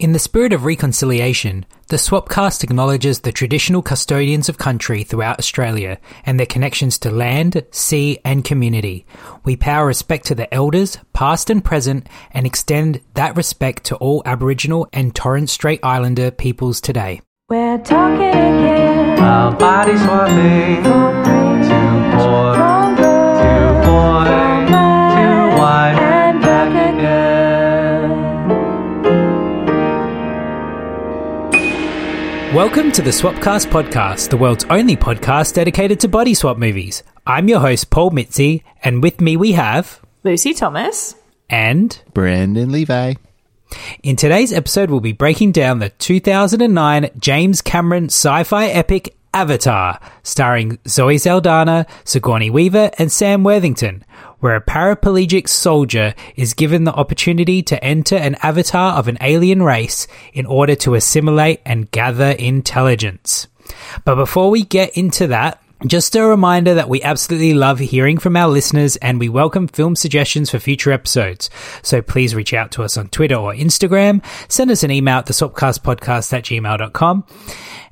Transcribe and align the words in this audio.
In 0.00 0.12
the 0.12 0.18
spirit 0.18 0.54
of 0.54 0.64
reconciliation, 0.64 1.66
the 1.88 1.98
Swapcast 1.98 2.64
acknowledges 2.64 3.20
the 3.20 3.32
traditional 3.32 3.82
custodians 3.82 4.48
of 4.48 4.56
country 4.56 5.04
throughout 5.04 5.38
Australia 5.38 5.98
and 6.24 6.38
their 6.38 6.46
connections 6.46 6.98
to 7.00 7.10
land, 7.10 7.62
sea, 7.70 8.18
and 8.24 8.42
community. 8.42 9.04
We 9.44 9.56
pay 9.56 9.72
our 9.72 9.84
respect 9.84 10.24
to 10.28 10.34
the 10.34 10.52
elders, 10.54 10.96
past 11.12 11.50
and 11.50 11.62
present, 11.62 12.06
and 12.30 12.46
extend 12.46 13.02
that 13.12 13.36
respect 13.36 13.84
to 13.84 13.96
all 13.96 14.22
Aboriginal 14.24 14.88
and 14.94 15.14
Torres 15.14 15.52
Strait 15.52 15.80
Islander 15.82 16.30
peoples 16.30 16.80
today. 16.80 17.20
We're 17.50 17.76
talking 17.76 18.22
again. 18.22 19.18
Our 19.18 19.54
body 19.54 19.98
swapping. 19.98 20.82
To 20.82 20.92
boy, 22.16 22.54
to 22.96 23.82
boy, 23.84 24.29
Welcome 32.54 32.90
to 32.92 33.02
the 33.02 33.10
Swapcast 33.10 33.66
podcast, 33.66 34.30
the 34.30 34.36
world's 34.36 34.64
only 34.64 34.96
podcast 34.96 35.54
dedicated 35.54 36.00
to 36.00 36.08
body 36.08 36.34
swap 36.34 36.58
movies. 36.58 37.04
I'm 37.24 37.46
your 37.46 37.60
host, 37.60 37.90
Paul 37.90 38.10
Mitzi, 38.10 38.64
and 38.82 39.04
with 39.04 39.20
me 39.20 39.36
we 39.36 39.52
have. 39.52 40.00
Lucy 40.24 40.52
Thomas. 40.52 41.14
And 41.48 41.96
Brendan 42.12 42.72
Levi. 42.72 43.14
In 44.02 44.16
today's 44.16 44.52
episode, 44.52 44.90
we'll 44.90 44.98
be 44.98 45.12
breaking 45.12 45.52
down 45.52 45.78
the 45.78 45.90
2009 45.90 47.10
James 47.20 47.62
Cameron 47.62 48.06
sci 48.06 48.42
fi 48.42 48.66
epic 48.66 49.14
Avatar, 49.32 50.00
starring 50.22 50.78
Zoe 50.88 51.18
Saldana, 51.18 51.86
Sigourney 52.04 52.50
Weaver, 52.50 52.90
and 52.98 53.12
Sam 53.12 53.44
Worthington, 53.44 54.04
where 54.40 54.56
a 54.56 54.64
paraplegic 54.64 55.48
soldier 55.48 56.14
is 56.36 56.54
given 56.54 56.84
the 56.84 56.94
opportunity 56.94 57.62
to 57.62 57.82
enter 57.82 58.16
an 58.16 58.36
avatar 58.42 58.98
of 58.98 59.08
an 59.08 59.18
alien 59.20 59.62
race 59.62 60.06
in 60.32 60.46
order 60.46 60.74
to 60.76 60.94
assimilate 60.94 61.60
and 61.64 61.90
gather 61.90 62.30
intelligence. 62.30 63.46
But 64.04 64.16
before 64.16 64.50
we 64.50 64.64
get 64.64 64.96
into 64.96 65.28
that, 65.28 65.62
just 65.86 66.14
a 66.14 66.22
reminder 66.22 66.74
that 66.74 66.90
we 66.90 67.02
absolutely 67.02 67.54
love 67.54 67.78
hearing 67.78 68.18
from 68.18 68.36
our 68.36 68.48
listeners 68.48 68.96
and 68.96 69.18
we 69.18 69.30
welcome 69.30 69.66
film 69.66 69.96
suggestions 69.96 70.50
for 70.50 70.58
future 70.58 70.92
episodes. 70.92 71.48
So 71.82 72.02
please 72.02 72.34
reach 72.34 72.52
out 72.52 72.70
to 72.72 72.82
us 72.82 72.98
on 72.98 73.08
Twitter 73.08 73.36
or 73.36 73.54
Instagram, 73.54 74.22
send 74.48 74.70
us 74.70 74.82
an 74.82 74.90
email 74.90 75.16
at 75.16 75.26
the 75.26 75.32
swapcastpodcast 75.32 76.32
at 76.34 76.44
gmail.com. 76.44 77.24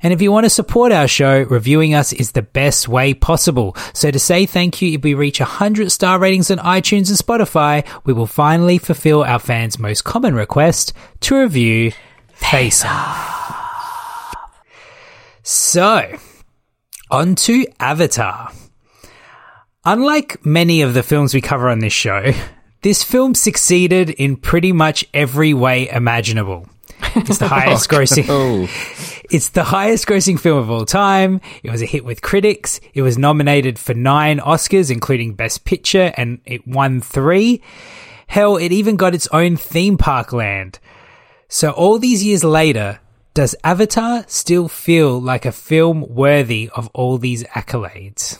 And 0.01 0.13
if 0.13 0.21
you 0.21 0.31
want 0.31 0.45
to 0.45 0.49
support 0.49 0.91
our 0.91 1.07
show, 1.07 1.41
reviewing 1.43 1.93
us 1.93 2.13
is 2.13 2.31
the 2.31 2.41
best 2.41 2.87
way 2.87 3.13
possible. 3.13 3.75
So 3.93 4.11
to 4.11 4.19
say 4.19 4.45
thank 4.45 4.81
you, 4.81 4.93
if 4.97 5.03
we 5.03 5.13
reach 5.13 5.39
100 5.39 5.91
star 5.91 6.19
ratings 6.19 6.49
on 6.49 6.57
iTunes 6.59 7.09
and 7.09 7.17
Spotify, 7.17 7.85
we 8.05 8.13
will 8.13 8.27
finally 8.27 8.77
fulfill 8.77 9.23
our 9.23 9.39
fans' 9.39 9.77
most 9.77 10.03
common 10.03 10.35
request 10.35 10.93
to 11.21 11.41
review 11.41 11.91
Face 12.33 12.85
Off. 12.85 14.35
So, 15.43 16.17
on 17.11 17.35
to 17.35 17.65
Avatar. 17.79 18.51
Unlike 19.83 20.45
many 20.45 20.81
of 20.81 20.93
the 20.93 21.03
films 21.03 21.33
we 21.33 21.41
cover 21.41 21.69
on 21.69 21.79
this 21.79 21.93
show, 21.93 22.33
this 22.81 23.03
film 23.03 23.33
succeeded 23.33 24.09
in 24.11 24.37
pretty 24.37 24.71
much 24.71 25.05
every 25.13 25.53
way 25.53 25.89
imaginable. 25.89 26.67
It's 27.15 27.39
the 27.39 27.47
highest 27.49 27.91
oh, 27.91 27.97
grossing. 27.97 28.25
Oh, 28.29 29.18
It's 29.31 29.49
the 29.49 29.63
highest 29.63 30.07
grossing 30.07 30.39
film 30.39 30.57
of 30.57 30.71
all 30.71 30.85
time. 30.85 31.41
It 31.61 31.71
was 31.71 31.81
a 31.81 31.85
hit 31.85 32.03
with 32.03 32.21
critics. 32.21 32.79
It 32.93 33.03
was 33.03 33.17
nominated 33.17 33.77
for 33.77 33.93
nine 33.93 34.39
Oscars, 34.39 34.89
including 34.89 35.35
Best 35.35 35.65
Picture, 35.65 36.11
and 36.17 36.39
it 36.45 36.67
won 36.67 37.01
three. 37.01 37.61
Hell, 38.27 38.57
it 38.57 38.71
even 38.71 38.95
got 38.95 39.13
its 39.13 39.27
own 39.27 39.55
theme 39.55 39.97
park 39.97 40.33
land. 40.33 40.79
So 41.47 41.71
all 41.71 41.99
these 41.99 42.23
years 42.23 42.43
later, 42.43 42.99
does 43.33 43.55
Avatar 43.63 44.23
still 44.27 44.67
feel 44.67 45.19
like 45.19 45.45
a 45.45 45.51
film 45.51 46.05
worthy 46.07 46.69
of 46.75 46.89
all 46.93 47.17
these 47.17 47.43
accolades? 47.45 48.37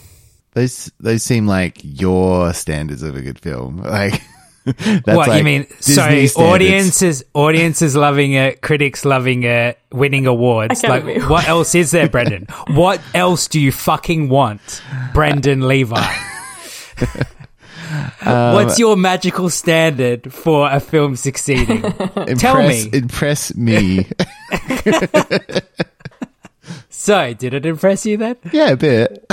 those 0.54 0.92
those 1.00 1.24
seem 1.24 1.48
like 1.48 1.80
your 1.84 2.54
standards 2.54 3.04
of 3.04 3.16
a 3.16 3.22
good 3.22 3.40
film. 3.40 3.78
Like 3.78 4.22
what 5.06 5.28
like 5.28 5.38
you 5.38 5.44
mean? 5.44 5.64
Disney 5.64 5.94
so 5.94 6.02
standards. 6.02 6.38
audiences, 6.38 7.24
audiences 7.34 7.96
loving 7.96 8.34
it, 8.34 8.62
critics 8.62 9.06
loving 9.06 9.44
it, 9.44 9.80
winning 9.92 10.28
awards. 10.28 10.84
Like, 10.84 11.04
Academy 11.04 11.26
what 11.28 11.48
else 11.48 11.76
is 11.76 11.92
there, 11.92 12.10
Brendan? 12.12 12.48
what 12.68 13.02
else 13.14 13.48
do 13.48 13.60
you 13.60 13.72
fucking 13.72 14.30
want, 14.30 14.82
Brendan 15.14 15.68
Levi? 15.68 16.16
Um, 18.24 18.54
What's 18.54 18.78
your 18.78 18.96
magical 18.96 19.50
standard 19.50 20.32
for 20.32 20.70
a 20.70 20.80
film 20.80 21.16
succeeding? 21.16 21.84
Impress, 21.84 22.40
tell 22.40 22.62
me. 22.62 22.88
impress 22.94 23.56
me. 23.56 24.06
so, 26.92 27.34
did 27.34 27.56
it 27.56 27.66
impress 27.66 28.06
you 28.06 28.18
then? 28.18 28.36
yeah, 28.52 28.70
a 28.70 28.78
bit. 28.78 29.26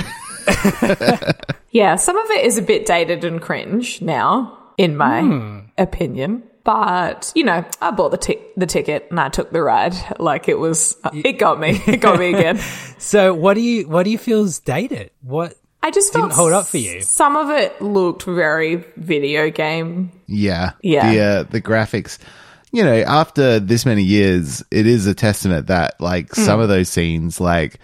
Yeah, 1.76 1.96
some 1.96 2.16
of 2.16 2.30
it 2.30 2.46
is 2.46 2.56
a 2.56 2.62
bit 2.62 2.86
dated 2.86 3.22
and 3.22 3.38
cringe 3.38 4.00
now, 4.00 4.56
in 4.78 4.96
my 4.96 5.20
Hmm. 5.22 5.58
opinion. 5.78 6.42
But 6.64 7.30
you 7.36 7.44
know, 7.44 7.64
I 7.80 7.90
bought 7.92 8.10
the 8.10 8.16
ti- 8.18 8.40
the 8.56 8.66
ticket 8.66 9.06
and 9.10 9.20
I 9.20 9.28
took 9.28 9.52
the 9.52 9.62
ride. 9.62 9.94
Like 10.18 10.48
it 10.48 10.58
was, 10.58 10.96
it 11.12 11.38
got 11.38 11.60
me. 11.60 11.80
It 11.86 11.98
got 11.98 12.18
me 12.18 12.34
again. 12.34 12.58
So, 12.98 13.34
what 13.34 13.54
do 13.54 13.60
you 13.60 13.86
what 13.88 14.02
do 14.04 14.10
you 14.10 14.18
feel's 14.18 14.58
dated? 14.58 15.10
What 15.22 15.54
I 15.82 15.90
just 15.92 16.12
Didn't 16.12 16.30
felt 16.30 16.38
hold 16.40 16.52
up 16.52 16.66
for 16.66 16.78
you. 16.78 17.02
Some 17.02 17.36
of 17.36 17.50
it 17.50 17.80
looked 17.80 18.24
very 18.24 18.76
video 18.96 19.50
game. 19.50 20.10
Yeah, 20.26 20.72
Yeah. 20.82 21.12
The 21.12 21.20
uh, 21.20 21.42
the 21.44 21.60
graphics. 21.62 22.18
You 22.72 22.82
know, 22.84 22.96
after 23.02 23.60
this 23.60 23.86
many 23.86 24.02
years, 24.02 24.64
it 24.72 24.86
is 24.88 25.06
a 25.06 25.14
testament 25.14 25.68
that 25.68 26.00
like 26.00 26.34
Hmm. 26.34 26.40
some 26.42 26.58
of 26.60 26.68
those 26.68 26.88
scenes, 26.88 27.40
like 27.40 27.78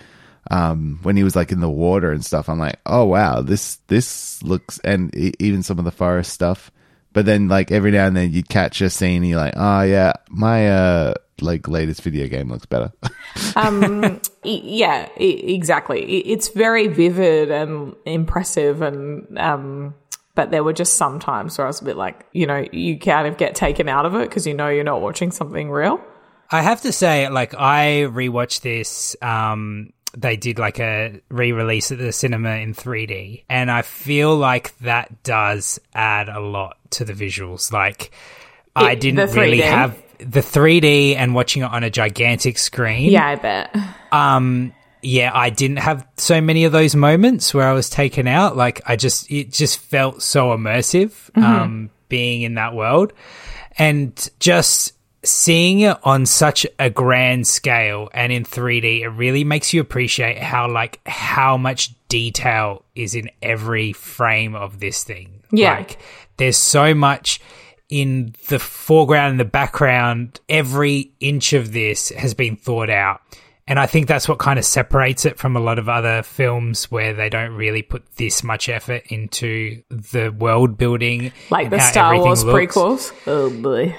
um 0.51 0.99
when 1.05 1.17
he 1.17 1.23
was 1.23 1.37
like 1.37 1.53
in 1.53 1.61
the 1.61 1.71
water 1.71 2.11
and 2.11 2.25
stuff, 2.25 2.49
I'm 2.49 2.59
like, 2.59 2.81
oh 2.87 3.05
wow, 3.05 3.43
this 3.43 3.77
this 3.87 4.43
looks, 4.43 4.81
and 4.83 5.15
e- 5.15 5.35
even 5.39 5.63
some 5.63 5.79
of 5.79 5.85
the 5.85 5.93
forest 5.93 6.33
stuff. 6.33 6.73
But 7.13 7.27
then, 7.27 7.49
like 7.49 7.71
every 7.71 7.91
now 7.91 8.07
and 8.07 8.17
then, 8.17 8.33
you'd 8.33 8.49
catch 8.49 8.81
a 8.81 8.91
scene, 8.91 9.23
and 9.23 9.29
you're 9.31 9.39
like, 9.39 9.55
oh 9.57 9.83
yeah, 9.83 10.15
my 10.29 10.71
uh 10.71 11.15
like 11.41 11.69
latest 11.69 12.03
video 12.03 12.29
game 12.29 12.49
looks 12.49 12.67
better. 12.67 12.93
Um, 13.57 14.21
yeah, 14.45 15.09
exactly. 15.17 16.03
It's 16.03 16.49
very 16.49 16.87
vivid 16.87 17.51
and 17.51 17.95
impressive, 18.05 18.83
and 18.83 19.39
um, 19.39 19.95
but 20.35 20.51
there 20.51 20.63
were 20.63 20.73
just 20.73 20.95
some 20.95 21.19
times 21.19 21.57
where 21.57 21.67
I 21.67 21.69
was 21.69 21.81
a 21.81 21.85
bit 21.85 21.97
like, 21.97 22.27
you 22.33 22.47
know, 22.47 22.67
you 22.73 22.99
kind 22.99 23.27
of 23.27 23.37
get 23.37 23.55
taken 23.55 23.89
out 23.89 24.07
of 24.07 24.15
it 24.15 24.29
because 24.29 24.47
you 24.47 24.55
know 24.55 24.69
you're 24.69 24.85
not 24.85 25.01
watching 25.01 25.31
something 25.31 25.71
real. 25.71 26.01
I 26.51 26.61
have 26.61 26.83
to 26.83 26.93
say, 26.93 27.29
like, 27.29 27.55
I 27.55 28.07
rewatched 28.09 28.61
this. 28.61 29.17
Um, 29.23 29.93
they 30.17 30.37
did 30.37 30.59
like 30.59 30.79
a 30.79 31.21
re-release 31.29 31.91
at 31.93 31.99
the 31.99 32.13
cinema 32.13 32.57
in 32.57 32.75
3D, 32.75 33.45
and 33.49 33.71
I 33.71 33.83
feel 33.83 34.37
like 34.37 34.77
that 34.79 35.23
does 35.23 35.81
add 35.95 36.29
a 36.29 36.41
lot 36.41 36.77
to 36.91 37.05
the 37.05 37.13
visuals. 37.13 37.73
Like, 37.73 38.11
I 38.77 38.95
didn't 38.95 39.33
really 39.35 39.61
have 39.61 40.01
the 40.19 40.41
3D 40.41 41.17
and 41.17 41.35
watching 41.35 41.63
it 41.63 41.71
on 41.71 41.85
a 41.85 41.91
gigantic 41.91 42.59
screen. 42.59 43.11
Yeah, 43.11 43.27
I 43.27 43.35
bet. 43.37 43.77
Um, 44.13 44.75
yeah, 45.03 45.31
I 45.35 45.51
didn't 45.51 45.79
have 45.79 46.07
so 46.17 46.41
many 46.41 46.65
of 46.65 46.73
those 46.73 46.95
moments 46.95 47.53
where 47.53 47.69
I 47.69 47.73
was 47.73 47.91
taken 47.91 48.29
out. 48.29 48.57
Like, 48.57 48.83
I 48.87 48.97
just, 48.97 49.31
it 49.31 49.51
just 49.51 49.79
felt 49.79 50.23
so 50.23 50.57
immersive, 50.57 51.13
um, 51.37 51.91
being 52.09 52.43
in 52.43 52.55
that 52.55 52.75
world. 52.75 53.13
And 53.79 54.31
just 54.39 54.93
seeing 55.25 55.81
it 55.81 55.97
on 56.03 56.27
such 56.27 56.67
a 56.79 56.91
grand 56.91 57.47
scale 57.47 58.09
and 58.13 58.33
in 58.33 58.45
3D, 58.45 59.03
it 59.03 59.09
really 59.09 59.45
makes 59.45 59.73
you 59.73 59.81
appreciate 59.81 60.39
how, 60.39 60.71
like, 60.71 61.01
how 61.07 61.57
much 61.57 61.93
detail 62.09 62.85
is 62.95 63.15
in 63.15 63.31
every 63.41 63.93
frame 63.93 64.55
of 64.55 64.81
this 64.81 65.05
thing. 65.05 65.43
Yeah. 65.51 65.77
Like, 65.77 65.99
there's 66.37 66.57
so 66.57 66.95
much 66.95 67.41
in 67.89 68.35
the 68.49 68.59
foreground 68.59 69.33
and 69.33 69.41
the 69.41 69.45
background. 69.45 70.41
Every 70.49 71.13
inch 71.21 71.53
of 71.53 71.73
this 71.73 72.09
has 72.11 72.35
been 72.35 72.57
thought 72.57 72.91
out. 72.91 73.21
And 73.69 73.79
I 73.79 73.87
think 73.87 74.09
that's 74.09 74.29
what 74.29 74.39
kind 74.39 74.59
of 74.59 74.65
separates 74.65 75.25
it 75.25 75.39
from 75.39 75.57
a 75.57 75.61
lot 75.61 75.79
of 75.79 75.89
other 75.89 76.23
films 76.25 76.91
where 76.91 77.15
they 77.15 77.29
don't 77.29 77.53
really 77.53 77.83
put 77.83 78.05
this 78.17 78.43
much 78.43 78.69
effort 78.69 79.05
into 79.07 79.83
the 79.89 80.31
world 80.31 80.77
building. 80.77 81.33
Like 81.49 81.71
the 81.71 81.79
Star 81.79 82.19
Wars 82.19 82.43
looks. 82.43 82.75
prequels. 82.75 83.13
Oh 83.27 83.51
boy. 83.51 83.95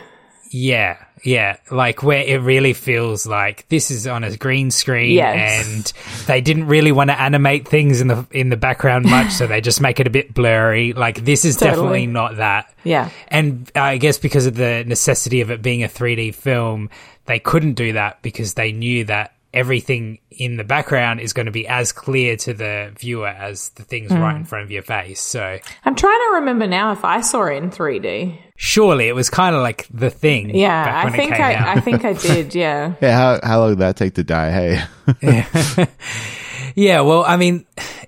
Yeah, 0.55 0.97
yeah, 1.23 1.57
like 1.71 2.03
where 2.03 2.21
it 2.23 2.41
really 2.41 2.73
feels 2.73 3.25
like 3.25 3.67
this 3.69 3.89
is 3.89 4.05
on 4.05 4.23
a 4.23 4.37
green 4.37 4.69
screen, 4.69 5.15
Yes. 5.15 5.65
and 5.67 5.93
they 6.27 6.41
didn't 6.41 6.67
really 6.67 6.91
want 6.91 7.09
to 7.09 7.19
animate 7.19 7.67
things 7.67 8.01
in 8.01 8.07
the 8.07 8.27
in 8.29 8.49
the 8.49 8.57
background 8.57 9.05
much, 9.05 9.31
so 9.31 9.47
they 9.47 9.61
just 9.61 9.81
make 9.81 9.99
it 9.99 10.05
a 10.05 10.11
bit 10.11 10.31
blurry. 10.33 10.93
Like 10.93 11.25
this 11.25 11.43
is 11.43 11.55
Totally. 11.55 11.71
definitely 11.75 12.05
not 12.07 12.37
that. 12.37 12.71
Yeah. 12.83 13.09
and 13.29 13.71
I 13.75 13.97
guess 13.97 14.19
because 14.19 14.45
of 14.45 14.53
the 14.55 14.83
necessity 14.85 15.41
of 15.41 15.49
it 15.49 15.63
being 15.63 15.83
a 15.83 15.87
3D 15.87 16.35
film, 16.35 16.91
they 17.25 17.39
couldn't 17.39 17.73
do 17.73 17.93
that 17.93 18.21
because 18.21 18.53
they 18.53 18.71
knew 18.71 19.05
that 19.05 19.33
everything 19.53 20.19
in 20.31 20.57
the 20.57 20.63
background 20.63 21.19
is 21.19 21.31
going 21.33 21.45
to 21.45 21.51
be 21.51 21.67
as 21.67 21.91
clear 21.91 22.35
to 22.37 22.53
the 22.53 22.91
viewer 22.97 23.27
as 23.27 23.69
the 23.69 23.83
things 23.83 24.11
Hmm. 24.11 24.17
right 24.19 24.35
in 24.35 24.45
front 24.45 24.63
of 24.65 24.71
your 24.71 24.81
face. 24.81 25.21
So 25.21 25.59
I'm 25.85 25.95
trying 25.95 26.19
to 26.19 26.31
remember 26.39 26.65
now 26.67 26.91
if 26.91 27.05
I 27.05 27.21
saw 27.21 27.43
it 27.45 27.57
in 27.57 27.69
3D. 27.69 28.39
surely 28.55 29.07
it 29.07 29.13
was 29.15 29.29
kind 29.29 29.55
of 29.55 29.61
like 29.61 29.87
the 29.93 30.09
thing. 30.09 30.55
Yeah, 30.55 31.03
I 31.05 31.09
think 31.11 31.33
I, 31.33 31.53
out. 31.55 31.77
I 31.77 31.81
think 31.81 32.03
I 32.05 32.13
did. 32.27 32.55
Yeah. 32.55 32.93
Yeah, 33.01 33.15
how 33.15 33.39
how 33.47 33.59
long 33.59 33.69
did 33.71 33.79
that 33.79 33.95
take 33.95 34.15
to 34.15 34.23
die? 34.23 34.51
Hey, 35.21 35.45
Yeah, 36.75 37.01
well, 37.01 37.23
I 37.23 37.37
mean, 37.37 37.65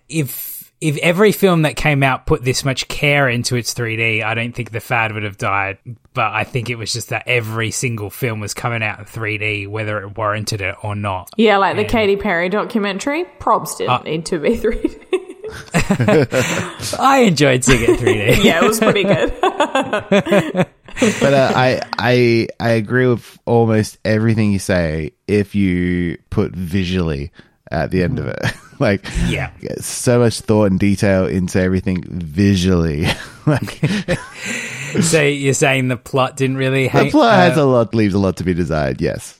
if 0.09 0.54
if 0.87 0.97
every 0.97 1.31
film 1.31 1.63
that 1.63 1.75
came 1.75 2.03
out 2.03 2.25
put 2.25 2.43
this 2.43 2.63
much 2.63 2.87
care 2.87 3.27
into 3.27 3.55
its 3.55 3.73
3D, 3.73 4.23
I 4.23 4.33
don't 4.35 4.53
think 4.53 4.71
the 4.71 4.79
fad 4.79 5.11
would 5.13 5.23
have 5.23 5.37
died. 5.37 5.77
But 6.13 6.31
I 6.33 6.43
think 6.43 6.69
it 6.69 6.75
was 6.75 6.93
just 6.93 7.09
that 7.09 7.23
every 7.27 7.71
single 7.71 8.09
film 8.09 8.39
was 8.39 8.53
coming 8.53 8.83
out 8.83 8.99
in 8.99 9.05
3D, 9.05 9.67
whether 9.67 9.99
it 10.01 10.15
warranted 10.17 10.61
it 10.61 10.75
or 10.83 10.95
not. 10.95 11.29
Yeah, 11.37 11.57
like 11.57 11.75
the 11.75 11.85
Katy 11.85 12.17
Perry 12.17 12.49
documentary. 12.49 13.25
Probs 13.39 13.77
didn't 13.77 13.89
Uh, 13.91 14.03
need 14.03 14.25
to 14.27 14.39
be 14.39 14.57
3D. 14.57 15.01
I 16.99 17.19
enjoyed 17.27 17.63
seeing 17.63 17.83
it 17.83 17.99
3D. 17.99 18.43
yeah, 18.43 18.63
it 18.63 18.67
was 18.67 18.79
pretty 18.79 19.03
good. 19.03 19.33
but 19.41 21.33
uh, 21.33 21.51
I 21.55 21.81
I 21.97 22.47
I 22.59 22.69
agree 22.71 23.07
with 23.07 23.37
almost 23.45 23.97
everything 24.05 24.51
you 24.51 24.59
say. 24.59 25.11
If 25.27 25.55
you 25.55 26.17
put 26.29 26.51
visually 26.55 27.31
at 27.71 27.91
the 27.91 28.03
end 28.03 28.19
of 28.19 28.27
it, 28.27 28.39
like 28.79 29.05
Yeah. 29.27 29.51
so 29.79 30.19
much 30.19 30.41
thought 30.41 30.65
and 30.71 30.79
detail 30.79 31.25
into 31.27 31.59
everything 31.61 32.03
visually. 32.07 33.07
like 33.45 33.79
so 35.01 35.21
you're 35.21 35.53
saying 35.53 35.87
the 35.87 35.97
plot 35.97 36.37
didn't 36.37 36.57
really 36.57 36.87
hang, 36.87 37.05
the 37.05 37.11
plot 37.11 37.33
uh, 37.33 37.37
has 37.37 37.57
a 37.57 37.65
lot, 37.65 37.93
leaves 37.93 38.13
a 38.13 38.19
lot 38.19 38.37
to 38.37 38.43
be 38.43 38.53
desired. 38.53 39.01
Yes, 39.01 39.39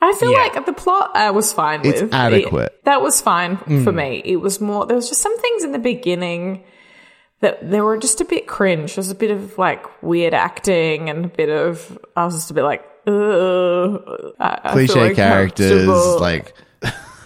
I 0.00 0.12
feel 0.14 0.32
Yeah. 0.32 0.38
like 0.54 0.66
the 0.66 0.72
plot 0.72 1.10
uh, 1.14 1.32
was 1.32 1.52
fine 1.52 1.80
It's 1.84 2.02
with. 2.02 2.12
adequate. 2.14 2.72
It- 2.72 2.84
that 2.84 3.02
was 3.02 3.20
fine 3.20 3.56
Mm. 3.58 3.84
for 3.84 3.92
me. 3.92 4.20
It 4.24 4.36
was 4.36 4.60
more, 4.60 4.86
there 4.86 4.96
was 4.96 5.08
just 5.08 5.20
some 5.22 5.36
things 5.38 5.64
in 5.64 5.72
the 5.72 5.78
beginning 5.78 6.64
that 7.40 7.68
they 7.70 7.80
were 7.80 7.98
just 7.98 8.20
a 8.20 8.24
bit 8.24 8.46
cringe. 8.46 8.94
There 8.94 9.00
was 9.02 9.10
a 9.10 9.14
bit 9.16 9.30
of 9.30 9.58
like 9.58 9.84
weird 10.02 10.34
acting 10.34 11.08
and 11.10 11.24
a 11.24 11.28
bit 11.28 11.48
of, 11.50 11.98
I 12.16 12.24
was 12.24 12.34
just 12.34 12.50
a 12.50 12.54
bit 12.54 12.62
like, 12.64 12.84
ugh. 13.06 14.00
I, 14.38 14.60
I 14.64 14.74
feel 14.74 14.94
cliche 14.94 15.14
characters 15.14 15.86
like. 16.20 16.54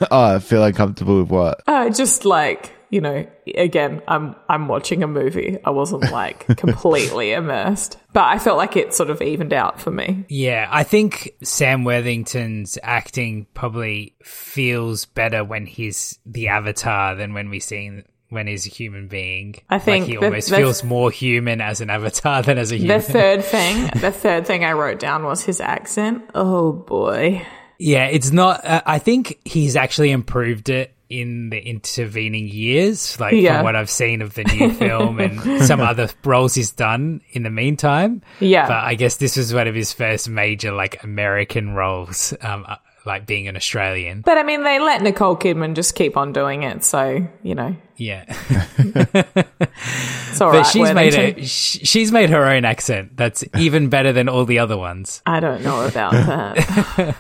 oh, 0.10 0.34
I 0.37 0.38
feel 0.38 0.64
uncomfortable 0.64 1.20
with 1.20 1.31
what? 1.31 1.62
Uh, 1.66 1.90
just 1.90 2.25
like 2.25 2.72
you 2.88 3.00
know, 3.00 3.26
again, 3.54 4.00
I'm 4.06 4.37
I'm 4.48 4.69
watching 4.69 5.02
a 5.02 5.06
movie. 5.08 5.58
I 5.64 5.70
wasn't 5.70 6.10
like 6.12 6.46
completely 6.56 7.32
immersed, 7.32 7.98
but 8.12 8.25
I 8.25 8.38
felt 8.38 8.58
like 8.58 8.76
it 8.76 8.94
sort 8.94 9.10
of 9.10 9.20
evened 9.22 9.52
out 9.52 9.81
for 9.81 9.90
me. 9.90 10.25
Yeah, 10.28 10.69
I 10.70 10.84
think 10.84 11.32
Sam 11.43 11.84
Worthington's 11.84 12.78
acting 12.82 13.46
probably 13.54 14.14
feels 14.22 15.04
better 15.04 15.44
when 15.44 15.66
he's 15.66 16.19
the 16.25 16.49
avatar 16.49 17.16
than 17.16 17.34
when 17.34 17.50
we 17.50 17.60
see 17.60 18.02
when 18.28 18.46
he's 18.46 18.66
a 18.66 18.70
human 18.70 19.08
being. 19.08 19.56
I 19.69 19.78
think 19.78 20.02
like 20.04 20.08
he 20.10 20.16
the- 20.16 20.25
almost 20.25 20.50
the- 20.50 20.56
feels 20.56 20.84
more 20.84 21.10
human 21.10 21.60
as 21.60 21.81
an 21.81 21.90
avatar 21.90 22.42
than 22.42 22.58
as 22.58 22.72
a 22.72 22.76
human. 22.76 22.99
The 22.99 23.02
third 23.02 23.44
thing, 23.44 23.90
the 24.00 24.12
third 24.12 24.46
thing 24.46 24.64
I 24.64 24.72
wrote 24.72 24.99
down 25.00 25.25
was 25.25 25.42
his 25.42 25.60
accent. 25.60 26.22
Oh 26.34 26.72
boy. 26.72 27.44
Yeah, 27.78 28.06
it's 28.06 28.31
not. 28.32 28.64
Uh, 28.64 28.82
I 28.87 28.99
think 28.99 29.38
he's 29.44 29.76
actually 29.76 30.11
improved 30.11 30.69
it 30.69 30.93
in 31.08 31.50
the 31.50 31.58
intervening 31.64 32.49
years, 32.49 33.20
like 33.20 33.34
Yeah. 33.34 33.58
from 33.58 33.64
what 33.64 33.76
I've 33.76 33.90
seen 33.90 34.23
of 34.23 34.34
the 34.34 34.43
new 34.44 34.73
film 34.75 35.20
and 35.20 35.62
some 35.64 35.81
other 35.81 36.08
roles 36.25 36.55
he's 36.55 36.73
done 36.73 37.20
in 37.31 37.44
the 37.44 37.50
meantime. 37.50 38.23
Yeah. 38.40 38.67
but 38.67 38.78
I 38.78 38.94
guess 38.96 39.17
this 39.19 39.37
was 39.37 39.55
one 39.55 39.69
of 39.69 39.75
his 39.76 39.93
first 39.93 40.28
major 40.28 40.73
like 40.73 41.05
American 41.05 41.75
roles, 41.75 42.34
um, 42.40 42.64
uh, 42.67 42.76
like 43.05 43.25
being 43.25 43.46
an 43.46 43.55
Australian. 43.56 44.23
But 44.23 44.37
I 44.37 44.43
mean, 44.43 44.64
they 44.64 44.81
let 44.81 45.00
Nicole 45.00 45.37
Kidman 45.37 45.75
just 45.76 45.94
keep 45.94 46.17
on 46.17 46.32
doing 46.32 46.64
it, 46.64 46.82
so 46.82 47.25
you 47.44 47.55
know, 47.55 47.76
Yeah, 47.96 48.25
it's 48.78 50.40
all 50.40 50.50
but 50.50 50.58
right. 50.58 50.67
she's 50.67 50.93
made 50.93 51.14
a 51.14 51.44
sh- 51.44 51.78
she's 51.84 52.11
made 52.12 52.31
her 52.31 52.44
own 52.46 52.64
accent 52.64 53.17
that's 53.17 53.44
even 53.56 53.88
better 53.88 54.12
than 54.12 54.28
all 54.28 54.44
the 54.44 54.58
other 54.58 54.76
ones. 54.76 55.23
I 55.26 55.40
don't 55.40 55.62
know 55.62 55.87
about 55.87 56.12
that. 56.12 57.17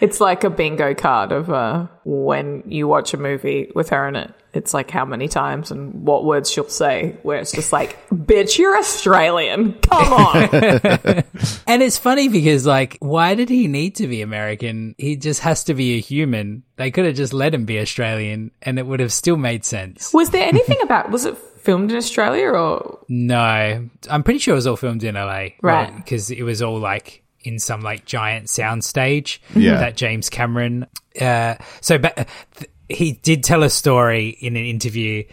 It's 0.00 0.20
like 0.20 0.44
a 0.44 0.50
bingo 0.50 0.94
card 0.94 1.32
of 1.32 1.50
uh, 1.50 1.86
when 2.04 2.64
you 2.66 2.88
watch 2.88 3.14
a 3.14 3.16
movie 3.16 3.70
with 3.74 3.90
her 3.90 4.08
in 4.08 4.16
it. 4.16 4.34
It's 4.52 4.74
like 4.74 4.90
how 4.90 5.06
many 5.06 5.28
times 5.28 5.70
and 5.70 6.04
what 6.06 6.26
words 6.26 6.50
she'll 6.50 6.68
say. 6.68 7.16
Where 7.22 7.38
it's 7.38 7.52
just 7.52 7.72
like, 7.72 7.96
"Bitch, 8.10 8.58
you're 8.58 8.76
Australian. 8.76 9.74
Come 9.80 10.12
on." 10.12 11.24
And 11.66 11.82
it's 11.82 11.96
funny 11.96 12.28
because, 12.28 12.66
like, 12.66 12.98
why 13.00 13.34
did 13.34 13.48
he 13.48 13.66
need 13.66 13.94
to 13.96 14.06
be 14.06 14.20
American? 14.20 14.94
He 14.98 15.16
just 15.16 15.40
has 15.40 15.64
to 15.64 15.74
be 15.74 15.96
a 15.96 16.00
human. 16.00 16.64
They 16.76 16.90
could 16.90 17.06
have 17.06 17.14
just 17.14 17.32
let 17.32 17.54
him 17.54 17.64
be 17.64 17.78
Australian 17.78 18.50
and 18.60 18.78
it 18.78 18.86
would 18.86 19.00
have 19.00 19.12
still 19.12 19.38
made 19.38 19.64
sense. 19.64 20.12
was 20.12 20.30
there 20.30 20.46
anything 20.46 20.76
about? 20.82 21.10
Was 21.10 21.24
it 21.24 21.38
filmed 21.38 21.90
in 21.90 21.96
Australia 21.96 22.48
or? 22.48 22.98
No, 23.08 23.88
I'm 24.10 24.22
pretty 24.22 24.38
sure 24.38 24.52
it 24.52 24.56
was 24.56 24.66
all 24.66 24.76
filmed 24.76 25.02
in 25.02 25.14
LA. 25.14 25.46
Right. 25.62 25.94
Because 25.96 26.30
it 26.30 26.42
was 26.42 26.60
all 26.60 26.78
like 26.78 27.21
in 27.44 27.58
some 27.58 27.80
like 27.80 28.04
giant 28.04 28.46
soundstage 28.46 29.38
Yeah. 29.54 29.78
that 29.78 29.96
James 29.96 30.30
Cameron. 30.30 30.86
Uh, 31.20 31.56
so, 31.80 31.98
but 31.98 32.28
th- 32.56 32.70
he 32.88 33.12
did 33.12 33.42
tell 33.44 33.62
a 33.62 33.70
story 33.70 34.28
in 34.28 34.56
an 34.56 34.64
interview 34.64 35.24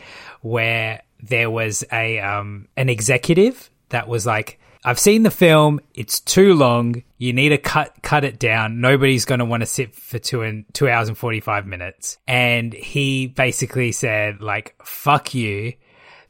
where 0.41 1.01
there 1.21 1.49
was 1.49 1.83
a 1.91 2.19
um, 2.19 2.67
an 2.77 2.89
executive 2.89 3.69
that 3.89 4.07
was 4.07 4.25
like, 4.25 4.59
"I've 4.85 4.99
seen 4.99 5.23
the 5.23 5.31
film. 5.31 5.79
It's 5.93 6.19
too 6.21 6.53
long. 6.53 7.03
You 7.17 7.33
need 7.33 7.49
to 7.49 7.57
cut 7.57 7.93
cut 8.01 8.23
it 8.23 8.39
down. 8.39 8.79
Nobody's 8.81 9.25
going 9.25 9.39
to 9.39 9.45
want 9.45 9.61
to 9.61 9.67
sit 9.67 9.95
for 9.95 10.19
two 10.19 10.41
and 10.43 10.65
two 10.73 10.87
hours 10.89 11.09
and 11.09 11.17
forty 11.17 11.39
five 11.41 11.65
minutes." 11.65 12.17
And 12.27 12.73
he 12.73 13.27
basically 13.27 13.91
said, 13.91 14.41
"Like, 14.41 14.75
fuck 14.83 15.33
you." 15.33 15.73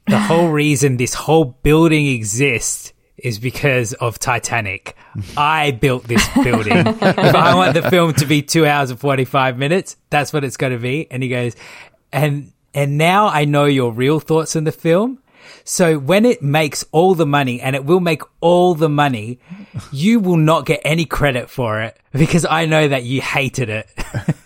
the 0.08 0.18
whole 0.18 0.50
reason 0.50 0.98
this 0.98 1.14
whole 1.14 1.46
building 1.46 2.08
exists 2.08 2.94
is 3.24 3.39
because 3.39 3.94
of 3.94 4.19
Titanic. 4.19 4.95
I 5.38 5.71
built 5.71 6.04
this 6.06 6.27
building. 6.36 6.77
if 6.88 7.35
I 7.35 7.56
want 7.56 7.73
the 7.73 7.90
film 7.90 8.14
to 8.16 8.26
be 8.26 8.42
two 8.42 8.66
hours 8.66 8.92
and 8.92 8.99
45 8.99 9.57
minutes, 9.57 9.97
that's 10.09 10.33
what 10.33 10.44
it's 10.44 10.57
going 10.57 10.73
to 10.73 10.80
be. 10.80 11.07
And 11.11 11.23
he 11.23 11.30
goes, 11.30 11.56
and, 12.11 12.52
and 12.73 12.97
now 12.97 13.28
I 13.28 13.45
know 13.45 13.66
your 13.66 13.92
real 13.92 14.19
thoughts 14.19 14.56
on 14.56 14.64
the 14.64 14.71
film. 14.71 15.19
So 15.64 15.97
when 15.97 16.26
it 16.26 16.42
makes 16.42 16.85
all 16.92 17.16
the 17.16 17.26
money 17.26 17.61
and 17.61 17.76
it 17.76 17.85
will 17.85 17.99
make 17.99 18.21
all 18.42 18.76
the 18.76 18.90
money, 18.90 19.40
you 19.92 20.19
will 20.19 20.38
not 20.38 20.66
get 20.66 20.81
any 20.83 21.06
credit 21.06 21.49
for 21.49 21.81
it 21.81 21.97
because 22.11 22.45
I 22.45 22.66
know 22.66 22.88
that 22.88 23.04
you 23.04 23.21
hated 23.21 23.69
it. 23.69 23.88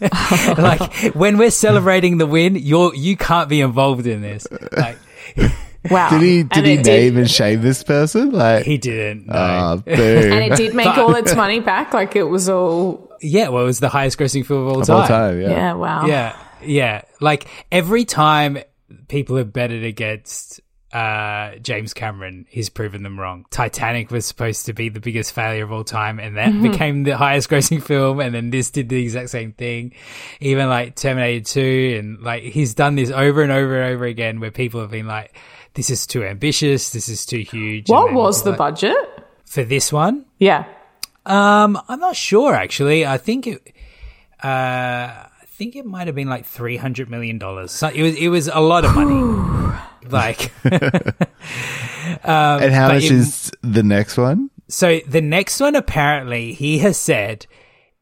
like 0.57 1.13
when 1.15 1.37
we're 1.37 1.51
celebrating 1.51 2.17
the 2.17 2.25
win, 2.25 2.55
you're, 2.55 2.93
you 2.95 3.17
can't 3.17 3.49
be 3.49 3.61
involved 3.61 4.07
in 4.07 4.21
this. 4.21 4.47
Like 4.75 4.97
Wow. 5.89 6.09
Did 6.09 6.21
he 6.21 6.43
did 6.43 6.57
And 6.57 6.65
he 6.65 6.73
it 6.73 6.85
name 6.85 7.17
and 7.17 7.29
shame 7.29 7.61
this 7.61 7.83
person? 7.83 8.31
Like, 8.31 8.65
he 8.65 8.77
didn't. 8.77 9.27
No. 9.27 9.33
ah, 9.35 9.75
boo. 9.85 9.91
And 9.91 10.53
it 10.53 10.55
did 10.55 10.73
make 10.73 10.97
all 10.97 11.15
its 11.15 11.35
money 11.35 11.59
back. 11.59 11.93
Like 11.93 12.15
it 12.15 12.23
was 12.23 12.47
all. 12.49 13.11
yeah, 13.21 13.49
well, 13.49 13.63
it 13.63 13.67
was 13.67 13.79
the 13.79 13.89
highest 13.89 14.17
grossing 14.17 14.45
film 14.45 14.61
of 14.61 14.67
all 14.67 14.81
of 14.81 14.87
time. 14.87 14.95
all 15.01 15.07
time, 15.07 15.41
yeah. 15.41 15.49
Yeah. 15.49 15.73
wow. 15.73 16.05
Yeah, 16.05 16.37
yeah. 16.63 17.01
Like 17.19 17.47
every 17.71 18.05
time 18.05 18.59
people 19.07 19.35
have 19.37 19.51
betted 19.51 19.83
against 19.83 20.61
uh, 20.93 21.55
James 21.55 21.93
Cameron, 21.93 22.45
he's 22.47 22.69
proven 22.69 23.01
them 23.03 23.19
wrong. 23.19 23.45
Titanic 23.49 24.11
was 24.11 24.25
supposed 24.25 24.67
to 24.67 24.73
be 24.73 24.89
the 24.89 24.99
biggest 24.99 25.33
failure 25.33 25.63
of 25.63 25.71
all 25.71 25.83
time, 25.83 26.19
and 26.19 26.37
that 26.37 26.61
became 26.61 27.03
the 27.03 27.17
highest 27.17 27.49
grossing 27.49 27.81
film. 27.83 28.19
And 28.19 28.33
then 28.33 28.51
this 28.51 28.71
did 28.71 28.89
the 28.89 29.01
exact 29.01 29.31
same 29.31 29.53
thing. 29.53 29.95
Even 30.39 30.69
like 30.69 30.95
Terminator 30.95 31.43
2, 31.43 31.95
and 31.99 32.21
like 32.21 32.43
he's 32.43 32.73
done 32.75 32.95
this 32.95 33.09
over 33.09 33.41
and 33.41 33.51
over 33.51 33.81
and 33.81 33.93
over 33.93 34.05
again 34.05 34.39
where 34.39 34.51
people 34.51 34.81
have 34.81 34.91
been 34.91 35.07
like, 35.07 35.35
this 35.73 35.89
is 35.89 36.07
too 36.07 36.23
ambitious, 36.23 36.91
this 36.91 37.09
is 37.09 37.25
too 37.25 37.39
huge. 37.39 37.89
What 37.89 38.07
then, 38.07 38.15
was 38.15 38.43
the 38.43 38.51
like, 38.51 38.59
budget? 38.59 38.95
for 39.45 39.63
this 39.63 39.91
one? 39.93 40.25
Yeah. 40.39 40.65
Um, 41.25 41.79
I'm 41.87 41.99
not 41.99 42.15
sure 42.15 42.53
actually. 42.53 43.05
I 43.05 43.17
think 43.17 43.47
it. 43.47 43.73
Uh, 44.43 44.47
I 44.47 45.45
think 45.45 45.75
it 45.75 45.85
might 45.85 46.07
have 46.07 46.15
been 46.15 46.29
like 46.29 46.45
three 46.45 46.77
hundred 46.77 47.09
million 47.09 47.37
dollars. 47.37 47.71
So 47.71 47.87
it 47.87 48.01
was. 48.01 48.15
It 48.15 48.27
was 48.27 48.47
a 48.47 48.59
lot 48.59 48.85
of 48.85 48.95
money. 48.95 49.73
like, 50.09 50.51
and 50.63 52.73
how 52.73 52.89
much 52.89 53.05
it- 53.05 53.11
is 53.11 53.51
the 53.61 53.83
next 53.83 54.17
one? 54.17 54.49
so 54.69 54.99
the 55.07 55.21
next 55.21 55.59
one 55.59 55.75
apparently 55.75 56.53
he 56.53 56.79
has 56.79 56.97
said. 56.97 57.45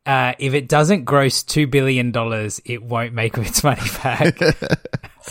Uh, 0.03 0.33
if 0.39 0.55
it 0.55 0.67
doesn't 0.67 1.05
gross 1.05 1.43
two 1.43 1.67
billion 1.67 2.11
dollars, 2.11 2.59
it 2.65 2.81
won't 2.81 3.13
make 3.13 3.37
its 3.47 3.63
money 3.63 3.81
back. 4.03 4.35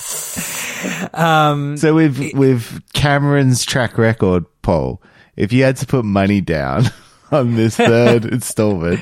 So 1.76 1.94
with 1.94 2.32
with 2.34 2.82
Cameron's 2.92 3.64
track 3.64 3.98
record, 3.98 4.44
Paul, 4.62 5.02
if 5.36 5.52
you 5.52 5.62
had 5.64 5.76
to 5.78 5.86
put 5.86 6.04
money 6.04 6.40
down 6.40 6.84
on 7.32 7.54
this 7.54 7.76
third 7.76 8.24
installment. 8.32 9.00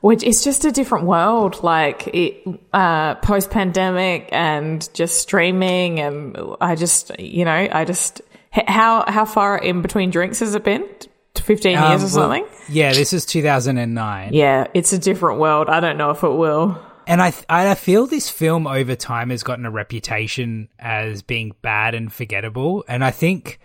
which 0.00 0.22
is 0.22 0.42
just 0.44 0.64
a 0.64 0.72
different 0.72 1.04
world 1.06 1.62
like 1.62 2.08
it 2.08 2.42
uh 2.72 3.14
post 3.16 3.50
pandemic 3.50 4.28
and 4.32 4.88
just 4.94 5.18
streaming 5.20 6.00
and 6.00 6.36
i 6.60 6.74
just 6.74 7.18
you 7.20 7.44
know 7.44 7.68
i 7.70 7.84
just 7.84 8.22
how 8.52 9.04
how 9.06 9.26
far 9.26 9.58
in 9.58 9.82
between 9.82 10.08
drinks 10.10 10.40
has 10.40 10.54
it 10.54 10.64
been 10.64 10.88
15 11.34 11.72
years 11.72 11.82
Um, 11.82 11.90
or 11.90 11.98
well, 11.98 12.08
something 12.08 12.46
yeah, 12.68 12.94
this 12.94 13.12
is 13.12 13.26
2009. 13.26 14.32
yeah 14.32 14.66
it's 14.72 14.94
a 14.94 14.98
different 14.98 15.38
world 15.38 15.68
i 15.68 15.78
don't 15.80 15.98
know 15.98 16.10
if 16.10 16.22
it 16.24 16.30
will 16.32 16.80
And 17.06 17.22
I, 17.22 17.30
th- 17.30 17.44
I 17.48 17.74
feel 17.74 18.06
this 18.06 18.28
film 18.28 18.66
over 18.66 18.96
time 18.96 19.30
has 19.30 19.42
gotten 19.42 19.64
a 19.64 19.70
reputation 19.70 20.68
as 20.78 21.22
being 21.22 21.54
bad 21.62 21.94
and 21.94 22.12
forgettable. 22.12 22.84
And 22.88 23.04
I 23.04 23.10
think, 23.12 23.60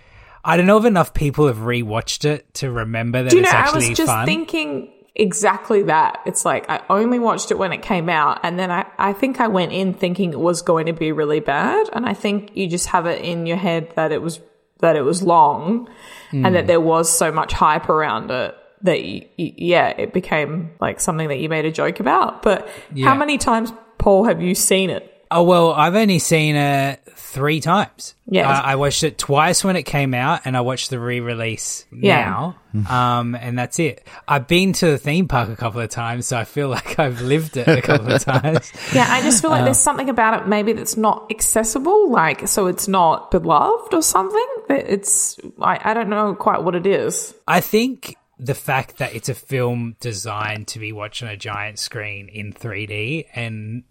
I 0.45 0.57
don't 0.57 0.67
know 0.67 0.77
if 0.77 0.85
enough 0.85 1.13
people 1.13 1.47
have 1.47 1.57
rewatched 1.57 2.25
it 2.25 2.53
to 2.55 2.71
remember 2.71 3.23
that 3.23 3.29
do 3.31 3.37
you 3.37 3.41
know 3.43 3.49
i 3.51 3.71
was 3.75 3.87
just 3.89 4.05
fun. 4.11 4.25
thinking 4.25 4.91
exactly 5.13 5.83
that 5.83 6.19
it's 6.25 6.45
like 6.45 6.67
i 6.69 6.81
only 6.89 7.19
watched 7.19 7.51
it 7.51 7.57
when 7.57 7.71
it 7.73 7.81
came 7.83 8.09
out 8.09 8.39
and 8.43 8.57
then 8.57 8.71
i 8.71 8.85
i 8.97 9.13
think 9.13 9.39
i 9.39 9.47
went 9.47 9.71
in 9.71 9.93
thinking 9.93 10.31
it 10.31 10.39
was 10.39 10.61
going 10.63 10.85
to 10.87 10.93
be 10.93 11.11
really 11.11 11.39
bad 11.41 11.87
and 11.93 12.05
i 12.07 12.13
think 12.13 12.49
you 12.55 12.65
just 12.67 12.87
have 12.87 13.05
it 13.05 13.21
in 13.23 13.45
your 13.45 13.57
head 13.57 13.91
that 13.95 14.11
it 14.11 14.21
was 14.21 14.39
that 14.79 14.95
it 14.95 15.01
was 15.01 15.21
long 15.21 15.87
and 16.31 16.45
Hmm. 16.47 16.53
that 16.53 16.65
there 16.65 16.79
was 16.81 17.07
so 17.15 17.31
much 17.31 17.51
hype 17.53 17.87
around 17.89 18.31
it 18.31 18.55
that 18.83 19.03
you, 19.03 19.25
you, 19.37 19.53
yeah 19.57 19.89
it 19.89 20.13
became 20.13 20.71
like 20.79 20.99
something 20.99 21.27
that 21.29 21.37
you 21.39 21.49
made 21.49 21.65
a 21.65 21.71
joke 21.71 21.99
about 21.99 22.41
but 22.41 22.67
Yeah. 22.93 23.07
how 23.07 23.15
many 23.15 23.37
times 23.37 23.71
paul 23.97 24.23
have 24.25 24.41
you 24.41 24.55
seen 24.55 24.89
it 24.89 25.07
Oh 25.33 25.43
well, 25.43 25.71
I've 25.71 25.95
only 25.95 26.19
seen 26.19 26.57
it 26.57 26.99
three 27.15 27.61
times. 27.61 28.15
Yeah. 28.27 28.49
I, 28.49 28.73
I 28.73 28.75
watched 28.75 29.01
it 29.05 29.17
twice 29.17 29.63
when 29.63 29.77
it 29.77 29.83
came 29.83 30.13
out, 30.13 30.41
and 30.43 30.57
I 30.57 30.59
watched 30.59 30.89
the 30.89 30.99
re-release 30.99 31.85
Yeah. 31.89 32.51
now. 32.75 32.89
um, 33.17 33.35
and 33.35 33.57
that's 33.57 33.79
it. 33.79 34.05
I've 34.27 34.45
been 34.49 34.73
to 34.73 34.87
the 34.87 34.97
theme 34.97 35.29
park 35.29 35.47
a 35.47 35.55
couple 35.55 35.79
of 35.79 35.89
times, 35.89 36.25
so 36.25 36.35
I 36.37 36.43
feel 36.43 36.67
like 36.77 36.99
I've 36.99 37.21
lived 37.21 37.55
it 37.55 37.65
a 37.69 37.81
couple 37.81 38.11
of 38.11 38.21
times. 38.25 38.73
yeah 38.93 39.07
i 39.09 39.21
just 39.21 39.41
feel 39.41 39.51
like 39.51 39.61
Uh. 39.61 39.65
there's 39.65 39.77
something 39.79 40.09
about 40.09 40.41
it 40.41 40.49
maybe 40.49 40.73
that's 40.73 40.97
not 40.97 41.27
accessible 41.31 42.11
like 42.11 42.49
so 42.49 42.67
it's 42.67 42.89
not 42.89 43.31
beloved 43.31 43.93
or 43.93 44.01
something 44.01 44.47
it's 44.69 45.39
i, 45.61 45.79
I 45.81 45.93
don't 45.93 46.09
know 46.09 46.35
quite 46.35 46.61
what 46.61 46.75
it 46.75 46.85
is 46.85 47.33
I 47.47 47.61
think 47.61 48.17
the 48.41 48.55
fact 48.55 48.97
that 48.97 49.13
it's 49.13 49.29
a 49.29 49.35
film 49.35 49.95
designed 49.99 50.67
to 50.69 50.79
be 50.79 50.91
watched 50.91 51.21
on 51.21 51.29
a 51.29 51.37
giant 51.37 51.77
screen 51.77 52.27
in 52.27 52.51
3D, 52.51 53.27
and 53.35 53.83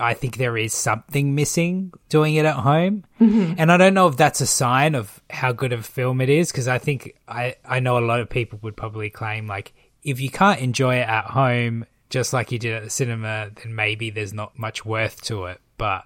I 0.00 0.14
think 0.14 0.36
there 0.36 0.56
is 0.56 0.74
something 0.74 1.36
missing 1.36 1.92
doing 2.08 2.34
it 2.34 2.44
at 2.44 2.56
home. 2.56 3.04
Mm-hmm. 3.20 3.54
And 3.56 3.70
I 3.70 3.76
don't 3.76 3.94
know 3.94 4.08
if 4.08 4.16
that's 4.16 4.40
a 4.40 4.46
sign 4.46 4.96
of 4.96 5.22
how 5.30 5.52
good 5.52 5.72
of 5.72 5.80
a 5.80 5.84
film 5.84 6.20
it 6.20 6.28
is, 6.28 6.50
because 6.50 6.66
I 6.66 6.78
think 6.78 7.14
I, 7.28 7.54
I 7.64 7.78
know 7.78 7.98
a 7.98 8.04
lot 8.04 8.18
of 8.18 8.28
people 8.28 8.58
would 8.62 8.76
probably 8.76 9.10
claim, 9.10 9.46
like, 9.46 9.72
if 10.02 10.20
you 10.20 10.28
can't 10.28 10.60
enjoy 10.60 10.96
it 10.96 11.08
at 11.08 11.26
home 11.26 11.86
just 12.10 12.32
like 12.32 12.50
you 12.50 12.58
did 12.58 12.74
at 12.74 12.82
the 12.82 12.90
cinema, 12.90 13.50
then 13.62 13.76
maybe 13.76 14.10
there's 14.10 14.32
not 14.32 14.58
much 14.58 14.84
worth 14.84 15.22
to 15.22 15.44
it. 15.44 15.60
But 15.76 16.04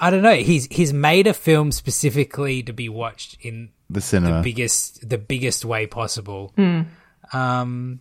I 0.00 0.10
don't 0.10 0.22
know. 0.22 0.34
He's 0.34 0.66
he's 0.70 0.92
made 0.92 1.26
a 1.26 1.34
film 1.34 1.72
specifically 1.72 2.62
to 2.62 2.72
be 2.72 2.88
watched 2.88 3.36
in 3.40 3.70
The 3.90 4.00
cinema. 4.00 4.42
biggest 4.42 5.08
the 5.08 5.18
biggest 5.18 5.64
way 5.64 5.86
possible. 5.86 6.52
Um, 7.32 8.00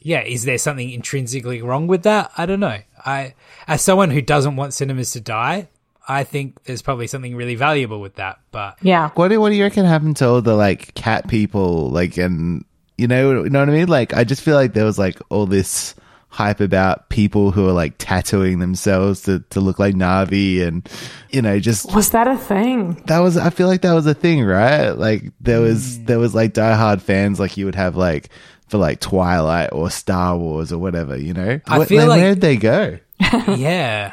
yeah, 0.00 0.22
is 0.22 0.44
there 0.44 0.58
something 0.58 0.90
intrinsically 0.90 1.62
wrong 1.62 1.86
with 1.86 2.04
that? 2.04 2.30
I 2.36 2.46
don't 2.46 2.60
know. 2.60 2.78
I, 3.04 3.34
as 3.66 3.82
someone 3.82 4.10
who 4.10 4.22
doesn't 4.22 4.56
want 4.56 4.72
cinemas 4.72 5.10
to 5.12 5.20
die, 5.20 5.68
I 6.08 6.24
think 6.24 6.62
there's 6.64 6.82
probably 6.82 7.06
something 7.08 7.34
really 7.34 7.56
valuable 7.56 8.00
with 8.00 8.14
that. 8.14 8.38
But 8.52 8.78
yeah 8.82 9.10
What 9.10 9.28
do, 9.28 9.40
what 9.40 9.50
do 9.50 9.56
you 9.56 9.64
reckon 9.64 9.84
happened 9.84 10.16
to 10.18 10.28
all 10.28 10.40
the 10.42 10.54
like 10.54 10.94
cat 10.94 11.28
people? 11.28 11.90
Like, 11.90 12.16
and 12.16 12.64
you 12.96 13.08
know, 13.08 13.44
you 13.44 13.50
know 13.50 13.58
what 13.60 13.68
I 13.68 13.72
mean? 13.72 13.88
Like, 13.88 14.14
I 14.14 14.24
just 14.24 14.42
feel 14.42 14.54
like 14.54 14.72
there 14.72 14.84
was 14.84 14.98
like 14.98 15.18
all 15.28 15.46
this 15.46 15.94
hype 16.36 16.60
about 16.60 17.08
people 17.08 17.50
who 17.50 17.66
are 17.68 17.72
like 17.72 17.94
tattooing 17.98 18.58
themselves 18.58 19.22
to, 19.22 19.40
to 19.50 19.60
look 19.60 19.78
like 19.78 19.94
Na'vi 19.94 20.60
and, 20.66 20.88
you 21.30 21.40
know, 21.42 21.58
just 21.58 21.92
was 21.94 22.10
that 22.10 22.28
a 22.28 22.36
thing 22.36 22.94
that 23.06 23.20
was, 23.20 23.36
I 23.38 23.50
feel 23.50 23.66
like 23.68 23.80
that 23.80 23.94
was 23.94 24.06
a 24.06 24.12
thing, 24.14 24.44
right? 24.44 24.90
Like, 24.90 25.24
there 25.40 25.60
was, 25.60 26.04
there 26.04 26.18
was 26.18 26.34
like 26.34 26.52
diehard 26.52 27.00
fans 27.00 27.40
like 27.40 27.56
you 27.56 27.64
would 27.64 27.74
have 27.74 27.96
like 27.96 28.28
for 28.68 28.76
like 28.78 29.00
Twilight 29.00 29.70
or 29.72 29.90
Star 29.90 30.36
Wars 30.36 30.72
or 30.72 30.78
whatever, 30.78 31.16
you 31.16 31.32
know? 31.32 31.58
I 31.66 31.78
What- 31.78 31.88
feel 31.88 32.06
like- 32.06 32.20
where'd 32.20 32.40
they 32.42 32.56
go? 32.56 32.98
yeah, 33.48 34.12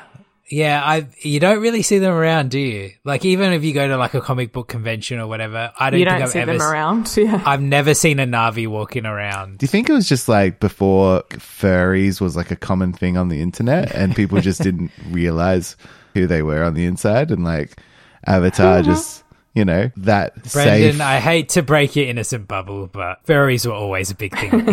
yeah, 0.49 0.81
I 0.83 1.07
you 1.21 1.39
don't 1.39 1.61
really 1.61 1.81
see 1.81 1.99
them 1.99 2.13
around, 2.13 2.51
do 2.51 2.59
you? 2.59 2.91
Like 3.03 3.23
even 3.25 3.53
if 3.53 3.63
you 3.63 3.73
go 3.73 3.87
to 3.87 3.97
like 3.97 4.13
a 4.13 4.21
comic 4.21 4.51
book 4.51 4.67
convention 4.67 5.19
or 5.19 5.27
whatever, 5.27 5.71
I 5.79 5.89
don't 5.89 5.99
you 5.99 6.05
think 6.05 6.17
don't 6.17 6.23
I've 6.23 6.31
see 6.31 6.39
ever 6.39 6.51
them 6.53 6.61
s- 6.61 6.67
around 6.67 7.17
yeah 7.17 7.41
I've 7.45 7.61
never 7.61 7.93
seen 7.93 8.19
a 8.19 8.25
Na'vi 8.25 8.67
walking 8.67 9.05
around. 9.05 9.59
Do 9.59 9.63
you 9.63 9.69
think 9.69 9.89
it 9.89 9.93
was 9.93 10.07
just 10.07 10.27
like 10.27 10.59
before 10.59 11.23
furries 11.29 12.19
was 12.19 12.35
like 12.35 12.51
a 12.51 12.55
common 12.55 12.93
thing 12.93 13.17
on 13.17 13.29
the 13.29 13.41
internet 13.41 13.93
and 13.95 14.15
people 14.15 14.41
just 14.41 14.61
didn't 14.63 14.91
realize 15.09 15.77
who 16.13 16.27
they 16.27 16.43
were 16.43 16.63
on 16.63 16.73
the 16.73 16.85
inside 16.85 17.31
and 17.31 17.43
like 17.43 17.77
Avatar 18.25 18.79
uh-huh. 18.79 18.81
just, 18.83 19.22
you 19.53 19.65
know, 19.65 19.91
that 19.97 20.33
Brendan, 20.51 20.93
safe. 20.93 21.01
I 21.01 21.19
hate 21.19 21.49
to 21.49 21.61
break 21.61 21.95
your 21.95 22.05
innocent 22.07 22.47
bubble, 22.47 22.87
but 22.87 23.23
furries 23.25 23.65
were 23.65 23.73
always 23.73 24.09
a 24.09 24.15
big 24.15 24.37
thing 24.37 24.51
on 24.53 24.65
the 24.65 24.71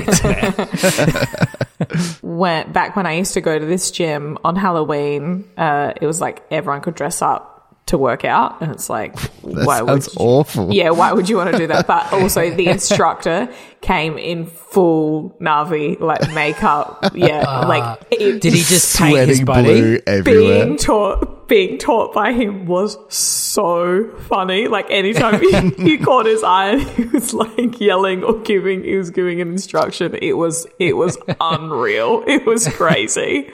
internet. 1.81 2.23
when 2.23 2.73
back 2.73 2.97
when 2.97 3.07
I 3.07 3.15
used 3.15 3.35
to 3.35 3.41
go 3.41 3.59
to 3.59 3.67
this 3.67 3.91
gym 3.91 4.39
on 4.45 4.57
Halloween, 4.57 5.45
uh, 5.57 5.93
it 6.01 6.07
was 6.07 6.21
like 6.21 6.43
everyone 6.51 6.81
could 6.81 6.95
dress 6.95 7.21
up 7.21 7.50
to 7.91 7.99
work 7.99 8.25
out, 8.25 8.61
and 8.63 8.71
it's 8.71 8.89
like, 8.89 9.15
that 9.43 9.67
why 9.67 9.83
would 9.83 10.03
sounds 10.03 10.15
you, 10.15 10.21
awful. 10.21 10.73
yeah, 10.73 10.91
why 10.91 11.13
would 11.13 11.29
you 11.29 11.37
want 11.37 11.53
to 11.53 11.59
do 11.59 11.67
that? 11.67 11.87
But 11.87 12.13
also, 12.13 12.51
the 12.51 12.69
instructor 12.69 13.53
came 13.81 14.17
in 14.17 14.47
full 14.47 15.31
Na'vi 15.41 15.99
like 16.01 16.33
makeup, 16.33 17.13
yeah, 17.15 17.45
ah. 17.49 17.67
like 17.67 18.03
it. 18.13 18.41
Did 18.41 18.53
he 18.53 18.61
just 18.63 18.97
paint 18.97 19.29
his 19.29 19.43
body? 19.43 19.81
blue 19.81 20.01
everywhere. 20.07 20.65
being 20.65 20.77
taught 20.77 21.49
being 21.49 21.79
taught 21.79 22.15
by 22.15 22.33
him 22.33 22.67
was 22.67 22.97
so 23.13 24.09
funny. 24.29 24.69
Like 24.69 24.87
anytime 24.91 25.43
you, 25.43 25.75
you 25.79 25.99
caught 25.99 26.27
his 26.27 26.45
eye 26.45 26.75
and 26.75 26.83
he 26.91 27.05
was 27.07 27.35
like 27.35 27.81
yelling 27.81 28.23
or 28.23 28.41
giving 28.43 28.85
he 28.85 28.97
was 28.97 29.11
giving 29.11 29.41
an 29.41 29.49
instruction, 29.51 30.17
it 30.23 30.35
was 30.35 30.67
it 30.79 30.97
was 30.97 31.19
unreal. 31.41 32.23
It 32.27 32.47
was 32.47 32.69
crazy. 32.69 33.51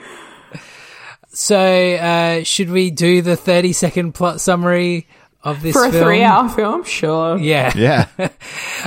So, 1.39 1.55
uh, 1.59 2.43
should 2.43 2.71
we 2.71 2.89
do 2.89 3.21
the 3.21 3.35
30 3.35 3.71
second 3.71 4.13
plot 4.13 4.41
summary 4.41 5.07
of 5.43 5.61
this 5.61 5.73
For 5.75 5.85
a 5.85 5.91
film? 5.91 6.03
three 6.03 6.23
hour 6.23 6.49
film, 6.49 6.83
sure. 6.83 7.37
Yeah. 7.37 7.71
Yeah. 7.75 8.07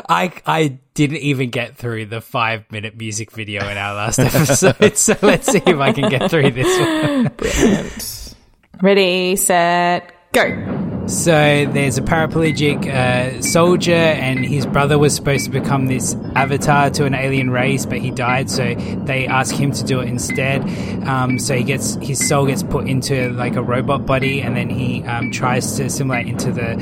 I, 0.08 0.32
I 0.44 0.78
didn't 0.94 1.18
even 1.18 1.50
get 1.50 1.76
through 1.76 2.06
the 2.06 2.20
five 2.20 2.64
minute 2.72 2.96
music 2.96 3.30
video 3.30 3.68
in 3.68 3.76
our 3.78 3.94
last 3.94 4.18
episode. 4.18 4.96
so 4.96 5.16
let's 5.22 5.46
see 5.46 5.62
if 5.64 5.78
I 5.78 5.92
can 5.92 6.10
get 6.10 6.28
through 6.28 6.50
this 6.50 6.76
one. 6.80 7.28
Brilliant. 7.36 8.34
Ready, 8.82 9.36
set, 9.36 10.12
go. 10.32 10.89
So 11.10 11.66
there's 11.66 11.98
a 11.98 12.02
paraplegic 12.02 12.86
uh, 12.86 13.42
soldier, 13.42 13.92
and 13.92 14.44
his 14.44 14.64
brother 14.64 14.96
was 14.96 15.12
supposed 15.12 15.44
to 15.46 15.50
become 15.50 15.86
this 15.86 16.14
avatar 16.36 16.88
to 16.90 17.04
an 17.04 17.14
alien 17.14 17.50
race, 17.50 17.84
but 17.84 17.98
he 17.98 18.12
died. 18.12 18.48
So 18.48 18.76
they 18.76 19.26
ask 19.26 19.52
him 19.52 19.72
to 19.72 19.82
do 19.82 19.98
it 19.98 20.08
instead. 20.08 20.62
Um, 21.08 21.40
so 21.40 21.56
he 21.56 21.64
gets 21.64 21.96
his 21.96 22.24
soul 22.26 22.46
gets 22.46 22.62
put 22.62 22.86
into 22.86 23.30
like 23.30 23.56
a 23.56 23.62
robot 23.62 24.06
body, 24.06 24.40
and 24.40 24.56
then 24.56 24.70
he 24.70 25.02
um, 25.02 25.32
tries 25.32 25.76
to 25.78 25.86
assimilate 25.86 26.28
into 26.28 26.52
the 26.52 26.76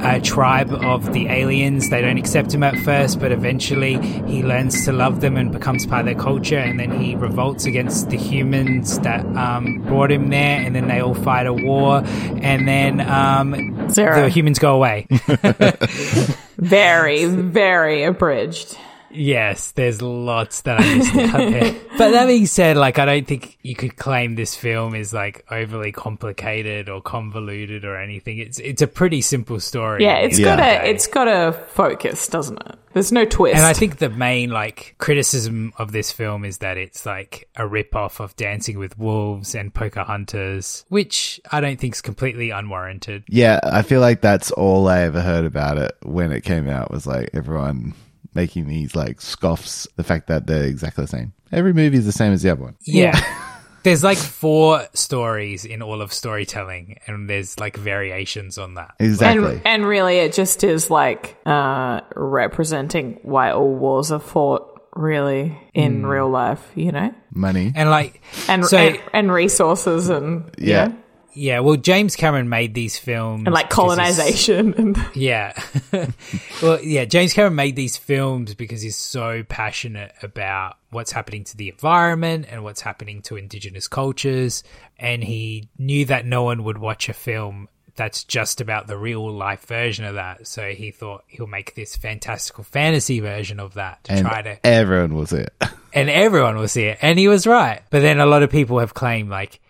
uh, 0.00 0.18
tribe 0.24 0.72
of 0.72 1.12
the 1.12 1.28
aliens. 1.28 1.88
They 1.88 2.00
don't 2.00 2.18
accept 2.18 2.52
him 2.52 2.64
at 2.64 2.76
first, 2.78 3.20
but 3.20 3.30
eventually 3.30 4.02
he 4.26 4.42
learns 4.42 4.84
to 4.86 4.92
love 4.92 5.20
them 5.20 5.36
and 5.36 5.52
becomes 5.52 5.86
part 5.86 6.00
of 6.00 6.06
their 6.06 6.20
culture. 6.20 6.58
And 6.58 6.80
then 6.80 6.90
he 6.90 7.14
revolts 7.14 7.64
against 7.64 8.10
the 8.10 8.16
humans 8.16 8.98
that 9.00 9.24
um, 9.36 9.82
brought 9.82 10.10
him 10.10 10.30
there, 10.30 10.60
and 10.60 10.74
then 10.74 10.88
they 10.88 10.98
all 10.98 11.14
fight 11.14 11.46
a 11.46 11.54
war, 11.54 12.02
and 12.42 12.66
then. 12.66 13.67
Zero. 13.90 14.22
the 14.22 14.28
humans 14.28 14.58
go 14.58 14.74
away. 14.74 15.06
Very, 16.58 17.24
very 17.26 18.04
abridged. 18.04 18.76
Yes, 19.18 19.72
there's 19.72 20.00
lots 20.00 20.62
that 20.62 20.80
I 20.80 20.94
missed 20.96 21.14
out 21.14 21.50
there. 21.50 21.74
But 21.98 22.12
that 22.12 22.26
being 22.26 22.46
said, 22.46 22.76
like 22.76 23.00
I 23.00 23.04
don't 23.06 23.26
think 23.26 23.58
you 23.62 23.74
could 23.74 23.96
claim 23.96 24.36
this 24.36 24.54
film 24.54 24.94
is 24.94 25.12
like 25.12 25.44
overly 25.50 25.90
complicated 25.90 26.88
or 26.88 27.02
convoluted 27.02 27.84
or 27.84 27.96
anything. 27.96 28.38
It's 28.38 28.60
it's 28.60 28.82
a 28.82 28.86
pretty 28.86 29.20
simple 29.20 29.58
story. 29.58 30.04
Yeah, 30.04 30.12
at 30.12 30.20
the 30.20 30.26
it's 30.28 30.38
Yeah. 30.38 30.56
got 30.56 30.60
a 30.60 30.88
it's 30.90 31.06
got 31.08 31.26
a 31.28 31.52
focus, 31.70 32.28
doesn't 32.28 32.60
it? 32.64 32.76
There's 32.92 33.10
no 33.10 33.24
twist. 33.24 33.56
and 33.56 33.66
I 33.66 33.72
think 33.72 33.98
the 33.98 34.10
main 34.10 34.50
like 34.50 34.94
criticism 34.98 35.72
of 35.76 35.90
this 35.90 36.12
film 36.12 36.44
is 36.44 36.58
that 36.58 36.76
it's 36.76 37.04
like 37.04 37.48
a 37.56 37.66
rip 37.66 37.96
off 37.96 38.20
of 38.20 38.36
Dancing 38.36 38.78
with 38.78 38.96
Wolves 38.96 39.56
and 39.56 39.74
Pocahontas, 39.74 40.84
which 40.88 41.40
I 41.50 41.60
don't 41.60 41.80
think 41.80 41.94
is 41.96 42.00
completely 42.00 42.50
unwarranted. 42.50 43.24
Yeah. 43.28 43.58
I 43.64 43.82
feel 43.82 44.00
like 44.00 44.20
that's 44.20 44.52
all 44.52 44.86
I 44.88 45.00
ever 45.00 45.20
heard 45.20 45.44
about 45.44 45.78
it 45.78 45.96
when 46.04 46.30
it 46.30 46.42
came 46.42 46.68
out 46.68 46.92
was 46.92 47.08
like 47.08 47.30
everyone 47.34 47.94
making 48.34 48.66
these 48.68 48.94
like 48.96 49.20
scoffs, 49.20 49.86
the 49.96 50.04
fact 50.04 50.26
that 50.28 50.46
they're 50.46 50.64
exactly 50.64 51.04
the 51.04 51.08
same. 51.08 51.32
Every 51.52 51.72
movie 51.72 51.96
is 51.98 52.06
the 52.06 52.12
same 52.12 52.32
as 52.32 52.42
the 52.42 52.50
other 52.50 52.62
one. 52.62 52.76
Yeah. 52.82 53.18
There's 53.84 54.02
like 54.04 54.18
four 54.18 54.86
stories 54.92 55.64
in 55.64 55.82
all 55.82 56.02
of 56.02 56.12
storytelling, 56.12 56.98
and 57.06 57.30
there's 57.30 57.58
like 57.60 57.76
variations 57.76 58.58
on 58.58 58.74
that. 58.74 58.94
Exactly. 58.98 59.52
And, 59.54 59.66
and 59.66 59.86
really, 59.86 60.18
it 60.18 60.32
just 60.34 60.64
is 60.64 60.90
like 60.90 61.38
uh, 61.46 62.00
representing 62.16 63.20
why 63.22 63.52
all 63.52 63.72
wars 63.74 64.10
are 64.10 64.18
fought, 64.18 64.82
really, 64.94 65.56
in 65.74 66.04
real 66.04 66.28
life, 66.28 66.60
you 66.74 66.90
know? 66.92 67.14
Money. 67.30 67.72
And 67.74 67.88
like, 67.88 68.20
And, 68.48 68.66
so 68.66 68.76
and, 68.76 69.00
and 69.12 69.32
resources 69.32 70.08
and, 70.10 70.50
you 70.58 70.72
Yeah. 70.72 70.86
know, 70.88 70.96
yeah, 71.34 71.60
well, 71.60 71.76
James 71.76 72.16
Cameron 72.16 72.48
made 72.48 72.74
these 72.74 72.98
films 72.98 73.44
and 73.46 73.54
like 73.54 73.70
colonization. 73.70 74.94
Yeah. 75.14 75.60
well, 76.62 76.80
yeah, 76.82 77.04
James 77.04 77.32
Cameron 77.32 77.54
made 77.54 77.76
these 77.76 77.96
films 77.96 78.54
because 78.54 78.82
he's 78.82 78.96
so 78.96 79.42
passionate 79.42 80.12
about 80.22 80.76
what's 80.90 81.12
happening 81.12 81.44
to 81.44 81.56
the 81.56 81.68
environment 81.68 82.46
and 82.48 82.62
what's 82.62 82.80
happening 82.80 83.22
to 83.22 83.36
indigenous 83.36 83.88
cultures. 83.88 84.62
And 84.98 85.22
he 85.22 85.68
knew 85.78 86.04
that 86.06 86.26
no 86.26 86.44
one 86.44 86.64
would 86.64 86.78
watch 86.78 87.08
a 87.08 87.12
film 87.12 87.68
that's 87.96 88.24
just 88.24 88.60
about 88.60 88.86
the 88.86 88.96
real 88.96 89.30
life 89.30 89.66
version 89.66 90.04
of 90.04 90.14
that. 90.14 90.46
So 90.46 90.70
he 90.70 90.90
thought 90.92 91.24
he'll 91.26 91.46
make 91.46 91.74
this 91.74 91.96
fantastical 91.96 92.64
fantasy 92.64 93.20
version 93.20 93.60
of 93.60 93.74
that 93.74 94.04
to 94.04 94.12
and 94.12 94.26
try 94.26 94.42
to 94.42 94.66
everyone 94.66 95.14
was 95.14 95.32
it. 95.32 95.52
and 95.92 96.08
everyone 96.08 96.56
will 96.56 96.68
see 96.68 96.84
it. 96.84 96.98
And 97.02 97.18
he 97.18 97.28
was 97.28 97.46
right. 97.46 97.82
But 97.90 98.00
then 98.00 98.20
a 98.20 98.26
lot 98.26 98.42
of 98.42 98.50
people 98.50 98.78
have 98.78 98.94
claimed 98.94 99.30
like 99.30 99.60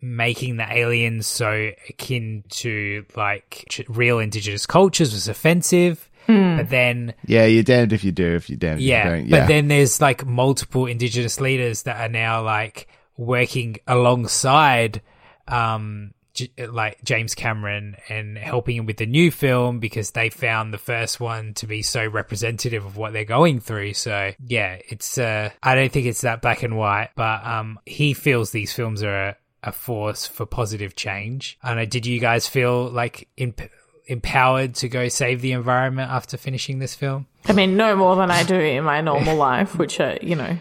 making 0.00 0.56
the 0.56 0.70
aliens 0.72 1.26
so 1.26 1.70
akin 1.88 2.44
to 2.48 3.04
like 3.16 3.64
ch- 3.68 3.82
real 3.88 4.18
indigenous 4.18 4.66
cultures 4.66 5.12
was 5.12 5.28
offensive. 5.28 6.08
But 6.26 6.70
then, 6.70 7.14
yeah, 7.24 7.44
you're 7.44 7.62
damned 7.62 7.92
if 7.92 8.02
you 8.02 8.10
do, 8.10 8.34
if 8.34 8.50
you're 8.50 8.56
damned 8.58 8.80
yeah, 8.80 9.14
if 9.14 9.24
you 9.26 9.30
don't. 9.30 9.40
but 9.40 9.46
then 9.46 9.68
there's 9.68 10.00
like 10.00 10.26
multiple 10.26 10.86
indigenous 10.86 11.40
leaders 11.40 11.82
that 11.82 12.00
are 12.00 12.08
now 12.08 12.42
like 12.42 12.88
working 13.16 13.76
alongside, 13.86 15.02
um, 15.46 16.12
J- 16.34 16.66
like 16.66 17.02
James 17.04 17.34
Cameron 17.34 17.96
and 18.08 18.36
helping 18.36 18.76
him 18.76 18.86
with 18.86 18.96
the 18.96 19.06
new 19.06 19.30
film 19.30 19.78
because 19.78 20.10
they 20.10 20.28
found 20.28 20.74
the 20.74 20.78
first 20.78 21.18
one 21.20 21.54
to 21.54 21.66
be 21.66 21.80
so 21.82 22.04
representative 22.04 22.84
of 22.84 22.96
what 22.96 23.12
they're 23.12 23.24
going 23.24 23.60
through. 23.60 23.94
So 23.94 24.32
yeah, 24.44 24.78
it's 24.88 25.18
uh, 25.18 25.50
I 25.62 25.74
don't 25.76 25.90
think 25.92 26.06
it's 26.06 26.22
that 26.22 26.42
black 26.42 26.62
and 26.64 26.76
white, 26.76 27.10
but 27.14 27.46
um, 27.46 27.78
he 27.86 28.14
feels 28.14 28.50
these 28.50 28.72
films 28.72 29.02
are 29.04 29.36
a, 29.66 29.72
force 29.72 30.26
for 30.26 30.46
positive 30.46 30.94
change. 30.96 31.58
I 31.62 31.68
don't 31.68 31.76
know. 31.78 31.84
Did 31.86 32.06
you 32.06 32.20
guys 32.20 32.46
feel 32.48 32.88
like 32.88 33.28
imp- 33.36 33.70
empowered 34.06 34.74
to 34.76 34.88
go 34.88 35.08
save 35.08 35.40
the 35.42 35.52
environment 35.52 36.10
after 36.10 36.36
finishing 36.36 36.78
this 36.78 36.94
film? 36.94 37.26
I 37.46 37.52
mean, 37.52 37.76
no 37.76 37.94
more 37.96 38.16
than 38.16 38.30
I 38.30 38.42
do 38.44 38.54
in 38.58 38.84
my 38.84 39.00
normal 39.00 39.36
life, 39.48 39.76
which, 39.76 40.00
uh, 40.00 40.16
you 40.22 40.36
know, 40.36 40.58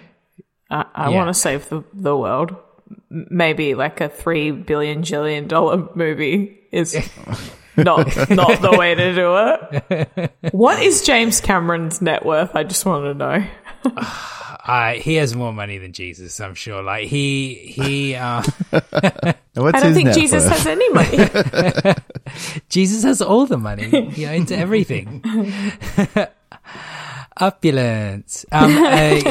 I, 0.70 0.86
I 0.94 1.10
Yeah. 1.10 1.16
want 1.18 1.30
to 1.30 1.34
save 1.34 1.70
the, 1.70 1.84
the 1.94 2.16
world. 2.18 2.56
Maybe 3.10 3.74
like 3.76 4.02
a 4.02 4.10
three 4.10 4.52
billion 4.52 5.02
jillion 5.02 5.48
dollar 5.48 5.88
movie 5.96 6.60
is 6.72 6.94
not 7.78 8.06
not 8.30 8.62
the 8.62 8.76
way 8.78 8.94
to 8.96 9.16
do 9.16 9.36
it. 9.38 10.32
What 10.54 10.82
is 10.84 11.02
James 11.04 11.42
Cameron's 11.42 12.02
net 12.02 12.26
worth? 12.26 12.56
I 12.56 12.64
just 12.64 12.86
want 12.86 13.06
to 13.06 13.14
know. 13.16 13.44
Uh, 14.68 14.94
he 14.94 15.14
has 15.16 15.36
more 15.36 15.54
money 15.54 15.78
than 15.78 15.94
Jesus, 15.94 16.40
I'm 16.42 16.56
sure. 16.56 16.82
Like 16.82 17.08
he 17.08 17.54
he 17.54 18.16
uh, 18.16 18.42
what's 18.72 18.84
I 19.56 19.72
don't 19.80 19.84
his 19.90 19.96
think 19.96 20.12
Jesus 20.14 20.44
worth? 20.44 20.54
has 20.58 20.66
any 20.66 20.90
money. 20.90 21.20
Jesus 22.70 23.04
has 23.04 23.22
all 23.22 23.46
the 23.46 23.60
money. 23.60 24.10
He 24.10 24.26
owns 24.26 24.52
everything. 24.52 25.24
Opulence. 27.38 28.46
Um, 28.52 28.76
uh, 28.78 29.22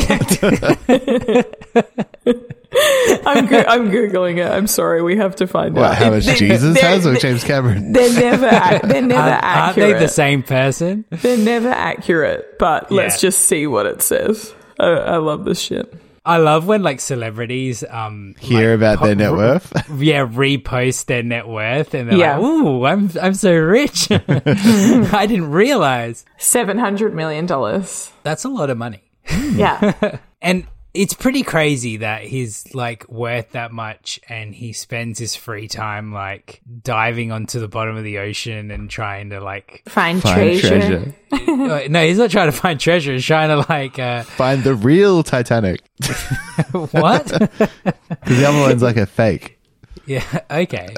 I'm 3.26 3.46
go- 3.46 3.64
I'm 3.66 3.90
googling 3.90 4.38
it. 4.38 4.50
I'm 4.50 4.66
sorry. 4.66 5.02
We 5.02 5.16
have 5.16 5.36
to 5.36 5.46
find 5.46 5.74
What, 5.74 5.92
out. 5.92 5.96
how 5.96 6.10
much 6.10 6.24
they- 6.26 6.34
Jesus 6.34 6.74
they're- 6.74 6.82
has 6.90 7.06
or 7.06 7.14
James 7.16 7.44
Cameron? 7.44 7.92
They're 7.92 8.12
never 8.12 8.46
ac- 8.48 8.86
they're 8.86 9.02
never 9.02 9.30
aren't, 9.30 9.44
aren't 9.44 9.76
they 9.76 9.92
the 9.94 10.08
same 10.08 10.42
person? 10.42 11.04
They're 11.10 11.38
never 11.38 11.68
accurate. 11.70 12.58
But 12.58 12.92
let's 12.92 13.20
just 13.20 13.40
see 13.40 13.66
what 13.66 13.86
it 13.86 14.02
says. 14.02 14.54
I, 14.78 14.86
I 14.86 15.16
love 15.18 15.44
this 15.44 15.60
shit. 15.60 15.92
I 16.26 16.38
love 16.38 16.66
when 16.66 16.82
like 16.82 17.00
celebrities 17.00 17.84
um 17.90 18.34
Hear 18.38 18.70
like, 18.70 18.76
about 18.78 18.98
po- 18.98 19.06
their 19.06 19.14
net 19.14 19.32
worth? 19.32 19.72
yeah, 19.98 20.26
repost 20.26 21.04
their 21.06 21.22
net 21.22 21.46
worth 21.46 21.92
and 21.94 22.08
they're 22.08 22.16
Yeah. 22.18 22.38
like, 22.38 22.44
"Ooh, 22.46 22.84
I'm 22.86 23.10
I'm 23.20 23.34
so 23.34 23.52
rich." 23.54 24.08
I 24.10 25.26
didn't 25.28 25.50
realize. 25.50 26.24
Seven 26.38 26.78
hundred 26.78 27.14
million 27.14 27.44
dollars. 27.46 28.10
That's 28.22 28.44
a 28.44 28.48
lot 28.48 28.70
of 28.70 28.78
money. 28.78 29.02
Yeah. 29.30 30.18
And 30.44 30.66
it's 30.94 31.12
pretty 31.12 31.42
crazy 31.42 31.96
that 31.98 32.22
he's 32.22 32.72
like 32.74 33.08
worth 33.08 33.50
that 33.50 33.72
much 33.72 34.20
and 34.28 34.54
he 34.54 34.72
spends 34.72 35.18
his 35.18 35.34
free 35.34 35.66
time 35.66 36.12
like 36.12 36.60
diving 36.82 37.32
onto 37.32 37.58
the 37.58 37.66
bottom 37.68 37.96
of 37.96 38.04
the 38.04 38.18
ocean 38.18 38.70
and 38.70 38.88
trying 38.88 39.30
to 39.30 39.40
like 39.40 39.82
Find, 39.88 40.22
Find 40.22 40.58
treasure. 40.60 40.68
treasure. 40.68 41.14
uh, 41.32 41.88
no 41.90 42.06
he's 42.06 42.18
not 42.18 42.30
trying 42.30 42.50
to 42.50 42.56
find 42.56 42.78
treasure 42.78 43.12
he's 43.12 43.24
trying 43.24 43.48
to 43.48 43.66
like 43.68 43.98
uh 43.98 44.22
Find 44.38 44.62
the 44.62 44.74
real 44.76 45.22
Titanic. 45.24 45.80
what 46.72 47.24
Because 47.26 48.38
the 48.38 48.44
other 48.46 48.60
one's 48.60 48.82
like 48.82 48.96
a 48.96 49.06
fake. 49.06 49.58
yeah 50.06 50.22
okay 50.50 50.94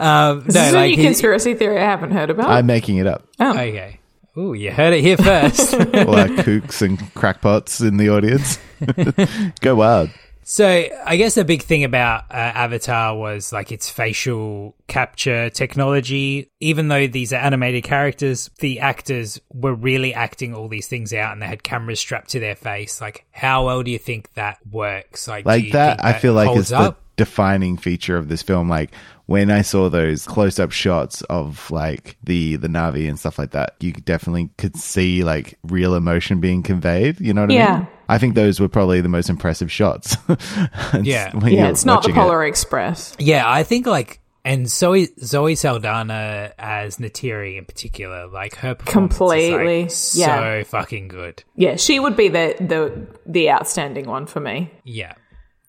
um 0.00 0.42
This 0.44 0.54
no 0.54 0.62
is 0.62 0.72
a 0.72 0.76
like 0.76 0.90
new 0.90 0.96
he- 0.96 1.02
conspiracy 1.04 1.54
theory 1.54 1.78
I 1.78 1.84
haven't 1.84 2.10
heard 2.12 2.30
about. 2.30 2.50
I'm 2.50 2.66
making 2.66 2.96
it 2.96 3.06
up. 3.06 3.26
Oh. 3.40 3.50
Okay 3.52 4.00
Ooh, 4.38 4.54
you 4.54 4.70
heard 4.70 4.94
it 4.94 5.00
here 5.00 5.16
first 5.16 5.74
All 5.74 6.14
our 6.14 6.28
kooks 6.28 6.80
and 6.80 6.96
crackpots 7.14 7.80
in 7.80 7.96
the 7.96 8.10
audience. 8.10 8.58
Go 9.60 9.74
wild. 9.74 10.10
So 10.44 10.86
I 11.04 11.16
guess 11.16 11.34
the 11.34 11.44
big 11.44 11.62
thing 11.62 11.82
about 11.82 12.24
uh, 12.30 12.34
Avatar 12.34 13.16
was 13.16 13.52
like 13.52 13.72
its 13.72 13.90
facial 13.90 14.76
capture 14.86 15.50
technology. 15.50 16.52
Even 16.60 16.86
though 16.86 17.08
these 17.08 17.32
are 17.32 17.36
animated 17.36 17.82
characters, 17.82 18.48
the 18.60 18.78
actors 18.80 19.40
were 19.52 19.74
really 19.74 20.14
acting 20.14 20.54
all 20.54 20.68
these 20.68 20.86
things 20.86 21.12
out, 21.12 21.32
and 21.32 21.42
they 21.42 21.46
had 21.46 21.62
cameras 21.62 22.00
strapped 22.00 22.30
to 22.30 22.40
their 22.40 22.54
face. 22.54 23.00
Like, 23.00 23.26
how 23.30 23.66
well 23.66 23.82
do 23.82 23.90
you 23.90 23.98
think 23.98 24.32
that 24.34 24.58
works? 24.70 25.28
Like, 25.28 25.44
Like 25.44 25.64
you 25.64 25.72
that, 25.72 26.02
I 26.02 26.14
feel 26.14 26.32
like 26.32 26.56
is 26.56 26.68
the 26.68 26.96
defining 27.16 27.76
feature 27.76 28.16
of 28.16 28.28
this 28.28 28.40
film. 28.40 28.70
Like 28.70 28.92
when 29.28 29.50
I 29.50 29.60
saw 29.60 29.90
those 29.90 30.26
close 30.26 30.58
up 30.58 30.72
shots 30.72 31.20
of 31.28 31.70
like 31.70 32.16
the 32.24 32.56
the 32.56 32.66
Na'vi 32.68 33.06
and 33.08 33.18
stuff 33.18 33.38
like 33.38 33.50
that, 33.50 33.74
you 33.78 33.92
definitely 33.92 34.48
could 34.56 34.74
see 34.74 35.22
like 35.22 35.58
real 35.62 35.94
emotion 35.94 36.40
being 36.40 36.62
conveyed. 36.62 37.20
You 37.20 37.34
know 37.34 37.42
what 37.42 37.50
I 37.50 37.54
Yeah. 37.54 37.78
mean? 37.80 37.88
I 38.08 38.16
think 38.16 38.34
those 38.34 38.58
were 38.58 38.68
probably 38.70 39.02
the 39.02 39.10
most 39.10 39.28
impressive 39.28 39.70
shots. 39.70 40.16
Yeah. 41.02 41.30
yeah, 41.46 41.68
it's 41.68 41.84
not 41.84 42.02
the 42.02 42.08
watching 42.08 42.14
it. 42.16 42.18
Polar 42.24 42.44
Express. 42.46 43.14
Yeah, 43.18 43.44
I 43.48 43.62
think 43.62 43.86
like. 43.86 44.20
And 44.44 44.66
Zoe 44.70 45.08
Zoe 45.22 45.56
Saldana 45.56 46.52
as 46.58 46.96
Neytiri 46.96 47.58
in 47.58 47.66
particular, 47.66 48.28
like 48.28 48.54
her 48.56 48.74
performance 48.76 49.18
Completely, 49.18 49.82
is, 49.82 50.16
like, 50.16 50.26
yeah. 50.26 50.62
so 50.62 50.64
fucking 50.70 51.08
good. 51.08 51.44
Yeah, 51.54 51.76
she 51.76 52.00
would 52.00 52.16
be 52.16 52.28
the 52.28 52.54
the 52.58 53.06
the 53.26 53.50
outstanding 53.50 54.06
one 54.06 54.24
for 54.26 54.40
me. 54.40 54.70
Yeah. 54.84 55.12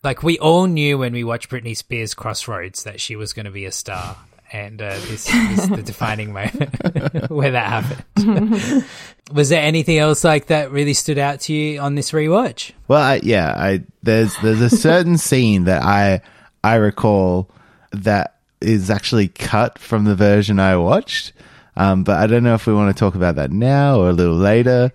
Like 0.02 0.22
we 0.22 0.38
all 0.38 0.66
knew 0.66 0.96
when 0.96 1.12
we 1.12 1.24
watched 1.24 1.50
Britney 1.50 1.76
Spears 1.76 2.14
Crossroads 2.14 2.84
that 2.84 3.00
she 3.00 3.16
was 3.16 3.32
going 3.32 3.44
to 3.44 3.52
be 3.52 3.66
a 3.66 3.72
star. 3.72 4.16
And 4.52 4.82
uh, 4.82 4.94
this 5.06 5.32
is 5.32 5.68
the 5.68 5.82
defining 5.82 6.32
moment 6.32 7.30
where 7.30 7.52
that 7.52 7.66
happened. 7.68 8.84
was 9.32 9.48
there 9.48 9.62
anything 9.62 9.98
else 9.98 10.24
like 10.24 10.46
that 10.46 10.72
really 10.72 10.94
stood 10.94 11.18
out 11.18 11.40
to 11.42 11.52
you 11.52 11.80
on 11.80 11.94
this 11.94 12.10
rewatch? 12.10 12.72
Well, 12.88 13.00
I, 13.00 13.20
yeah, 13.22 13.54
I 13.56 13.84
there's 14.02 14.36
there's 14.38 14.60
a 14.60 14.70
certain 14.70 15.18
scene 15.18 15.64
that 15.64 15.84
I 15.84 16.22
I 16.64 16.76
recall 16.76 17.48
that 17.92 18.38
is 18.60 18.90
actually 18.90 19.28
cut 19.28 19.78
from 19.78 20.04
the 20.04 20.16
version 20.16 20.58
I 20.58 20.76
watched. 20.76 21.32
Um, 21.76 22.02
but 22.02 22.18
I 22.18 22.26
don't 22.26 22.42
know 22.42 22.54
if 22.54 22.66
we 22.66 22.74
want 22.74 22.94
to 22.94 22.98
talk 22.98 23.14
about 23.14 23.36
that 23.36 23.52
now 23.52 24.00
or 24.00 24.10
a 24.10 24.12
little 24.12 24.34
later. 24.34 24.90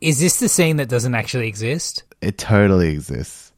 Is 0.00 0.18
this 0.18 0.40
the 0.40 0.48
scene 0.48 0.78
that 0.78 0.88
doesn't 0.88 1.14
actually 1.14 1.46
exist? 1.46 2.02
It 2.20 2.38
totally 2.38 2.88
exists. 2.88 3.49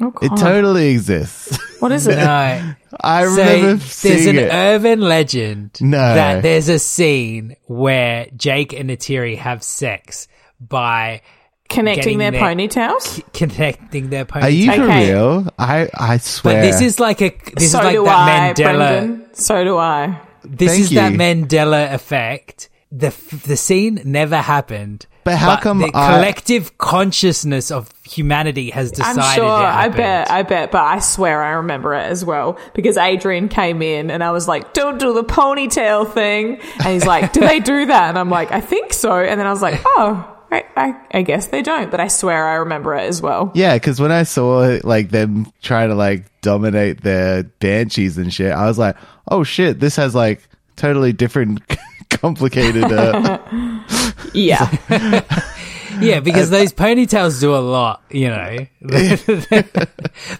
Oh, 0.00 0.12
It 0.22 0.30
totally 0.36 0.88
exists. 0.88 1.58
what 1.80 1.92
is 1.92 2.06
it? 2.06 2.16
No. 2.16 2.74
I 3.02 3.24
So 3.24 3.30
remember 3.30 3.74
there's 3.84 4.26
an 4.26 4.38
it. 4.38 4.48
urban 4.52 5.00
legend 5.00 5.78
No. 5.80 5.96
that 5.98 6.42
there's 6.42 6.68
a 6.68 6.78
scene 6.78 7.56
where 7.66 8.26
Jake 8.36 8.72
and 8.72 8.90
Neytiri 8.90 9.36
have 9.38 9.62
sex 9.62 10.26
by 10.60 11.22
Connecting 11.68 12.18
their 12.18 12.32
their- 12.32 12.40
ponytails. 12.40 13.22
connecting 13.32 14.10
their 14.10 14.24
ponytails. 14.24 14.42
Are 14.42 14.50
you 14.50 14.72
for 14.72 14.82
Okay. 14.82 15.10
real? 15.12 15.48
I 15.58 15.88
I 15.94 16.16
swear. 16.18 16.56
But 16.56 16.62
this 16.62 16.80
is 16.80 16.98
like 16.98 17.22
a 17.22 17.30
this 17.56 17.70
so 17.70 17.78
is 17.78 17.84
like 17.84 17.94
do 17.94 18.04
that 18.04 18.28
I, 18.28 18.52
Mandela. 18.54 18.76
Brendan. 18.76 19.26
So 19.34 19.64
do 19.64 19.78
I. 19.78 20.18
This 20.44 20.70
Thank 20.72 20.82
is 20.82 20.90
that 20.90 21.12
you. 21.12 21.18
Mandela 21.18 21.92
effect. 21.94 22.68
The 22.90 23.08
f- 23.08 23.42
the 23.46 23.56
scene 23.56 24.00
never 24.04 24.36
happened. 24.38 25.06
But 25.24 25.36
how 25.36 25.56
come 25.58 25.78
the 25.78 25.90
I- 25.94 26.14
collective 26.14 26.78
consciousness 26.78 27.70
of 27.70 27.90
humanity 28.04 28.70
has 28.70 28.90
decided? 28.90 29.20
I'm 29.22 29.34
sure. 29.34 29.46
I 29.50 29.88
bet. 29.88 30.30
I 30.30 30.42
bet. 30.42 30.70
But 30.72 30.82
I 30.82 30.98
swear 31.00 31.42
I 31.42 31.50
remember 31.52 31.94
it 31.94 32.04
as 32.10 32.24
well 32.24 32.58
because 32.74 32.96
Adrian 32.96 33.48
came 33.48 33.82
in 33.82 34.10
and 34.10 34.24
I 34.24 34.30
was 34.30 34.48
like, 34.48 34.72
"Don't 34.72 34.98
do 34.98 35.12
the 35.12 35.24
ponytail 35.24 36.12
thing," 36.12 36.60
and 36.78 36.86
he's 36.88 37.06
like, 37.06 37.32
"Do 37.32 37.40
they 37.40 37.60
do 37.60 37.86
that?" 37.92 38.08
And 38.10 38.18
I'm 38.18 38.30
like, 38.30 38.50
"I 38.52 38.60
think 38.60 38.92
so." 38.92 39.12
And 39.18 39.38
then 39.38 39.46
I 39.46 39.50
was 39.50 39.62
like, 39.62 39.80
"Oh, 39.84 40.36
I, 40.52 40.64
I, 40.76 41.00
I 41.18 41.22
guess 41.22 41.46
they 41.48 41.62
don't, 41.62 41.90
but 41.90 42.00
I 42.00 42.08
swear 42.08 42.48
I 42.48 42.54
remember 42.54 42.94
it 42.96 43.02
as 43.02 43.22
well. 43.22 43.52
Yeah, 43.54 43.74
because 43.74 44.00
when 44.00 44.10
I 44.10 44.24
saw 44.24 44.78
like 44.82 45.10
them 45.10 45.52
trying 45.62 45.90
to 45.90 45.94
like 45.94 46.24
dominate 46.40 47.02
their 47.02 47.44
banshees 47.44 48.18
and 48.18 48.32
shit, 48.34 48.52
I 48.52 48.66
was 48.66 48.78
like, 48.78 48.96
oh 49.28 49.44
shit, 49.44 49.78
this 49.78 49.94
has 49.96 50.14
like 50.14 50.48
totally 50.76 51.12
different, 51.12 51.62
complicated. 52.10 52.82
Uh, 52.84 53.38
Yeah. 54.34 55.24
Yeah, 56.00 56.20
because 56.20 56.50
those 56.50 56.72
ponytails 56.72 57.40
do 57.40 57.54
a 57.54 57.58
lot, 57.58 58.02
you 58.10 58.28
know. 58.28 58.58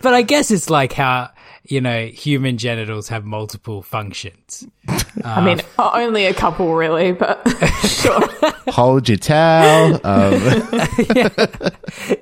but 0.01 0.15
I 0.15 0.23
guess 0.23 0.51
it's 0.53 0.71
like 0.71 0.93
how, 0.93 1.31
you 1.65 1.81
know, 1.81 2.07
human 2.07 2.57
genitals 2.57 3.09
have 3.09 3.25
multiple 3.25 3.83
functions. 3.83 4.67
I 5.25 5.45
mean, 5.45 5.61
only 5.79 6.27
a 6.27 6.35
couple 6.35 6.73
really, 6.75 7.13
but 7.13 7.47
sure. 7.85 8.21
hold 8.69 9.09
your 9.09 9.19
towel. 9.19 10.01
Um, 10.05 10.41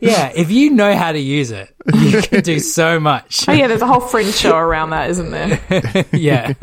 Yeah, 0.00 0.32
if 0.34 0.50
you 0.50 0.70
know 0.70 0.96
how 0.96 1.12
to 1.12 1.18
use 1.20 1.50
it, 1.50 1.72
you 1.94 2.22
can 2.22 2.42
do 2.42 2.58
so 2.58 2.98
much. 2.98 3.48
Oh, 3.48 3.52
yeah, 3.52 3.66
there's 3.68 3.82
a 3.82 3.86
whole 3.86 4.00
fringe 4.00 4.34
show 4.34 4.56
around 4.56 4.90
that, 4.90 5.10
isn't 5.10 5.30
there? 5.30 6.04
Yeah. 6.12 6.54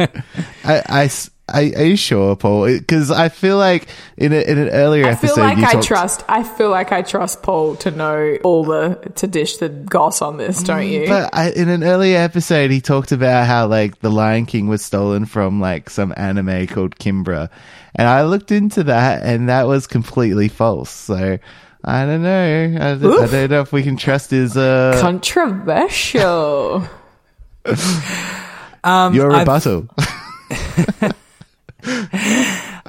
I, 0.64 0.84
I 0.90 1.08
I- 1.56 1.74
are 1.78 1.86
you 1.86 1.96
sure, 1.96 2.36
Paul? 2.36 2.65
Because 2.68 3.10
I 3.12 3.30
feel 3.30 3.58
like 3.58 3.88
in, 4.18 4.34
a, 4.34 4.41
in 4.41 4.58
an 4.58 4.70
earlier 4.70 5.06
I 5.06 5.12
episode, 5.12 5.36
feel 5.36 5.44
like 5.44 5.58
I 5.60 5.72
talked- 5.74 5.86
trust. 5.88 6.24
I 6.28 6.44
feel 6.44 6.70
like 6.70 6.91
I 6.91 7.02
trust 7.02 7.41
Paul 7.44 7.76
to 7.78 7.91
know 7.91 8.38
all 8.44 8.65
the 8.65 9.00
to 9.15 9.28
dish 9.28 9.58
the 9.58 9.70
goss 9.70 10.22
on 10.22 10.38
this, 10.38 10.62
don't 10.63 10.88
you? 10.88 11.08
But 11.08 11.30
I, 11.34 11.52
in 11.52 11.70
an 11.70 11.84
earlier 11.84 12.18
episode, 12.18 12.72
he 12.72 12.82
talked 12.82 13.12
about 13.12 13.48
how 13.48 13.68
like 13.68 14.00
the 14.02 14.10
Lion 14.12 14.46
King 14.46 14.68
was 14.68 14.84
stolen 14.84 15.26
from 15.26 15.62
like 15.62 15.89
some 15.89 16.13
anime 16.18 16.68
called 16.68 16.98
Kimbra, 16.98 17.50
and 17.96 18.08
I 18.08 18.24
looked 18.24 18.52
into 18.52 18.84
that, 18.84 19.24
and 19.24 19.48
that 19.50 19.68
was 19.68 19.88
completely 19.88 20.48
false. 20.50 20.89
So 20.91 21.39
I 21.88 22.06
don't 22.06 22.24
know. 22.24 22.63
I, 22.82 22.96
don't- 22.96 23.24
I 23.24 23.28
don't 23.28 23.52
know 23.52 23.62
if 23.62 23.72
we 23.72 23.84
can 23.84 23.96
trust 23.96 24.32
his 24.32 24.58
uh 24.58 24.98
Controversial. 25.02 26.84
um, 28.84 29.13
your 29.15 29.30
rebuttal. 29.30 29.88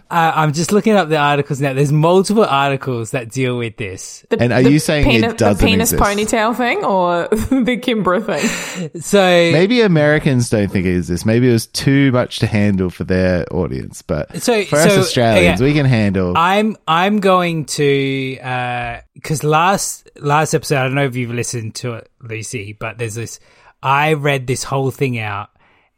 Uh, 0.09 0.33
I'm 0.37 0.53
just 0.53 0.71
looking 0.71 0.93
up 0.95 1.09
the 1.09 1.17
articles 1.17 1.61
now. 1.61 1.73
There's 1.73 1.91
multiple 1.91 2.45
articles 2.45 3.11
that 3.11 3.29
deal 3.31 3.59
with 3.59 3.77
this. 3.77 4.25
The, 4.31 4.41
And 4.41 4.53
are 4.53 4.63
the 4.63 4.71
you 4.71 4.79
saying 4.79 5.05
it 5.07 5.11
penis, 5.11 5.35
doesn't 5.35 5.65
the 5.65 5.71
penis 5.73 5.93
exist? 5.93 6.11
ponytail 6.33 6.57
thing 6.57 6.85
or 6.85 7.27
the 7.33 7.77
Kimbra 7.77 8.25
thing? 8.25 9.01
So 9.01 9.19
Maybe 9.19 9.81
Americans 9.81 10.49
don't 10.49 10.69
think 10.71 10.87
it 10.87 10.97
exists. 10.97 11.27
Maybe 11.27 11.49
it 11.49 11.53
was 11.53 11.67
too 11.67 12.13
much 12.13 12.39
to 12.39 12.47
handle 12.47 12.89
for 12.91 13.03
their 13.03 13.53
audience. 13.53 14.03
But 14.03 14.41
So- 14.43 14.65
for 14.67 14.77
us 14.77 14.97
Australians, 14.97 15.61
okay. 15.61 15.69
we 15.71 15.75
can 15.75 15.87
handle. 15.87 16.35
I'm 16.37 16.77
I'm 16.87 17.19
going 17.19 17.65
to 17.67 19.01
because 19.15 19.43
last 19.43 20.09
last 20.21 20.55
episode 20.55 20.77
I 20.77 20.83
don't 20.85 20.95
know 20.95 21.05
if 21.05 21.17
you've 21.17 21.33
listened 21.35 21.75
to 21.77 21.95
it, 21.95 22.09
Lucy, 22.21 22.75
but 22.79 22.99
there's 22.99 23.17
this. 23.17 23.41
I 23.83 24.13
read 24.15 24.47
this 24.47 24.63
whole 24.63 24.91
thing 24.91 25.19
out, 25.19 25.51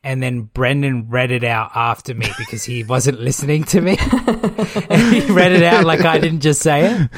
and 0.04 0.22
then 0.22 0.42
Brendan 0.42 1.08
read 1.08 1.30
it 1.30 1.44
out 1.44 1.72
after 1.74 2.14
me 2.14 2.28
because 2.38 2.64
he 2.64 2.84
wasn't 2.84 3.20
listening 3.20 3.64
to 3.64 3.80
me, 3.80 3.96
and 4.00 5.14
he 5.14 5.30
read 5.32 5.52
it 5.52 5.62
out 5.62 5.84
like 5.84 6.00
I 6.04 6.18
didn't 6.18 6.40
just 6.40 6.60
say 6.62 6.86
it. 6.92 7.10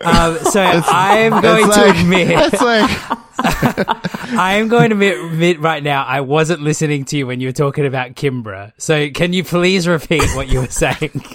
Um, 0.00 0.36
so 0.50 0.60
I 0.60 1.18
am 1.20 1.40
going 1.40 1.64
It's 1.66 1.74
to 1.76 1.80
like- 1.82 1.96
admit, 1.96 2.52
like 2.60 2.90
I 4.38 4.56
am 4.56 4.68
going 4.68 4.90
to 4.90 4.94
admit, 4.96 5.18
admit 5.18 5.60
right 5.60 5.82
now, 5.82 6.04
I 6.04 6.20
wasn't 6.20 6.60
listening 6.60 7.04
to 7.06 7.16
you 7.16 7.26
when 7.26 7.40
you 7.40 7.48
were 7.48 7.52
talking 7.52 7.86
about 7.86 8.10
Kimbra. 8.14 8.72
So 8.76 9.08
can 9.10 9.32
you 9.32 9.42
please 9.44 9.88
repeat 9.88 10.22
what 10.34 10.48
you 10.48 10.60
were 10.60 10.66
saying? 10.68 11.22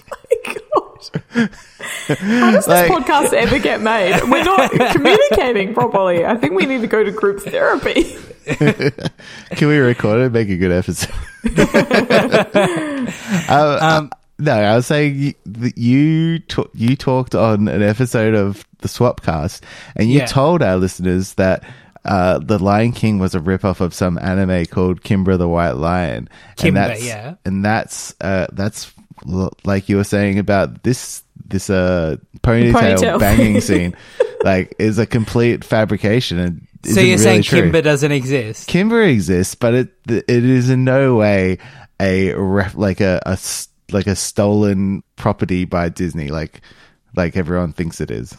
How 2.08 2.52
does 2.52 2.66
this 2.66 2.90
podcast 2.92 3.34
ever 3.34 3.58
get 3.60 3.82
made? 3.82 4.22
We're 4.24 4.44
not 4.44 4.72
communicating 4.92 5.74
properly. 5.74 6.26
I 6.26 6.36
think 6.36 6.54
we 6.54 6.66
need 6.66 6.82
to 6.82 6.88
go 6.88 7.04
to 7.04 7.12
group 7.12 7.42
therapy. 7.42 8.16
Can 9.52 9.68
we 9.68 9.78
record 9.78 10.22
it 10.22 10.26
and 10.26 10.34
make 10.34 10.50
a 10.50 10.58
good 10.58 10.72
episode? 10.72 11.14
um, 13.50 14.12
no, 14.38 14.54
I 14.54 14.76
was 14.76 14.88
saying 14.88 15.16
you, 15.18 15.34
that 15.46 15.78
you 15.78 16.40
you 16.74 16.96
talked 16.96 17.36
on 17.36 17.68
an 17.68 17.82
episode 17.84 18.36
of 18.36 18.66
the 18.80 18.88
Swapcast, 18.88 19.62
and 19.96 20.10
you 20.10 20.20
Yeah. 20.20 20.26
told 20.26 20.62
our 20.64 20.78
listeners 20.78 21.34
that 21.36 21.64
uh, 22.06 22.40
the 22.40 22.58
Lion 22.58 22.94
King 22.94 23.20
was 23.20 23.36
a 23.36 23.40
ripoff 23.40 23.82
of 23.82 23.94
some 23.94 24.18
anime 24.20 24.66
called 24.68 25.02
Kimbra 25.02 25.38
the 25.38 25.50
White 25.50 25.72
Lion. 25.74 26.28
and 26.28 26.58
Kimba, 26.58 26.74
that's, 26.74 27.06
yeah. 27.06 27.36
and 27.46 27.64
that's 27.66 28.16
uh, 28.22 28.48
that's 28.54 28.92
like 29.66 29.90
you 29.90 29.98
were 29.98 30.04
saying 30.06 30.40
about 30.40 30.84
this 30.84 31.24
this 31.46 31.70
uh 31.70 32.16
ponytail, 32.42 32.74
Ponytail. 32.98 33.20
banging 33.20 33.60
scene, 33.70 33.96
like 34.44 34.74
is 34.80 34.98
a 34.98 35.06
complete 35.06 35.64
fabrication 35.64 36.40
and. 36.40 36.66
So 36.84 36.90
isn't 36.92 37.04
you're 37.04 37.12
really 37.18 37.24
saying 37.24 37.44
true. 37.44 37.72
Kimba 37.72 37.84
doesn't 37.84 38.12
exist? 38.12 38.68
Kimber 38.68 39.02
exists, 39.04 39.56
but 39.56 39.74
it 39.74 39.90
it 40.08 40.30
is 40.46 40.70
in 40.70 40.84
no 40.84 41.16
way 41.16 41.58
a 42.00 42.34
ref, 42.34 42.76
like 42.76 43.02
a 43.02 43.38
like 43.92 44.08
a 44.08 44.16
stolen 44.16 45.04
property 45.16 45.66
by 45.66 45.90
Disney, 45.90 46.30
like 46.30 46.62
like 47.16 47.36
everyone 47.36 47.74
thinks 47.74 48.00
it 48.00 48.12
is, 48.12 48.36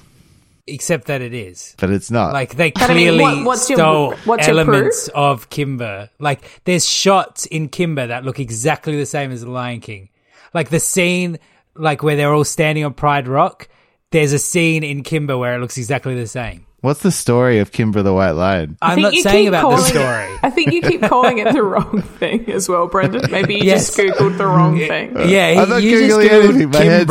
Except 0.66 1.06
that 1.08 1.20
it 1.20 1.34
is. 1.34 1.74
but 1.78 1.90
it's 1.90 2.10
not. 2.10 2.32
Like 2.32 2.54
they 2.54 2.72
I 2.76 2.88
mean, 2.88 2.96
clearly 2.96 3.22
what- 3.22 3.44
what's 3.44 3.68
your- 3.68 3.78
stole 3.78 4.14
what's 4.24 4.46
your 4.46 4.58
elements 4.58 5.08
of 5.14 5.50
Kimber. 5.50 6.08
Like 6.18 6.62
there's 6.64 6.88
shots 6.88 7.46
in 7.46 7.68
Kimber 7.68 8.06
that 8.06 8.24
look 8.24 8.38
exactly 8.38 8.96
the 8.96 9.06
same 9.06 9.32
as 9.32 9.40
the 9.42 9.50
Lion 9.50 9.80
King. 9.80 10.08
Like 10.54 10.68
the 10.70 10.80
scene, 10.80 11.38
like 11.74 12.02
where 12.02 12.16
they're 12.16 12.32
all 12.32 12.44
standing 12.44 12.84
on 12.84 12.94
Pride 12.94 13.28
Rock. 13.28 13.68
There's 14.12 14.32
a 14.32 14.38
scene 14.38 14.82
in 14.82 15.02
Kimber 15.02 15.36
where 15.38 15.54
it 15.54 15.60
looks 15.60 15.78
exactly 15.78 16.14
the 16.14 16.26
same. 16.26 16.66
What's 16.80 17.00
the 17.02 17.10
story 17.10 17.58
of 17.58 17.72
Kimber 17.72 18.02
the 18.02 18.14
White 18.14 18.30
Lion? 18.32 18.78
I 18.80 18.92
I'm 18.94 19.02
not 19.02 19.12
saying 19.12 19.48
about 19.48 19.70
the 19.70 19.82
story. 19.82 20.24
It, 20.32 20.40
I 20.42 20.48
think 20.50 20.72
you 20.72 20.80
keep 20.80 21.02
calling 21.02 21.36
it 21.38 21.52
the 21.52 21.62
wrong 21.62 22.00
thing 22.18 22.50
as 22.50 22.68
well, 22.70 22.86
Brendan. 22.86 23.30
Maybe 23.30 23.56
you 23.56 23.64
Yes. 23.64 23.94
just 23.94 23.98
googled 23.98 24.38
the 24.38 24.46
wrong 24.46 24.78
thing. 24.78 25.14
Yeah, 25.28 25.62
I'm 25.62 25.68
not 25.68 25.82
you 25.82 26.06
just 26.06 26.18
googling 26.18 26.28
Googled 26.28 26.48
anything. 26.48 26.70
My 26.70 26.78
head's 26.78 27.10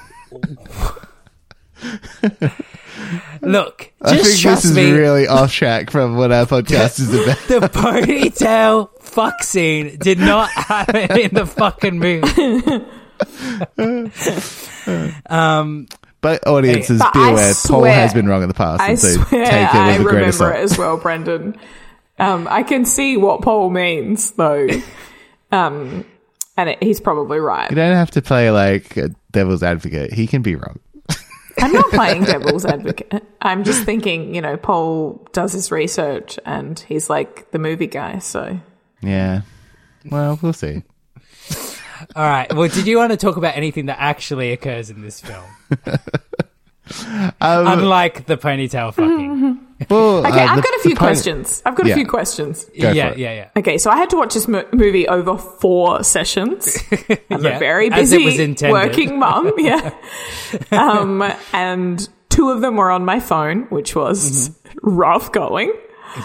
Look, 3.42 3.92
I 4.00 4.16
think 4.16 4.38
trust 4.40 4.62
this 4.62 4.64
is 4.66 4.76
me. 4.76 4.90
really 4.92 5.26
off 5.28 5.52
track 5.52 5.90
from 5.90 6.16
what 6.16 6.32
our 6.32 6.46
podcast 6.46 6.98
is 7.00 7.12
about. 7.12 7.36
the 7.48 7.60
ponytail 7.68 8.88
fuck 9.02 9.42
scene 9.42 9.98
did 9.98 10.18
not 10.18 10.48
happen 10.50 11.20
in 11.20 11.34
the 11.34 11.44
fucking 11.44 11.98
movie. 11.98 12.86
Um, 15.26 15.86
But 16.20 16.46
audiences, 16.46 16.98
But 16.98 17.12
be 17.12 17.20
I 17.20 17.30
aware, 17.30 17.52
Paul 17.66 17.84
has 17.84 18.14
been 18.14 18.26
wrong 18.26 18.42
in 18.42 18.48
the 18.48 18.54
past, 18.54 18.80
I 18.80 18.90
and 18.90 18.98
so 18.98 19.08
swear 19.08 19.44
take 19.44 19.52
it 19.52 19.74
I 19.74 19.98
with 19.98 20.00
a 20.00 20.04
grain 20.04 20.14
remember 20.24 20.52
it 20.52 20.60
as 20.60 20.78
well, 20.78 20.96
Brendan. 20.96 21.56
Um, 22.18 22.46
I 22.50 22.62
can 22.62 22.84
see 22.84 23.16
what 23.16 23.42
Paul 23.42 23.70
means, 23.70 24.30
though. 24.32 24.68
Um, 25.50 26.04
and 26.56 26.70
it, 26.70 26.82
he's 26.82 27.00
probably 27.00 27.38
right. 27.38 27.68
You 27.70 27.76
don't 27.76 27.96
have 27.96 28.12
to 28.12 28.22
play 28.22 28.50
like 28.50 28.96
a 28.96 29.10
devil's 29.32 29.62
advocate. 29.62 30.12
He 30.12 30.26
can 30.26 30.42
be 30.42 30.54
wrong. 30.54 30.80
I'm 31.58 31.72
not 31.72 31.90
playing 31.90 32.24
devil's 32.24 32.64
advocate. 32.64 33.24
I'm 33.42 33.64
just 33.64 33.84
thinking, 33.84 34.34
you 34.34 34.40
know, 34.40 34.56
Paul 34.56 35.26
does 35.32 35.52
his 35.52 35.70
research 35.70 36.38
and 36.44 36.78
he's 36.78 37.10
like 37.10 37.50
the 37.50 37.58
movie 37.58 37.86
guy, 37.86 38.18
so. 38.18 38.58
Yeah. 39.02 39.42
Well, 40.10 40.38
we'll 40.42 40.52
see. 40.52 40.82
All 42.16 42.24
right. 42.28 42.52
Well, 42.54 42.68
did 42.68 42.86
you 42.86 42.96
want 42.98 43.10
to 43.12 43.16
talk 43.16 43.36
about 43.36 43.56
anything 43.56 43.86
that 43.86 43.96
actually 44.00 44.52
occurs 44.52 44.90
in 44.90 45.02
this 45.02 45.20
film? 45.20 45.44
Um, 47.40 47.66
Unlike 47.66 48.26
the 48.26 48.36
ponytail 48.36 48.92
fucking. 48.92 49.58
well, 49.90 50.18
Okay, 50.26 50.28
uh, 50.44 50.46
I've 50.48 50.56
the- 50.56 50.62
got 50.62 50.74
a 50.74 50.78
few 50.82 50.90
the 50.90 50.96
questions. 50.98 51.62
I've 51.64 51.74
got 51.74 51.86
Yeah. 51.86 51.94
a 51.94 51.96
few 51.96 52.06
questions. 52.06 52.64
Go 52.78 52.90
yeah, 52.90 53.08
for 53.08 53.14
it. 53.14 53.18
yeah, 53.18 53.32
yeah. 53.34 53.48
Okay, 53.56 53.78
so 53.78 53.90
I 53.90 53.96
had 53.96 54.10
to 54.10 54.16
watch 54.16 54.34
this 54.34 54.46
mo- 54.46 54.66
movie 54.72 55.08
over 55.08 55.38
four 55.38 56.04
sessions. 56.04 56.76
I'm 57.30 57.42
Yeah, 57.42 57.56
a 57.56 57.58
very 57.58 57.90
as 57.90 58.12
it 58.12 58.18
busy 58.22 58.50
was 58.50 58.62
working 58.70 59.18
mom. 59.18 59.52
yeah. 59.58 59.94
um, 60.72 61.22
and 61.54 62.06
two 62.28 62.50
of 62.50 62.60
them 62.60 62.76
were 62.76 62.90
on 62.90 63.04
my 63.06 63.18
phone, 63.18 63.62
which 63.70 63.96
was 63.96 64.50
Mm-hmm. 64.50 64.90
rough 64.96 65.32
going. 65.32 65.72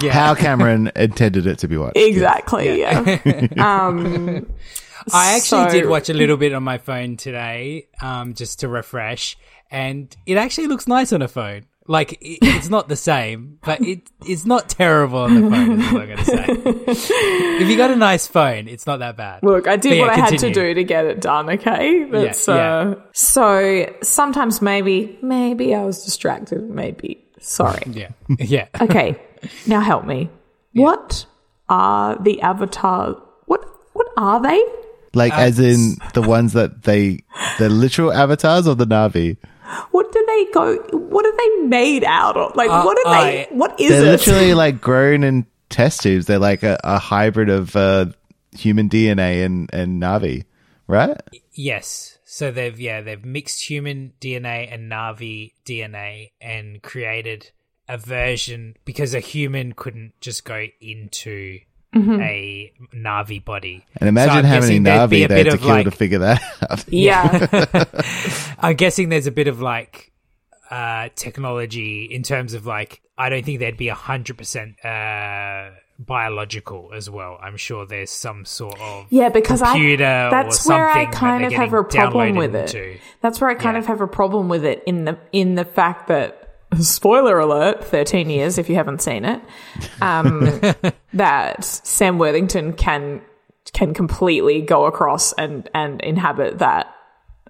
yeah. 0.01 0.11
How 0.11 0.35
Cameron 0.35 0.91
intended 0.95 1.47
it 1.47 1.59
to 1.59 1.67
be 1.69 1.77
watched. 1.77 1.95
Exactly, 1.97 2.79
yeah. 2.81 3.17
um, 3.57 4.45
I 5.13 5.35
actually 5.37 5.69
so- 5.69 5.71
did 5.71 5.87
watch 5.87 6.09
a 6.09 6.13
little 6.13 6.37
bit 6.37 6.53
on 6.53 6.63
my 6.63 6.77
phone 6.77 7.17
today, 7.17 7.87
um, 8.01 8.33
just 8.33 8.61
to 8.61 8.67
refresh, 8.67 9.37
and 9.71 10.15
it 10.25 10.37
actually 10.37 10.67
looks 10.67 10.87
nice 10.87 11.13
on 11.13 11.21
a 11.21 11.27
phone. 11.27 11.65
Like 11.87 12.13
it, 12.21 12.37
it's 12.43 12.69
not 12.69 12.87
the 12.87 12.95
same, 12.95 13.57
but 13.63 13.81
it 13.81 14.11
it's 14.23 14.45
not 14.45 14.69
terrible 14.69 15.21
on 15.21 15.33
the 15.33 15.49
phone. 15.49 15.81
Is 15.81 15.91
what 15.91 16.01
I'm 16.03 16.07
going 16.07 16.17
to 16.19 16.25
say. 16.25 16.45
if 17.63 17.67
you 17.67 17.77
got 17.77 17.89
a 17.89 17.95
nice 17.95 18.27
phone, 18.27 18.67
it's 18.67 18.85
not 18.85 18.99
that 18.99 19.17
bad. 19.17 19.41
Look, 19.41 19.67
I 19.67 19.75
did 19.75 19.95
yeah, 19.97 20.01
what 20.01 20.11
I 20.11 20.15
had 20.17 20.37
to 20.37 20.53
do 20.53 20.75
to 20.75 20.83
get 20.83 21.05
it 21.05 21.19
done, 21.19 21.49
okay? 21.49 22.03
That's 22.03 22.47
yeah. 22.47 22.53
uh 22.53 22.95
so 23.13 23.91
sometimes 24.03 24.61
maybe 24.61 25.17
maybe 25.23 25.73
I 25.73 25.83
was 25.83 26.05
distracted, 26.05 26.69
maybe. 26.69 27.25
Sorry. 27.39 27.81
Yeah, 27.91 28.09
yeah. 28.37 28.67
Okay. 28.79 29.19
now 29.65 29.79
help 29.79 30.05
me. 30.05 30.29
What 30.73 31.25
are 31.69 32.17
the 32.21 32.41
avatar 32.41 33.19
what 33.45 33.65
what 33.93 34.07
are 34.15 34.39
they? 34.39 34.63
Like, 35.13 35.33
as 35.33 35.59
in 35.59 35.95
the 36.13 36.21
ones 36.21 36.53
that 36.53 36.83
they, 36.83 37.19
the 37.57 37.69
literal 37.69 38.13
avatars 38.13 38.67
or 38.67 38.75
the 38.75 38.85
Na'vi? 38.85 39.37
What 39.91 40.11
do 40.11 40.23
they 40.27 40.45
go? 40.53 40.75
What 40.97 41.25
are 41.25 41.35
they 41.37 41.67
made 41.67 42.03
out 42.03 42.35
of? 42.37 42.55
Like, 42.55 42.69
Uh, 42.69 42.83
what 42.83 42.97
are 43.05 43.13
they? 43.23 43.43
I- 43.45 43.47
What 43.51 43.79
is 43.79 43.89
They're 43.89 44.05
it? 44.05 44.11
literally 44.11 44.53
like 44.65 44.81
grown 44.81 45.23
in 45.23 45.45
test 45.69 46.01
tubes. 46.01 46.25
They're 46.27 46.39
like 46.39 46.63
a, 46.63 46.79
a 46.83 46.97
hybrid 46.99 47.49
of 47.49 47.75
uh, 47.75 48.07
human 48.55 48.89
DNA 48.89 49.45
and, 49.45 49.69
and 49.73 50.01
Na'vi, 50.01 50.45
right? 50.87 51.17
Yes. 51.53 52.17
So 52.25 52.51
they've 52.51 52.79
yeah 52.79 53.01
they've 53.01 53.25
mixed 53.25 53.63
human 53.67 54.13
DNA 54.21 54.71
and 54.73 54.91
Na'vi 54.91 55.53
DNA 55.65 56.29
and 56.39 56.81
created 56.81 57.49
a 57.87 57.97
version 57.97 58.75
because 58.85 59.13
a 59.15 59.19
human 59.19 59.73
couldn't 59.73 60.13
just 60.21 60.45
go 60.45 60.65
into 60.79 61.59
a 61.95 62.71
Na'vi 62.95 63.43
body. 63.43 63.85
And 63.97 64.07
imagine 64.09 64.33
So 64.33 64.37
I'm 64.39 64.45
how 64.45 64.51
many 64.59 64.61
guessing 64.61 64.83
there'd 64.83 65.09
Na'vi 65.09 65.25
a 65.25 65.27
they 65.27 65.37
had 65.37 65.45
to 65.47 65.53
of, 65.53 65.59
kill 65.59 65.69
like- 65.69 65.85
to 65.85 65.91
figure 65.91 66.19
that 66.19 66.41
out. 66.69 66.85
yeah. 66.93 67.83
I'm 68.59 68.75
guessing 68.75 69.09
there's 69.09 69.27
a 69.27 69.31
bit 69.31 69.47
of 69.47 69.61
like 69.61 70.11
uh, 70.69 71.09
technology 71.15 72.05
in 72.05 72.23
terms 72.23 72.53
of 72.53 72.65
like 72.65 73.01
I 73.17 73.29
don't 73.29 73.43
think 73.43 73.59
there'd 73.59 73.75
be 73.77 73.87
hundred 73.87 74.37
percent 74.37 74.83
uh, 74.85 75.71
biological 75.97 76.91
as 76.95 77.09
well. 77.09 77.37
I'm 77.41 77.57
sure 77.57 77.85
there's 77.85 78.11
some 78.11 78.45
sort 78.45 78.79
of 78.79 79.07
Yeah, 79.09 79.29
because 79.29 79.61
computer 79.61 80.05
I 80.05 80.29
that's 80.29 80.65
or 80.67 80.73
where 80.73 80.87
I 80.89 80.93
something 81.05 81.11
that 81.11 81.17
kind 81.19 81.45
of 81.45 81.53
have 81.53 81.73
a 81.73 81.83
problem 81.83 82.35
with 82.35 82.55
it. 82.55 82.73
into. 82.75 82.99
That's 83.21 83.41
where 83.41 83.49
I 83.49 83.55
kind 83.55 83.75
Yeah. 83.75 83.79
of 83.79 83.87
have 83.87 84.01
a 84.01 84.07
problem 84.07 84.47
with 84.47 84.63
it 84.63 84.83
in 84.85 85.05
the 85.05 85.17
in 85.31 85.55
the 85.55 85.65
fact 85.65 86.07
that 86.09 86.38
spoiler 86.79 87.39
alert, 87.39 87.83
13 87.83 88.29
years 88.29 88.57
if 88.57 88.69
you 88.69 88.75
haven't 88.75 89.01
seen 89.01 89.25
it. 89.25 89.41
Um 90.01 90.61
that 91.13 91.63
Sam 91.63 92.17
Worthington 92.17 92.73
can 92.73 93.21
can 93.73 93.93
completely 93.93 94.61
go 94.61 94.85
across 94.85 95.33
and 95.33 95.69
and 95.73 96.01
inhabit 96.01 96.59
that 96.59 96.93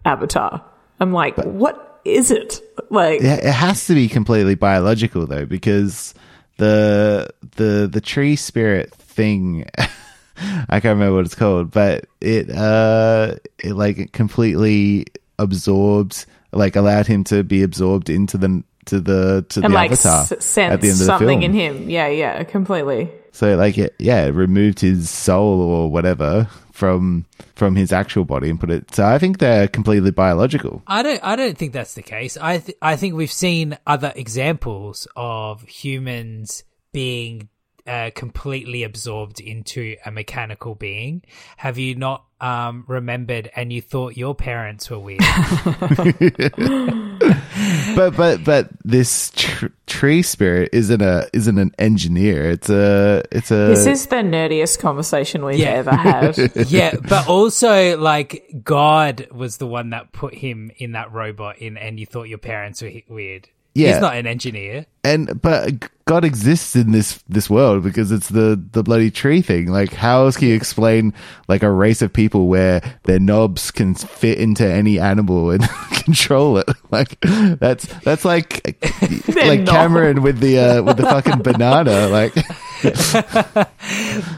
avatar. 0.05 0.63
I'm 0.99 1.13
like, 1.13 1.37
what 1.37 2.01
is 2.05 2.31
it? 2.31 2.61
Like 2.89 3.21
Yeah, 3.21 3.35
it 3.35 3.53
has 3.53 3.87
to 3.87 3.93
be 3.93 4.07
completely 4.07 4.55
biological 4.55 5.25
though, 5.25 5.45
because 5.45 6.13
the 6.57 7.29
the 7.55 7.89
the 7.91 8.01
tree 8.01 8.35
spirit 8.35 8.93
thing 8.93 9.65
I 10.69 10.79
can't 10.79 10.95
remember 10.95 11.15
what 11.15 11.25
it's 11.25 11.35
called, 11.35 11.71
but 11.71 12.05
it 12.21 12.49
uh 12.49 13.35
it 13.63 13.73
like 13.73 14.11
completely 14.11 15.07
absorbs 15.37 16.25
like 16.51 16.75
allowed 16.75 17.07
him 17.07 17.23
to 17.25 17.43
be 17.43 17.61
absorbed 17.63 18.09
into 18.09 18.37
the 18.37 18.63
to 18.89 18.99
the 18.99 19.45
to 19.49 19.61
and 19.61 19.73
the 19.73 19.75
like 19.75 19.91
avatar 19.91 20.21
s- 20.21 20.31
at 20.31 20.39
the 20.57 20.61
end 20.61 20.73
of 20.73 20.81
the 20.81 21.05
something 21.05 21.41
film. 21.41 21.43
in 21.43 21.53
him. 21.53 21.89
Yeah, 21.89 22.07
yeah, 22.07 22.43
completely. 22.43 23.09
So 23.31 23.55
like 23.55 23.77
it, 23.77 23.95
yeah, 23.99 24.25
it 24.25 24.31
removed 24.31 24.79
his 24.79 25.09
soul 25.09 25.61
or 25.61 25.89
whatever 25.91 26.47
from 26.71 27.25
from 27.55 27.75
his 27.75 27.91
actual 27.91 28.25
body 28.25 28.49
and 28.49 28.59
put 28.59 28.71
it. 28.71 28.93
So 28.95 29.05
I 29.05 29.17
think 29.19 29.37
they're 29.39 29.67
completely 29.67 30.11
biological. 30.11 30.81
I 30.87 31.03
don't. 31.03 31.23
I 31.23 31.35
don't 31.35 31.57
think 31.57 31.73
that's 31.73 31.93
the 31.93 32.01
case. 32.01 32.37
I. 32.37 32.57
Th- 32.59 32.77
I 32.81 32.95
think 32.95 33.15
we've 33.15 33.31
seen 33.31 33.77
other 33.85 34.11
examples 34.15 35.07
of 35.15 35.61
humans 35.63 36.63
being 36.91 37.49
uh, 37.85 38.11
completely 38.15 38.83
absorbed 38.83 39.39
into 39.39 39.95
a 40.05 40.11
mechanical 40.11 40.75
being. 40.75 41.21
Have 41.57 41.77
you 41.77 41.95
not 41.95 42.25
um, 42.41 42.85
remembered? 42.87 43.49
And 43.55 43.71
you 43.73 43.81
thought 43.81 44.15
your 44.17 44.33
parents 44.35 44.89
were 44.89 44.99
weird. 44.99 45.19
but 47.95 48.15
but 48.15 48.43
but 48.43 48.69
this 48.83 49.31
tr- 49.35 49.67
tree 49.87 50.21
spirit 50.21 50.69
isn't 50.73 51.01
a 51.01 51.27
isn't 51.33 51.57
an 51.57 51.73
engineer. 51.77 52.49
It's 52.51 52.69
a 52.69 53.23
it's 53.31 53.51
a 53.51 53.55
This 53.67 53.85
is 53.85 54.05
the 54.07 54.17
nerdiest 54.17 54.79
conversation 54.79 55.43
we've 55.43 55.59
Yeah. 55.59 55.69
ever 55.69 55.91
had. 55.95 56.37
yeah, 56.69 56.95
but 56.95 57.27
also 57.27 57.97
like 57.97 58.61
God 58.63 59.27
was 59.31 59.57
the 59.57 59.67
one 59.67 59.89
that 59.91 60.11
put 60.11 60.33
him 60.33 60.71
in 60.77 60.93
that 60.93 61.11
robot 61.11 61.57
in, 61.59 61.77
and 61.77 61.99
you 61.99 62.05
thought 62.05 62.23
your 62.29 62.37
parents 62.37 62.81
were 62.81 62.89
he- 62.89 63.05
weird. 63.07 63.49
Yeah. 63.75 63.93
he's 63.93 64.01
not 64.01 64.15
an 64.15 64.25
engineer. 64.27 64.85
and 65.03 65.41
but 65.41 65.89
God 66.05 66.25
exists 66.25 66.75
in 66.75 66.91
this 66.91 67.23
this 67.29 67.49
world 67.49 67.83
because 67.83 68.11
it's 68.11 68.29
the 68.29 68.59
the 68.71 68.81
bloody 68.83 69.11
tree 69.11 69.41
thing. 69.41 69.67
Like 69.67 69.93
how 69.93 70.25
else 70.25 70.37
can 70.37 70.47
you 70.47 70.55
explain 70.55 71.13
like 71.47 71.61
a 71.63 71.69
race 71.71 72.01
of 72.01 72.11
people 72.11 72.47
where 72.47 72.81
their 73.03 73.19
knobs 73.19 73.69
can 73.71 73.93
fit 73.93 74.39
into 74.39 74.65
any 74.67 74.99
animal 74.99 75.51
and 75.51 75.63
control 75.91 76.57
it? 76.57 76.67
Like 76.91 77.19
that's 77.21 77.85
that's 78.03 78.25
like 78.25 78.65
like 79.35 79.59
knobs. 79.61 79.69
Cameron 79.69 80.23
with 80.23 80.39
the 80.39 80.57
uh, 80.57 80.81
with 80.81 80.97
the 80.97 81.03
fucking 81.03 81.43
banana. 81.43 82.07
Like 82.09 82.33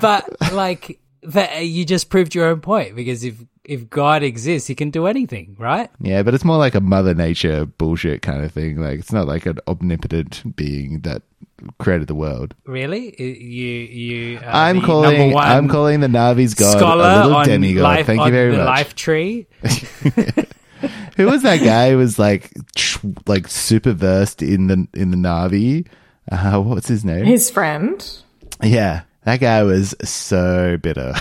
But 0.01 0.51
like 0.51 0.99
that, 1.23 1.65
you 1.65 1.85
just 1.85 2.09
proved 2.09 2.33
your 2.35 2.47
own 2.47 2.61
point 2.61 2.95
because 2.95 3.23
if 3.23 3.35
if 3.63 3.89
God 3.89 4.23
exists, 4.23 4.67
he 4.67 4.73
can 4.75 4.89
do 4.89 5.05
anything, 5.05 5.55
right? 5.59 5.89
yeah, 5.99 6.23
but 6.23 6.33
it's 6.33 6.43
more 6.43 6.57
like 6.57 6.73
a 6.75 6.81
Mother 6.81 7.13
Nature 7.13 7.65
bullshit 7.65 8.21
kind 8.23 8.43
of 8.43 8.51
thing. 8.51 8.77
Like 8.81 8.99
it's 8.99 9.11
not 9.13 9.27
like 9.27 9.45
an 9.45 9.59
omnipotent 9.67 10.55
being 10.55 11.01
that 11.01 11.21
created 11.77 12.07
the 12.07 12.15
world. 12.15 12.55
Really, 12.65 13.15
I- 13.19 13.23
you 13.23 13.67
you. 13.67 14.37
Are 14.39 14.45
I'm 14.67 14.79
the 14.79 14.85
calling 14.87 15.17
number 15.19 15.35
one 15.35 15.47
I'm 15.47 15.67
calling 15.69 15.99
the 15.99 16.07
Na'vi's 16.07 16.55
god 16.55 16.77
scholar 16.77 17.03
a 17.05 17.15
little 17.17 17.35
on 17.35 17.45
demigod. 17.45 17.83
life 17.83 18.05
Thank 18.07 18.25
you 18.25 18.31
very 18.31 18.51
the 18.51 18.57
much. 18.57 18.65
life 18.65 18.95
tree. 18.95 19.45
Who 21.17 21.27
was 21.27 21.43
that 21.43 21.57
guy 21.63 21.91
who 21.91 21.97
was 21.97 22.17
like 22.17 22.51
like 23.27 23.47
super 23.47 23.91
versed 23.93 24.41
in 24.41 24.67
the 24.67 24.87
in 24.95 25.11
the 25.11 25.17
Na'vi? 25.17 25.85
Uh, 26.31 26.59
what's 26.61 26.87
his 26.87 27.05
name? 27.05 27.25
His 27.25 27.51
friend. 27.51 28.03
yeah, 28.63 29.01
that 29.23 29.39
guy 29.39 29.63
was 29.63 29.95
so 30.03 30.77
bitter. 30.77 31.13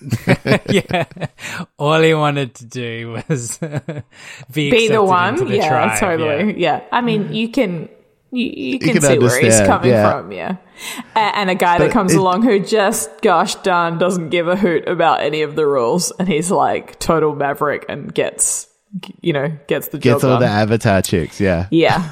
yeah, 0.70 1.04
all 1.78 2.00
he 2.00 2.14
wanted 2.14 2.54
to 2.56 2.64
do 2.66 3.20
was 3.28 3.58
be, 4.52 4.70
Be 4.70 4.88
the 4.88 5.02
one. 5.02 5.34
into 5.34 5.44
the 5.46 5.56
yeah, 5.56 5.68
tribe, 5.68 5.98
totally. 6.00 6.60
Yeah. 6.60 6.82
I 6.92 7.00
mean, 7.00 7.32
you 7.32 7.48
can. 7.50 7.88
You, 8.30 8.44
you 8.44 8.78
can, 8.78 8.92
can 8.92 9.00
see 9.02 9.18
where 9.18 9.40
he's 9.40 9.58
coming 9.62 9.88
yeah. 9.90 10.10
from, 10.12 10.32
yeah. 10.32 10.56
A- 11.16 11.18
And 11.18 11.48
a 11.48 11.54
guy 11.54 11.78
that 11.78 11.90
comes 11.92 12.12
it- 12.12 12.18
along 12.18 12.42
who 12.42 12.60
just, 12.60 13.10
gosh 13.22 13.54
darn, 13.56 13.96
doesn't 13.96 14.28
give 14.28 14.48
a 14.48 14.54
hoot 14.54 14.86
about 14.86 15.22
any 15.22 15.40
of 15.40 15.56
the 15.56 15.66
rules, 15.66 16.10
and 16.18 16.28
he's 16.28 16.50
like 16.50 16.98
total 16.98 17.34
maverick 17.34 17.86
and 17.88 18.12
gets, 18.12 18.68
you 19.22 19.32
know, 19.32 19.50
gets 19.66 19.88
the 19.88 19.96
job 19.96 20.02
Gets 20.16 20.24
all 20.24 20.32
done. 20.38 20.42
the 20.42 20.46
Avatar 20.48 21.00
chicks. 21.00 21.40
Yeah, 21.40 21.68
yeah, 21.70 22.10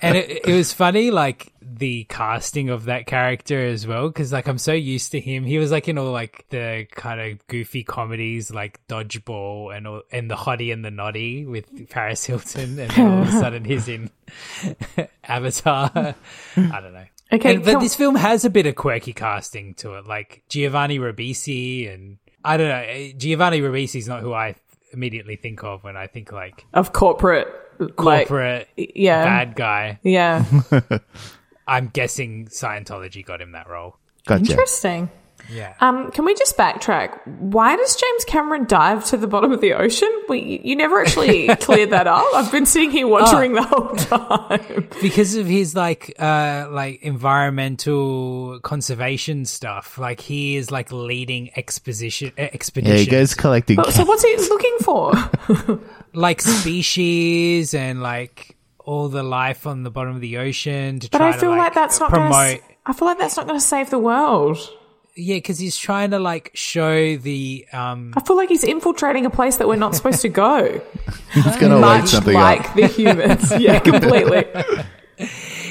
and 0.00 0.16
it, 0.16 0.46
it 0.48 0.54
was 0.56 0.72
funny, 0.72 1.10
like 1.10 1.52
the 1.80 2.04
casting 2.04 2.68
of 2.70 2.84
that 2.84 3.06
character 3.06 3.58
as 3.66 3.84
well, 3.86 4.06
because 4.08 4.32
like 4.32 4.46
I'm 4.46 4.58
so 4.58 4.72
used 4.72 5.10
to 5.12 5.20
him. 5.20 5.42
He 5.44 5.58
was 5.58 5.72
like 5.72 5.88
in 5.88 5.98
all 5.98 6.12
like 6.12 6.46
the 6.50 6.86
kind 6.92 7.20
of 7.20 7.44
goofy 7.48 7.82
comedies, 7.82 8.52
like 8.52 8.78
Dodgeball 8.86 9.76
and 9.76 9.88
all, 9.88 10.02
and 10.12 10.30
the 10.30 10.36
Hottie 10.36 10.72
and 10.72 10.84
the 10.84 10.90
Nottie 10.92 11.44
with 11.44 11.88
Paris 11.90 12.24
Hilton, 12.24 12.78
and 12.78 12.90
then 12.90 13.06
all 13.12 13.22
of 13.22 13.28
a 13.28 13.32
sudden 13.40 13.64
he's 13.64 13.88
in 13.88 14.10
Avatar. 15.24 15.90
I 15.94 16.14
don't 16.80 16.92
know. 16.92 17.04
Okay, 17.32 17.54
And- 17.56 17.64
but 17.64 17.72
can- 17.72 17.80
this 17.80 17.94
film 17.94 18.14
has 18.14 18.44
a 18.44 18.50
bit 18.50 18.66
of 18.66 18.74
quirky 18.76 19.12
casting 19.12 19.74
to 19.74 19.94
it, 19.94 20.06
like 20.06 20.42
Giovanni 20.48 20.98
Ribisi, 20.98 21.92
and 21.92 22.18
I 22.44 22.56
don't 22.56 22.68
know. 22.68 22.84
eh, 22.86 23.12
Giovanni 23.16 23.60
Ribisi 23.60 23.96
is 23.96 24.08
not 24.08 24.20
who 24.22 24.32
I 24.32 24.54
immediately 24.92 25.36
think 25.36 25.62
of 25.62 25.84
when 25.84 25.96
I 25.96 26.08
think 26.08 26.32
like 26.32 26.64
of 26.74 26.92
corporate, 26.92 27.46
like, 27.78 28.26
corporate 28.28 28.68
yeah. 28.76 29.24
bad 29.24 29.54
guy. 29.54 30.00
yeah. 30.02 30.44
I'm 31.70 31.88
guessing 31.88 32.46
Scientology 32.46 33.24
got 33.24 33.40
him 33.40 33.52
that 33.52 33.68
role. 33.68 33.96
gotcha. 34.26 34.50
Interesting. 34.50 35.08
Yeah. 35.50 35.74
Um, 35.80 36.10
can 36.10 36.26
we 36.26 36.34
just 36.34 36.56
backtrack? 36.58 37.26
Why 37.26 37.74
does 37.74 37.96
James 37.96 38.24
Cameron 38.26 38.66
dive 38.66 39.06
to 39.06 39.16
the 39.16 39.26
bottom 39.26 39.52
of 39.52 39.62
the 39.62 39.72
ocean? 39.72 40.10
We, 40.28 40.60
you 40.62 40.76
never 40.76 41.00
actually 41.00 41.48
cleared 41.56 41.90
that 41.90 42.06
up. 42.06 42.26
I've 42.34 42.52
been 42.52 42.66
sitting 42.66 42.90
here 42.90 43.06
wondering 43.08 43.54
the 43.54 43.62
whole 43.62 43.88
time. 43.96 44.88
because 45.00 45.36
of 45.36 45.46
his 45.46 45.74
like 45.74 46.14
uh 46.18 46.68
like 46.70 47.00
environmental 47.02 48.60
conservation 48.60 49.44
stuff. 49.46 49.96
Like 49.98 50.20
he 50.20 50.56
is 50.56 50.70
like 50.70 50.92
leading 50.92 51.50
exposition 51.56 52.32
uh, 52.38 52.48
Yeah, 52.74 52.96
he 52.96 53.06
goes 53.06 53.34
collecting. 53.34 53.76
But- 53.76 53.92
so 53.92 54.04
what's 54.04 54.22
he 54.22 54.36
looking 54.48 54.76
for? 54.82 55.12
like 56.12 56.42
species 56.42 57.72
and 57.72 58.02
like 58.02 58.56
all 58.84 59.08
the 59.08 59.22
life 59.22 59.66
on 59.66 59.82
the 59.82 59.90
bottom 59.90 60.14
of 60.14 60.20
the 60.20 60.38
ocean 60.38 61.00
to 61.00 61.08
But 61.10 61.18
try 61.18 61.28
I 61.28 61.32
feel 61.32 61.52
to, 61.52 61.58
like, 61.58 61.74
that's 61.74 62.00
not 62.00 62.10
promote 62.10 62.32
going 62.32 62.58
to. 62.58 62.62
I 62.86 62.92
feel 62.92 63.06
like 63.08 63.18
that's 63.18 63.36
not 63.36 63.46
going 63.46 63.58
to 63.58 63.64
save 63.64 63.90
the 63.90 63.98
world. 63.98 64.58
yeah 65.16 65.36
because 65.36 65.58
he's 65.58 65.76
trying 65.76 66.10
to 66.12 66.18
like 66.18 66.50
show 66.54 67.16
the 67.16 67.66
um 67.72 68.14
I 68.16 68.20
feel 68.22 68.36
like 68.36 68.48
he's 68.48 68.64
infiltrating 68.64 69.26
a 69.26 69.30
place 69.30 69.56
that 69.56 69.68
we're 69.68 69.76
not 69.76 69.94
supposed 69.94 70.22
to 70.22 70.28
go. 70.28 70.80
He's 71.32 71.56
gonna 71.58 71.78
light 71.78 72.00
Much 72.00 72.08
something 72.10 72.34
like 72.34 72.70
up. 72.70 72.74
the 72.76 72.86
humans. 72.86 73.52
Yeah, 73.58 73.78
completely. 73.90 74.44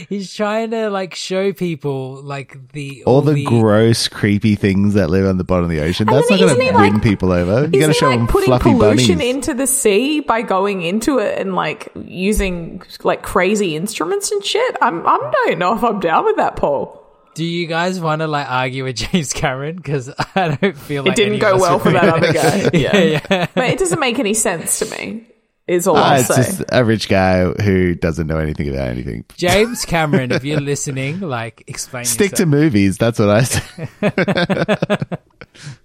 He's 0.09 0.33
trying 0.33 0.71
to 0.71 0.89
like 0.89 1.15
show 1.15 1.53
people 1.53 2.21
like 2.23 2.71
the 2.73 3.03
All 3.05 3.21
the 3.21 3.43
gross, 3.45 4.07
creepy 4.07 4.55
things 4.55 4.95
that 4.95 5.09
live 5.09 5.25
on 5.27 5.37
the 5.37 5.43
bottom 5.43 5.65
of 5.65 5.69
the 5.69 5.79
ocean. 5.81 6.09
And 6.09 6.17
That's 6.17 6.29
not 6.29 6.39
going 6.39 6.55
to 6.57 6.61
he, 6.63 6.71
win 6.71 6.93
like- 6.95 7.03
people 7.03 7.31
over. 7.31 7.61
You 7.65 7.67
got 7.67 7.71
to 7.71 7.77
Isn't 7.77 7.89
he, 7.91 7.93
show 7.99 8.07
like 8.09 8.19
them 8.19 8.27
putting 8.27 8.47
fluffy 8.47 8.71
pollution 8.71 9.17
bunnies. 9.19 9.35
into 9.35 9.53
the 9.53 9.67
sea 9.67 10.19
by 10.19 10.41
going 10.41 10.81
into 10.81 11.19
it 11.19 11.37
and 11.39 11.55
like 11.55 11.87
using 11.95 12.81
like 13.03 13.21
crazy 13.21 13.75
instruments 13.75 14.31
and 14.31 14.43
shit? 14.43 14.75
I'm 14.81 15.05
I 15.07 15.31
don't 15.45 15.59
know 15.59 15.75
if 15.75 15.83
I'm 15.83 15.99
down 15.99 16.25
with 16.25 16.35
that, 16.37 16.55
Paul. 16.55 16.97
Do 17.35 17.45
you 17.45 17.67
guys 17.67 18.01
want 18.01 18.19
to 18.21 18.27
like 18.27 18.49
argue 18.49 18.83
with 18.83 18.95
James 19.11 19.31
Cameron? 19.31 19.77
Because 19.77 20.09
I 20.35 20.57
don't 20.59 20.75
feel 20.75 21.03
like 21.03 21.13
it 21.13 21.15
didn't 21.15 21.39
go 21.39 21.57
well 21.57 21.79
for 21.79 21.91
that 21.91 22.09
other 22.09 22.33
guy. 22.33 22.69
yeah, 22.77 22.97
yeah. 23.29 23.45
But 23.53 23.69
it 23.69 23.79
doesn't 23.79 23.99
make 23.99 24.19
any 24.19 24.33
sense 24.33 24.79
to 24.79 24.85
me. 24.97 25.25
Is 25.69 25.85
all 25.85 25.97
Ah, 25.97 26.13
I'll 26.13 26.19
it's 26.19 26.27
say. 26.33 26.35
just 26.43 26.63
a 26.71 26.83
rich 26.83 27.07
guy 27.07 27.45
who 27.45 27.93
doesn't 27.93 28.25
know 28.25 28.39
anything 28.39 28.69
about 28.69 28.87
anything. 28.87 29.23
James 29.37 29.85
Cameron, 29.85 30.31
if 30.31 30.43
you're 30.43 30.59
listening, 30.73 31.19
like 31.19 31.63
explain. 31.67 32.05
Stick 32.05 32.31
to 32.33 32.47
movies. 32.47 32.97
That's 32.97 33.19
what 33.19 33.29
I 33.29 33.43
say. 33.43 33.87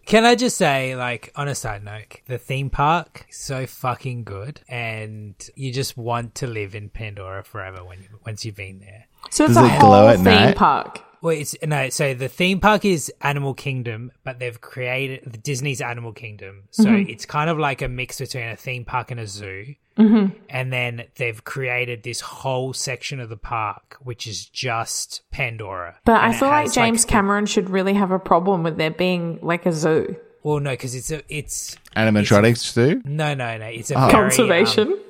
Can 0.07 0.25
I 0.25 0.35
just 0.37 0.57
say, 0.57 0.95
like, 0.97 1.33
on 1.35 1.49
a 1.49 1.55
side 1.55 1.85
note, 1.85 2.21
the 2.27 2.39
theme 2.39 2.71
park 2.71 3.27
is 3.29 3.37
so 3.37 3.67
fucking 3.67 4.25
good, 4.25 4.61
and 4.69 5.35
you 5.55 5.73
just 5.73 5.97
want 5.97 6.35
to 6.37 6.47
live 6.47 6.75
in 6.75 6.89
Pandora 6.91 7.43
forever 7.43 7.85
when 7.85 8.01
you, 8.01 8.09
once 8.25 8.45
you've 8.45 8.55
been 8.57 8.79
there. 8.81 9.07
so 9.31 9.45
it's 9.45 9.55
Does 9.55 9.65
a 9.71 9.75
it 9.75 9.81
glow 9.81 9.89
whole 10.03 10.09
at 10.09 10.17
theme 10.17 10.25
night? 10.25 10.57
park. 10.57 11.03
Well, 11.25 11.35
it's 11.35 11.57
no. 11.63 11.89
So 11.89 12.13
the 12.13 12.29
theme 12.29 12.61
park 12.61 12.85
is 12.85 13.11
Animal 13.23 13.55
Kingdom, 13.55 14.13
but 14.25 14.39
they've 14.39 14.61
created 14.61 15.43
Disney's 15.43 15.81
Animal 15.81 16.13
Kingdom. 16.13 16.65
So 16.71 16.91
it's 16.93 17.25
kind 17.25 17.49
of 17.49 17.59
like 17.59 17.81
a 17.81 17.89
mix 17.89 18.19
between 18.21 18.45
a 18.47 18.57
theme 18.57 18.85
park 18.85 19.11
and 19.11 19.19
a 19.19 19.27
zoo. 19.27 19.75
Mm-hmm. 19.97 20.37
And 20.51 20.71
then 20.71 21.05
they've 21.17 21.43
created 21.43 22.03
this 22.03 22.21
whole 22.21 22.75
section 22.75 23.21
of 23.21 23.31
the 23.31 23.39
park, 23.39 23.97
which 24.03 24.27
is 24.27 24.45
just 24.45 25.23
Pandora. 25.31 25.97
But 26.05 26.17
I 26.21 26.27
And 26.27 26.35
it 26.35 26.39
feel 26.41 26.49
like 26.51 26.73
James 26.73 27.07
the- 27.07 27.13
Cameron 27.13 27.47
should 27.47 27.71
really 27.71 27.95
have 27.95 28.11
a 28.11 28.19
problem 28.19 28.63
with 28.63 28.77
there 28.77 28.91
being 28.91 29.39
like 29.41 29.65
a 29.65 29.73
zoo. 29.73 30.17
well, 30.43 30.61
no, 30.61 30.73
because 30.73 30.95
it's 30.95 31.11
a 31.11 31.23
it's 31.35 31.75
Animatronics 31.97 32.75
too. 32.75 33.01
no, 33.07 33.33
no, 33.33 33.57
no. 33.57 33.67
It's 33.67 33.91
a 33.91 33.95
Oh. 33.95 34.01
very, 34.11 34.13
Conservation. 34.13 34.89
um, 34.93 35.01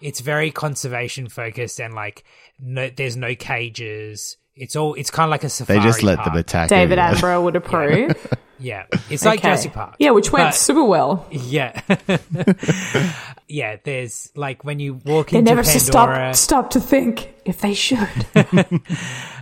it's 0.00 0.18
very 0.20 0.50
conservation 0.50 1.28
focused 1.28 1.80
and 1.80 1.94
like 1.94 2.24
no, 2.58 2.90
there's 2.90 3.16
no 3.16 3.34
cages. 3.36 4.36
It's 4.60 4.76
all. 4.76 4.94
It's 4.94 5.10
kind 5.10 5.24
of 5.26 5.30
like 5.30 5.42
a 5.44 5.48
safari. 5.48 5.78
They 5.80 5.84
just 5.84 6.02
let 6.02 6.18
park. 6.18 6.28
them 6.28 6.36
attack. 6.36 6.68
David 6.68 6.98
everyone. 6.98 7.14
Attenborough 7.22 7.42
would 7.44 7.56
approve. 7.62 8.26
Yeah, 8.58 8.84
it's 9.08 9.24
like 9.24 9.38
Okay. 9.40 9.48
Jurassic 9.48 9.72
Park. 9.72 9.94
Yeah, 9.98 10.10
which 10.10 10.30
went 10.32 10.48
But- 10.48 10.54
super 10.54 10.84
well. 10.84 11.26
Yeah. 11.32 11.80
yeah, 13.48 13.76
there's 13.82 14.30
like 14.36 14.64
when 14.64 14.78
you 14.78 14.94
walk 14.94 15.30
They 15.30 15.38
into 15.38 15.50
never 15.54 15.62
Pandora. 15.62 16.34
stop 16.34 16.34
stop 16.34 16.70
to 16.70 16.80
think 16.80 17.32
if 17.44 17.60
they 17.62 17.74
should. 17.74 18.06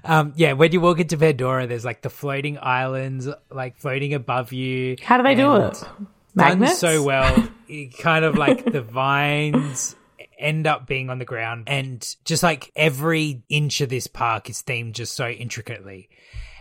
Um 0.04 0.33
yeah, 0.37 0.52
when 0.52 0.70
you 0.72 0.81
walk 0.81 1.00
into 1.00 1.16
Pandora 1.18 1.66
there's 1.66 1.85
like 1.85 2.02
the 2.02 2.11
floating 2.11 2.59
islands 2.61 3.28
like 3.50 3.76
floating 3.78 4.14
above 4.14 4.52
you. 4.52 4.96
How 5.02 5.16
do 5.16 5.24
they 5.24 5.35
do 5.35 5.50
and 5.52 5.64
it? 5.74 5.85
Done 6.37 6.66
so 6.68 7.02
well. 7.02 7.48
It 7.68 7.98
kind 7.98 8.24
of 8.24 8.37
like 8.37 8.64
the 8.64 8.81
vines 8.83 9.96
end 10.38 10.66
up 10.66 10.87
being 10.87 11.11
on 11.11 11.18
the 11.18 11.24
ground 11.24 11.64
and 11.66 12.16
just 12.24 12.42
like 12.42 12.70
every 12.77 13.42
inch 13.48 13.81
of 13.81 13.88
this 13.88 14.07
park 14.07 14.48
is 14.48 14.62
themed 14.62 14.92
just 14.92 15.14
so 15.14 15.29
intricately. 15.29 16.09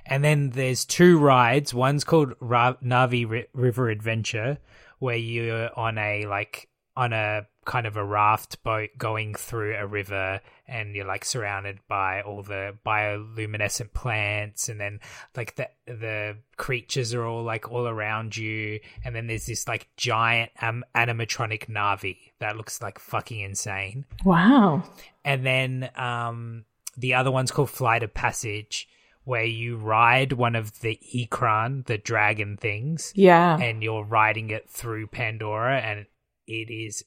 And 0.06 0.24
then 0.24 0.52
there's 0.52 0.86
two 0.86 1.20
rides. 1.20 1.74
One's 1.74 2.04
called 2.04 2.34
Ra- 2.40 2.76
Na'vi 2.84 3.30
Ri- 3.30 3.48
River 3.54 3.90
Adventure, 3.90 4.58
where 5.00 5.18
you're 5.18 5.70
on 5.78 5.98
a 5.98 6.26
like 6.26 6.70
on 6.96 7.14
a 7.14 7.46
kind 7.68 7.86
of 7.86 7.98
a 7.98 8.04
raft 8.04 8.64
boat 8.64 8.90
going 8.98 9.36
through 9.36 9.76
a 9.76 9.86
river, 9.86 10.40
and 10.68 10.96
you're 10.96 11.06
like 11.06 11.26
surrounded 11.26 11.78
by 11.90 12.22
all 12.22 12.42
the 12.42 12.74
bioluminescent 12.86 13.92
plants, 13.94 14.70
and 14.70 14.80
then 14.80 15.00
like 15.36 15.56
the 15.56 15.68
the 15.86 16.38
creatures 16.56 17.14
are 17.14 17.26
all 17.26 17.44
like 17.44 17.70
all 17.70 17.86
around 17.88 18.36
you, 18.38 18.80
and 19.04 19.14
then 19.16 19.28
there's 19.28 19.46
this 19.46 19.68
like 19.68 19.90
giant 19.98 20.50
um, 20.62 20.84
animatronic 20.96 21.68
Na'vi 21.68 22.18
that 22.40 22.56
looks 22.58 22.82
like 22.82 23.00
fucking 23.00 23.40
insane 23.42 24.06
Wow. 24.24 24.84
and 25.26 25.46
then 25.46 25.90
um, 25.96 26.64
the 26.96 27.14
other 27.16 27.32
one's 27.32 27.52
called 27.52 27.70
Flight 27.70 28.02
of 28.04 28.14
Passage, 28.14 28.88
where 29.26 29.44
you 29.44 29.76
ride 29.76 30.32
one 30.34 30.56
of 30.56 30.80
the 30.80 30.98
Ikran, 31.14 31.86
the 31.86 31.98
dragon 31.98 32.56
things, 32.58 33.12
Yeah. 33.14 33.58
and 33.60 33.84
you're 33.84 34.04
riding 34.06 34.52
it 34.52 34.70
through 34.70 35.08
Pandora, 35.08 35.80
and 35.80 36.06
it 36.48 36.70
is 36.72 37.04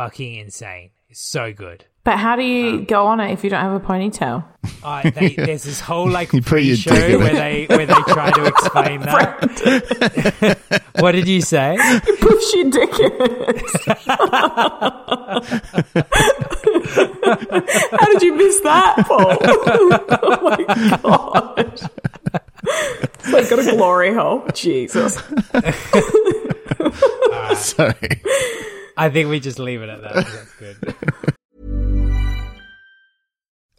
fucking 0.00 0.36
insane. 0.36 0.90
It's 1.10 1.20
so 1.20 1.52
good. 1.52 1.84
But 2.04 2.16
how 2.18 2.34
do 2.36 2.42
you 2.42 2.80
go 2.86 3.06
on 3.06 3.20
it 3.20 3.32
if 3.32 3.44
you 3.44 3.50
don't 3.50 3.60
have 3.60 3.74
a 3.74 3.80
ponytail? 3.80 4.44
Uh, 4.82 5.10
they, 5.10 5.34
there's 5.34 5.64
this 5.64 5.78
whole 5.80 6.08
like 6.18 6.32
You 6.32 6.40
put 6.40 6.62
your 6.62 6.76
pre-show 6.76 6.94
dick 6.94 7.10
in 7.10 7.18
where 7.20 7.30
it. 7.32 7.34
they 7.34 7.76
where 7.76 7.84
they 7.84 8.02
try 8.08 8.30
to 8.30 8.46
explain 8.46 9.00
that. 9.02 10.58
what 11.00 11.12
did 11.12 11.28
you 11.28 11.42
say? 11.42 11.76
Push 12.20 12.54
your 12.54 12.70
dick 12.70 12.98
in. 12.98 13.12
How 17.98 18.06
did 18.12 18.22
you 18.22 18.34
miss 18.36 18.60
that, 18.60 19.04
Paul? 19.06 19.36
oh 20.22 20.38
my 20.42 20.64
gosh. 20.96 21.82
It's 23.18 23.32
like 23.32 23.50
got 23.50 23.58
a 23.58 23.70
glory 23.76 24.14
hole. 24.14 24.46
Jesus. 24.54 25.22
Sorry. 27.56 28.22
I 29.00 29.08
think 29.08 29.30
we 29.30 29.40
just 29.40 29.58
leave 29.58 29.80
it 29.80 29.88
at 29.88 30.02
that. 30.02 30.14
That's 30.14 30.54
good. 30.56 30.76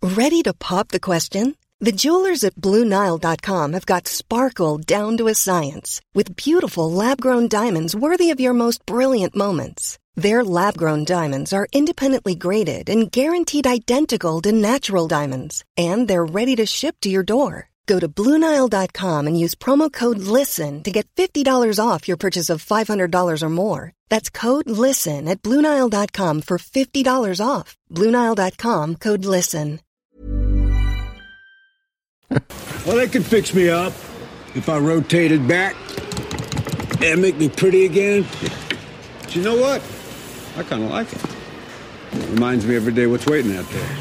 Ready 0.01 0.41
to 0.41 0.53
pop 0.53 0.87
the 0.87 0.99
question? 0.99 1.55
The 1.79 1.91
jewelers 1.91 2.43
at 2.43 2.55
BlueNile.com 2.55 3.73
have 3.73 3.85
got 3.85 4.07
sparkle 4.07 4.79
down 4.79 5.17
to 5.17 5.27
a 5.27 5.35
science 5.35 6.01
with 6.15 6.35
beautiful 6.35 6.91
lab 6.91 7.21
grown 7.21 7.47
diamonds 7.47 7.95
worthy 7.95 8.31
of 8.31 8.39
your 8.39 8.53
most 8.53 8.83
brilliant 8.87 9.35
moments. 9.35 9.99
Their 10.15 10.43
lab 10.43 10.75
grown 10.75 11.05
diamonds 11.05 11.53
are 11.53 11.67
independently 11.71 12.33
graded 12.33 12.89
and 12.89 13.11
guaranteed 13.11 13.67
identical 13.67 14.41
to 14.41 14.51
natural 14.51 15.07
diamonds, 15.07 15.63
and 15.77 16.07
they're 16.07 16.25
ready 16.25 16.55
to 16.55 16.65
ship 16.65 16.95
to 17.01 17.09
your 17.09 17.23
door. 17.23 17.70
Go 17.85 17.99
to 17.99 18.07
BlueNile.com 18.07 19.27
and 19.27 19.39
use 19.39 19.55
promo 19.55 19.91
code 19.91 20.19
LISTEN 20.19 20.83
to 20.83 20.91
get 20.91 21.07
$50 21.15 21.79
off 21.79 22.07
your 22.07 22.17
purchase 22.17 22.49
of 22.49 22.65
$500 22.65 23.43
or 23.43 23.49
more. 23.49 23.93
That's 24.09 24.29
code 24.29 24.69
LISTEN 24.69 25.27
at 25.27 25.41
BlueNile.com 25.41 26.41
for 26.41 26.57
$50 26.57 27.45
off. 27.45 27.77
BlueNile.com 27.89 28.95
code 28.95 29.25
LISTEN. 29.25 29.79
Well, 32.85 32.95
they 32.95 33.07
could 33.07 33.25
fix 33.25 33.53
me 33.53 33.69
up 33.69 33.93
if 34.55 34.69
I 34.69 34.77
rotated 34.79 35.47
back 35.47 35.75
and 37.01 37.21
make 37.21 37.37
me 37.37 37.49
pretty 37.49 37.85
again. 37.85 38.25
But 39.19 39.35
you 39.35 39.43
know 39.43 39.55
what? 39.55 39.81
I 40.57 40.63
kind 40.63 40.83
of 40.83 40.89
like 40.91 41.11
it. 41.11 42.29
Reminds 42.31 42.65
me 42.65 42.75
every 42.75 42.93
day 42.93 43.07
what's 43.07 43.25
waiting 43.25 43.55
out 43.55 43.65
there. 43.69 43.97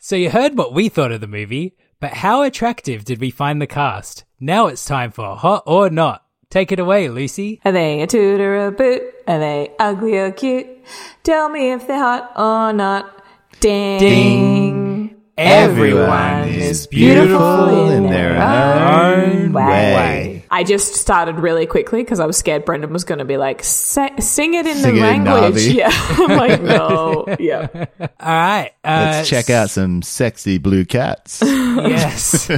So 0.00 0.16
you 0.16 0.30
heard 0.30 0.56
what 0.56 0.72
we 0.72 0.88
thought 0.88 1.12
of 1.12 1.20
the 1.20 1.26
movie, 1.26 1.74
but 2.04 2.12
how 2.12 2.42
attractive 2.42 3.02
did 3.02 3.18
we 3.18 3.30
find 3.30 3.62
the 3.62 3.66
cast? 3.66 4.24
Now 4.38 4.66
it's 4.66 4.84
time 4.84 5.10
for 5.10 5.34
Hot 5.36 5.62
or 5.66 5.88
Not. 5.88 6.22
Take 6.50 6.70
it 6.70 6.78
away, 6.78 7.08
Lucy. 7.08 7.62
Are 7.64 7.72
they 7.72 8.02
a 8.02 8.06
toot 8.06 8.42
or 8.42 8.66
a 8.66 8.72
boot? 8.72 9.04
Are 9.26 9.38
they 9.38 9.70
ugly 9.78 10.18
or 10.18 10.30
cute? 10.30 10.66
Tell 11.22 11.48
me 11.48 11.72
if 11.72 11.86
they're 11.86 11.98
hot 11.98 12.32
or 12.36 12.74
not. 12.74 13.24
Ding. 13.58 13.98
Ding. 14.00 15.22
Everyone 15.38 16.50
is 16.50 16.86
beautiful 16.86 17.88
in 17.88 18.02
their 18.10 18.36
own 18.36 19.54
way. 19.54 20.33
I 20.54 20.62
just 20.62 20.94
started 20.94 21.40
really 21.40 21.66
quickly 21.66 22.00
because 22.04 22.20
I 22.20 22.26
was 22.26 22.36
scared 22.36 22.64
Brendan 22.64 22.92
was 22.92 23.02
going 23.02 23.18
to 23.18 23.24
be 23.24 23.36
like, 23.36 23.64
sing 23.64 24.54
it 24.54 24.66
in 24.68 24.76
Sing 24.76 24.94
the 24.94 25.00
it 25.00 25.02
language. 25.02 25.64
Na'vi. 25.66 25.74
yeah. 25.74 25.90
I'm 25.92 26.36
like, 26.36 26.62
no. 26.62 27.24
Yeah. 27.40 27.66
All 28.00 28.08
right. 28.20 28.70
Uh, 28.84 29.10
Let's 29.16 29.28
check 29.28 29.50
out 29.50 29.70
some 29.70 30.02
sexy 30.02 30.58
blue 30.58 30.84
cats. 30.84 31.42
Yes. 31.74 32.48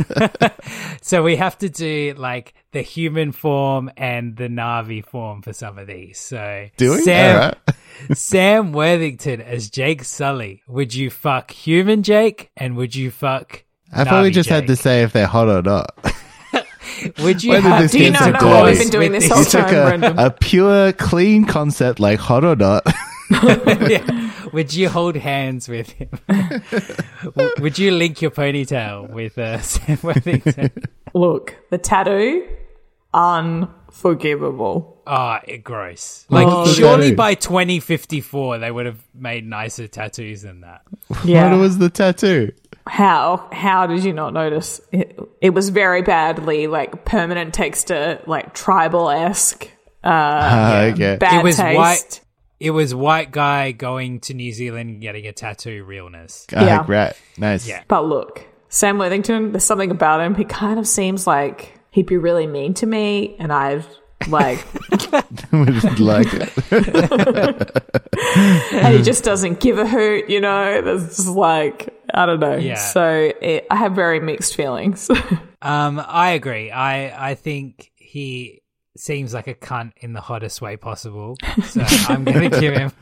so 1.00 1.22
we 1.22 1.36
have 1.36 1.56
to 1.58 1.70
do 1.70 2.14
like 2.18 2.52
the 2.72 2.82
human 2.82 3.32
form 3.32 3.90
and 3.96 4.36
the 4.36 4.48
Na'vi 4.48 5.02
form 5.04 5.40
for 5.40 5.54
some 5.54 5.78
of 5.78 5.86
these. 5.86 6.18
So 6.18 6.68
Do 6.76 6.92
we? 6.92 7.02
Sam, 7.02 7.34
All 7.34 7.48
right. 7.48 8.16
Sam 8.16 8.72
Worthington 8.72 9.40
as 9.40 9.70
Jake 9.70 10.04
Sully. 10.04 10.62
Would 10.68 10.94
you 10.94 11.08
fuck 11.08 11.50
human 11.50 12.02
Jake 12.02 12.50
and 12.58 12.76
would 12.76 12.94
you 12.94 13.10
fuck? 13.10 13.64
I 13.90 14.04
thought 14.04 14.22
we 14.22 14.30
Na'vi 14.30 14.34
just 14.34 14.50
had 14.50 14.66
to 14.66 14.76
say 14.76 15.02
if 15.02 15.14
they're 15.14 15.26
hot 15.26 15.48
or 15.48 15.62
not. 15.62 15.94
Would 17.20 17.42
you 17.42 17.52
When 17.52 17.62
have 17.62 17.82
this 17.82 17.92
Do 17.92 17.98
you 17.98 18.10
get 18.10 18.20
not 18.20 18.32
know 18.34 18.38
close? 18.38 18.50
what 18.52 18.64
we've 18.66 18.78
been 18.78 18.88
doing 18.90 19.12
this 19.12 19.24
this- 19.24 19.32
whole 19.32 19.42
You 19.42 19.48
took 19.50 19.66
time, 19.66 20.00
Brendan? 20.00 20.18
a, 20.18 20.26
a 20.26 20.30
pure, 20.30 20.92
clean 20.92 21.44
concept 21.46 21.98
like 22.00 22.18
hot 22.18 22.44
or 22.44 22.56
not. 22.56 22.86
yeah. 23.30 24.30
Would 24.52 24.72
you 24.72 24.88
hold 24.88 25.16
hands 25.16 25.68
with 25.68 25.90
him? 25.90 26.08
W- 27.24 27.50
Would 27.60 27.76
you 27.78 27.90
link 27.90 28.22
your 28.22 28.30
ponytail 28.30 29.10
with 29.10 29.36
uh, 29.36 29.60
Sam 29.60 29.98
Worthington? 30.02 30.70
Look, 31.12 31.56
the 31.70 31.78
tattoo, 31.78 32.46
unforgivable. 33.12 35.02
Oh, 35.06 35.38
it 35.46 35.64
gross. 35.64 36.26
Like, 36.28 36.46
What's 36.46 36.70
the 36.70 36.76
surely 36.76 37.14
by 37.14 37.34
2054, 37.34 38.58
they 38.58 38.70
would 38.70 38.86
have 38.86 39.02
made 39.14 39.46
nicer 39.46 39.88
tattoos 39.88 40.42
than 40.42 40.60
that. 40.62 40.82
Yeah. 41.24 41.50
What 41.50 41.60
was 41.60 41.78
the 41.78 41.90
tattoo? 41.90 42.52
How 42.86 43.48
how 43.52 43.86
did 43.86 44.04
you 44.04 44.12
not 44.12 44.32
notice? 44.32 44.80
It, 44.92 45.18
it 45.40 45.50
was 45.50 45.70
very 45.70 46.02
badly 46.02 46.66
like 46.66 47.04
permanent 47.04 47.52
texture, 47.54 48.22
like 48.26 48.54
tribal 48.54 49.10
esque. 49.10 49.68
Ah, 50.04 50.80
okay. 50.92 51.16
Bad 51.16 51.40
it 51.40 51.44
was 51.44 51.56
taste. 51.56 51.76
white. 51.76 52.20
It 52.58 52.70
was 52.70 52.94
white 52.94 53.32
guy 53.32 53.72
going 53.72 54.20
to 54.20 54.34
New 54.34 54.52
Zealand 54.52 55.02
getting 55.02 55.26
a 55.26 55.32
tattoo 55.32 55.84
realness. 55.84 56.46
Ah, 56.54 56.64
Yeah. 56.64 56.84
right. 56.86 57.12
Nice. 57.36 57.68
Yeah. 57.68 57.82
But 57.88 58.06
look, 58.06 58.46
Sam 58.68 58.98
Worthington, 58.98 59.52
there's 59.52 59.64
something 59.64 59.90
about 59.90 60.20
him. 60.20 60.34
He 60.34 60.44
kind 60.44 60.78
of 60.78 60.86
seems 60.88 61.26
like 61.26 61.78
he'd 61.90 62.06
be 62.06 62.16
really 62.16 62.46
mean 62.46 62.72
to 62.74 62.86
me, 62.86 63.36
and 63.38 63.52
I'd 63.52 63.84
like, 64.28 64.64
Would 65.52 66.00
like 66.00 66.26
it. 66.32 66.72
and 68.72 68.96
he 68.96 69.02
just 69.02 69.24
doesn't 69.24 69.60
give 69.60 69.78
a 69.78 69.86
hoot, 69.86 70.28
you 70.28 70.40
know? 70.40 70.82
There's 70.82 71.16
just 71.16 71.28
like, 71.28 71.94
I 72.12 72.26
don't 72.26 72.40
know. 72.40 72.56
Yeah. 72.56 72.74
So 72.76 73.32
it, 73.40 73.66
I 73.70 73.76
have 73.76 73.92
very 73.92 74.20
mixed 74.20 74.54
feelings. 74.54 75.10
Um, 75.62 76.00
I 76.06 76.32
agree. 76.32 76.70
I 76.70 77.30
I 77.30 77.34
think 77.34 77.90
he 77.96 78.60
seems 78.98 79.34
like 79.34 79.46
a 79.46 79.54
cunt 79.54 79.92
in 79.98 80.12
the 80.12 80.20
hottest 80.20 80.60
way 80.60 80.76
possible. 80.76 81.36
So 81.64 81.82
I'm 82.08 82.24
gonna 82.24 82.48
give 82.50 82.74
him. 82.74 82.92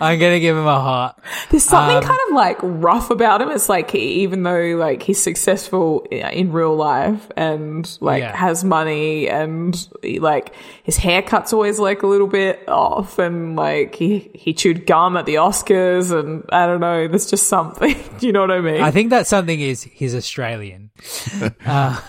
I'm 0.00 0.18
gonna 0.18 0.40
give 0.40 0.56
him 0.56 0.66
a 0.66 0.80
heart. 0.80 1.18
There's 1.50 1.64
something 1.64 1.96
Um, 1.98 2.02
kind 2.02 2.18
of 2.28 2.34
like 2.34 2.58
rough 2.62 3.10
about 3.10 3.40
him. 3.42 3.50
It's 3.50 3.68
like 3.68 3.90
he, 3.90 4.22
even 4.22 4.42
though 4.42 4.76
like 4.76 5.02
he's 5.02 5.22
successful 5.22 6.06
in 6.10 6.52
real 6.52 6.74
life 6.76 7.30
and 7.36 7.86
like 8.00 8.22
Yeah. 8.22 8.36
has 8.36 8.64
money 8.64 9.28
and 9.28 9.74
he, 10.02 10.18
like 10.20 10.54
his 10.82 10.96
haircut's 10.96 11.52
always 11.52 11.78
like 11.78 12.02
a 12.02 12.06
little 12.06 12.26
bit 12.26 12.68
off 12.68 13.18
and 13.18 13.56
like 13.56 13.94
he 13.94 14.30
he 14.34 14.52
chewed 14.54 14.86
gum 14.86 15.16
at 15.16 15.26
the 15.26 15.34
Oscars 15.36 16.10
and 16.16 16.44
I 16.50 16.66
don't 16.66 16.80
know. 16.80 17.08
There's 17.08 17.30
just 17.30 17.48
something. 17.48 17.94
Do 18.18 18.26
you 18.26 18.32
know 18.32 18.40
what 18.42 18.50
I 18.50 18.60
mean? 18.60 18.82
I 18.82 18.90
think 18.90 19.10
that 19.10 19.26
something 19.26 19.60
is 19.60 19.82
he's 19.82 20.14
Australian. 20.14 20.90
uh, 21.66 22.00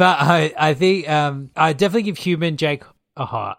but 0.00 0.16
I 0.18 0.52
I 0.56 0.72
think 0.74 1.08
um 1.08 1.50
I 1.54 1.74
definitely 1.74 2.04
give 2.04 2.16
human 2.18 2.56
Jake 2.56 2.82
a 3.16 3.26
heart. 3.26 3.58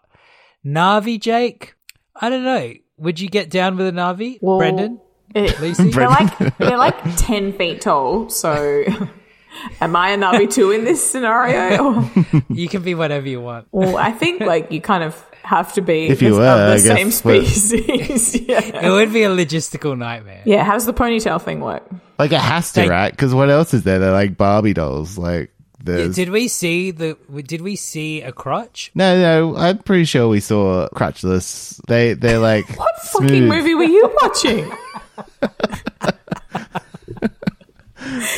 Na'vi 0.65 1.19
Jake, 1.19 1.75
I 2.15 2.29
don't 2.29 2.43
know. 2.43 2.73
Would 2.97 3.19
you 3.19 3.29
get 3.29 3.49
down 3.49 3.77
with 3.77 3.87
a 3.87 3.91
Na'vi, 3.91 4.39
Well, 4.41 4.57
Brendan? 4.57 4.99
it- 5.35 5.59
Lucy? 5.61 5.91
they're 5.91 6.09
like 6.09 6.57
they're 6.57 6.77
like 6.77 6.97
ten 7.17 7.53
feet 7.53 7.81
tall. 7.81 8.29
So 8.29 8.51
am 9.81 9.95
I 9.95 10.11
a 10.11 10.17
Na'vi 10.17 10.51
too 10.51 10.71
in 10.71 10.83
this 10.83 11.01
scenario? 11.11 12.09
You 12.49 12.67
can 12.67 12.81
be 12.83 12.95
whatever 12.95 13.27
you 13.27 13.39
want. 13.39 13.67
well, 13.71 13.97
I 13.97 14.11
think 14.11 14.41
like 14.41 14.71
you 14.71 14.81
kind 14.81 15.03
of 15.03 15.13
have 15.43 15.73
to 15.73 15.81
be 15.81 16.07
If 16.07 16.21
you 16.21 16.33
of 16.33 16.37
were, 16.39 16.43
the 16.43 16.73
I 16.73 16.77
same 16.77 17.07
guess, 17.07 17.17
species. 17.17 18.35
yeah. 18.47 18.85
It 18.87 18.89
would 18.89 19.11
be 19.13 19.23
a 19.23 19.29
logistical 19.29 19.97
nightmare. 19.97 20.41
Yeah, 20.45 20.63
how 20.63 20.73
does 20.73 20.85
the 20.85 20.93
ponytail 20.93 21.41
thing 21.41 21.59
work? 21.61 21.83
Like 22.19 22.31
it 22.31 22.39
has 22.41 22.71
to, 22.73 22.81
They- 22.81 22.89
right? 22.89 23.11
Because 23.11 23.33
what 23.33 23.49
else 23.49 23.73
is 23.73 23.83
there? 23.83 23.99
They're 23.99 24.11
like 24.11 24.37
Barbie 24.37 24.73
dolls. 24.73 25.17
Like 25.17 25.51
there's 25.83 26.15
Did 26.15 26.29
we 26.29 26.47
see 26.47 26.91
the? 26.91 27.17
Did 27.45 27.61
we 27.61 27.75
see 27.75 28.21
a 28.21 28.31
crotch? 28.31 28.91
no, 28.95 29.19
no. 29.19 29.57
I'm 29.57 29.79
pretty 29.79 30.05
sure 30.05 30.27
we 30.27 30.39
saw 30.39 30.87
crotchless. 30.89 31.81
They 31.87 32.13
they're 32.13 32.39
like 32.51 32.67
What 32.77 32.95
fucking 33.01 33.47
movie 33.47 33.73
were 33.75 33.83
you 33.83 34.09
watching? 34.21 34.71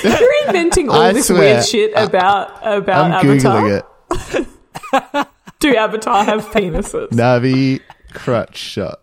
You're 0.03 0.47
inventing 0.47 0.89
all 0.89 1.01
I 1.01 1.13
this 1.13 1.27
swear, 1.27 1.39
weird 1.39 1.65
shit 1.65 1.91
about 1.95 2.51
about 2.61 3.05
I'm 3.11 3.27
Avatar. 3.29 3.61
googling 3.61 3.83
it. 4.41 5.27
Do 5.59 5.75
Avatar 5.75 6.23
have 6.25 6.45
penises? 6.47 7.09
Na'vi 7.09 7.79
crotch 8.13 8.57
shot. 8.57 8.99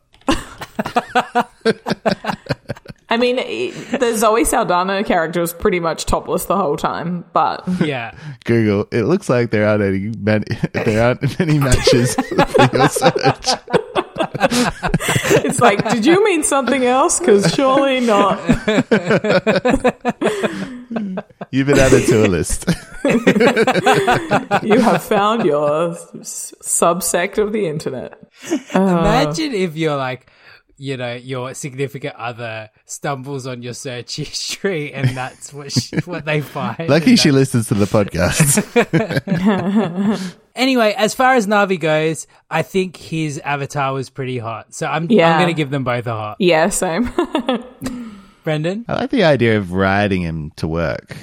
I 3.12 3.16
mean, 3.16 3.36
the 3.36 4.14
Zoe 4.16 4.44
Saldana 4.44 5.02
character 5.02 5.40
was 5.40 5.52
pretty 5.52 5.80
much 5.80 6.06
topless 6.06 6.44
the 6.44 6.56
whole 6.56 6.76
time, 6.76 7.24
but 7.32 7.64
Yeah. 7.80 8.14
Google. 8.44 8.86
It 8.92 9.02
looks 9.04 9.28
like 9.28 9.50
there 9.50 9.66
aren't 9.66 9.82
any 9.82 10.12
many, 10.18 10.44
there 10.72 11.02
aren't 11.04 11.38
many 11.38 11.58
matches 11.58 12.14
for 12.14 12.68
your 12.76 12.88
search. 12.88 13.48
it's 15.44 15.60
like, 15.60 15.88
did 15.90 16.06
you 16.06 16.22
mean 16.24 16.42
something 16.44 16.84
else? 16.84 17.18
Because 17.18 17.52
surely 17.52 17.98
not. 18.00 18.38
You've 21.50 21.66
been 21.66 21.78
added 21.78 22.06
to 22.06 22.26
a 22.26 22.28
list. 22.28 22.66
You 24.64 24.78
have 24.80 25.02
found 25.02 25.44
your 25.44 25.92
s- 26.20 26.54
subsect 26.62 27.38
of 27.38 27.52
the 27.52 27.66
internet. 27.66 28.18
Imagine 28.74 29.52
if 29.54 29.76
you're 29.76 29.96
like, 29.96 30.30
you 30.80 30.96
know, 30.96 31.14
your 31.14 31.52
significant 31.52 32.14
other 32.16 32.70
stumbles 32.86 33.46
on 33.46 33.62
your 33.62 33.74
search 33.74 34.16
history, 34.16 34.92
and 34.94 35.10
that's 35.10 35.52
what 35.52 35.70
sh 35.70 35.92
what 36.06 36.24
they 36.24 36.40
find. 36.40 36.88
Lucky 36.88 37.16
she 37.16 37.30
listens 37.30 37.68
to 37.68 37.74
the 37.74 37.84
podcast. 37.84 38.64
Anyway, 40.56 40.92
as 40.98 41.14
far 41.14 41.36
as 41.36 41.46
Na'vi 41.46 41.78
goes, 41.78 42.26
I 42.50 42.62
think 42.62 42.96
his 42.96 43.38
avatar 43.38 43.94
was 43.94 44.10
pretty 44.10 44.36
hot. 44.36 44.74
So 44.74 44.86
I'm 44.86 45.06
Yeah. 45.08 45.30
I'm 45.30 45.38
going 45.38 45.48
to 45.48 45.54
give 45.54 45.70
them 45.70 45.84
both 45.84 46.06
a 46.08 46.12
hot. 46.12 46.36
Yeah, 46.40 46.68
same. 46.70 47.08
Brendan, 48.44 48.84
I 48.88 48.94
like 48.94 49.10
the 49.10 49.22
idea 49.22 49.58
of 49.58 49.72
riding 49.72 50.22
him 50.22 50.50
to 50.56 50.66
work. 50.66 51.16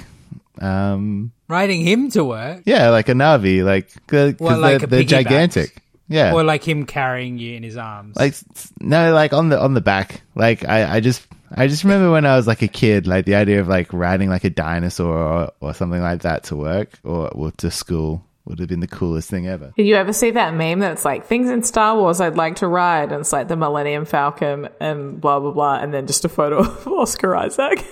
Um, 0.60 1.32
riding 1.46 1.82
him 1.82 2.10
to 2.12 2.24
work, 2.24 2.62
yeah, 2.64 2.88
like 2.88 3.08
a 3.08 3.12
Na'vi, 3.12 3.62
like 3.64 3.92
because 3.94 4.34
Well, 4.40 4.58
like 4.58 4.80
they're, 4.80 4.88
they're 4.88 5.02
gigantic. 5.04 5.82
Yeah, 6.08 6.32
or 6.32 6.42
like 6.42 6.66
him 6.66 6.86
carrying 6.86 7.38
you 7.38 7.54
in 7.54 7.62
his 7.62 7.76
arms. 7.76 8.16
like 8.16 8.34
no, 8.80 9.12
like 9.12 9.32
on 9.32 9.50
the 9.50 9.60
on 9.60 9.74
the 9.74 9.80
back. 9.80 10.22
Like 10.34 10.68
I, 10.68 10.96
I 10.96 11.00
just 11.00 11.26
I 11.54 11.66
just 11.66 11.84
remember 11.84 12.10
when 12.10 12.26
I 12.26 12.36
was 12.36 12.46
like 12.46 12.62
a 12.62 12.68
kid, 12.68 13.06
like 13.06 13.24
the 13.24 13.34
idea 13.34 13.60
of 13.60 13.68
like 13.68 13.92
riding 13.92 14.28
like 14.28 14.44
a 14.44 14.50
dinosaur 14.50 15.16
or, 15.16 15.52
or 15.60 15.74
something 15.74 16.00
like 16.00 16.22
that 16.22 16.44
to 16.44 16.56
work 16.56 16.98
or, 17.04 17.28
or 17.28 17.50
to 17.52 17.70
school 17.70 18.24
would 18.44 18.58
have 18.58 18.68
been 18.68 18.80
the 18.80 18.88
coolest 18.88 19.28
thing 19.28 19.46
ever. 19.46 19.72
Did 19.76 19.86
you 19.86 19.94
ever 19.94 20.12
see 20.12 20.30
that 20.30 20.54
meme 20.54 20.78
that's 20.78 21.04
like 21.04 21.26
things 21.26 21.50
in 21.50 21.62
Star 21.62 21.96
Wars 21.96 22.20
I'd 22.20 22.36
like 22.36 22.56
to 22.56 22.68
ride? 22.68 23.12
And 23.12 23.20
it's 23.20 23.32
like 23.32 23.48
the 23.48 23.56
Millennium 23.56 24.04
Falcon 24.04 24.68
and 24.80 25.20
blah, 25.20 25.38
blah, 25.38 25.52
blah. 25.52 25.76
And 25.76 25.92
then 25.92 26.06
just 26.06 26.24
a 26.24 26.28
photo 26.28 26.60
of 26.60 26.86
Oscar 26.88 27.36
Isaac. 27.36 27.84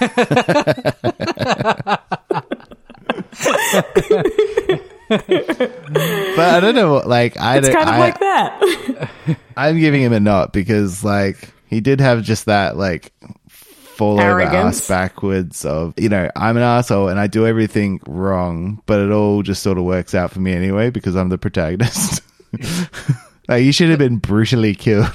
But 5.18 6.38
I 6.54 6.60
don't 6.60 6.74
know 6.74 6.92
what 6.94 7.08
like 7.08 7.38
I 7.38 7.58
It's 7.58 7.68
don't. 7.68 7.76
kind 7.76 7.88
of 7.88 7.94
I, 7.94 7.98
like 7.98 8.18
that. 8.20 9.10
I'm 9.56 9.78
giving 9.78 10.02
him 10.02 10.12
a 10.12 10.20
not 10.20 10.52
because 10.52 11.04
like 11.04 11.50
he 11.66 11.80
did 11.80 12.00
have 12.00 12.22
just 12.22 12.46
that 12.46 12.76
like 12.76 13.12
fall 13.48 14.18
over 14.20 14.40
ass 14.40 14.88
backwards 14.88 15.64
of 15.64 15.94
you 15.98 16.08
know 16.08 16.30
I'm 16.34 16.56
an 16.56 16.62
asshole 16.62 17.08
and 17.08 17.20
I 17.20 17.26
do 17.26 17.46
everything 17.46 18.00
wrong, 18.06 18.82
but 18.86 19.00
it 19.00 19.10
all 19.12 19.42
just 19.42 19.62
sort 19.62 19.78
of 19.78 19.84
works 19.84 20.14
out 20.14 20.30
for 20.30 20.40
me 20.40 20.52
anyway 20.52 20.90
because 20.90 21.14
I'm 21.16 21.28
the 21.28 21.38
protagonist. 21.38 22.22
like 23.48 23.64
you 23.64 23.72
should 23.72 23.90
have 23.90 23.98
been 23.98 24.16
brutally 24.18 24.74
killed. 24.74 25.12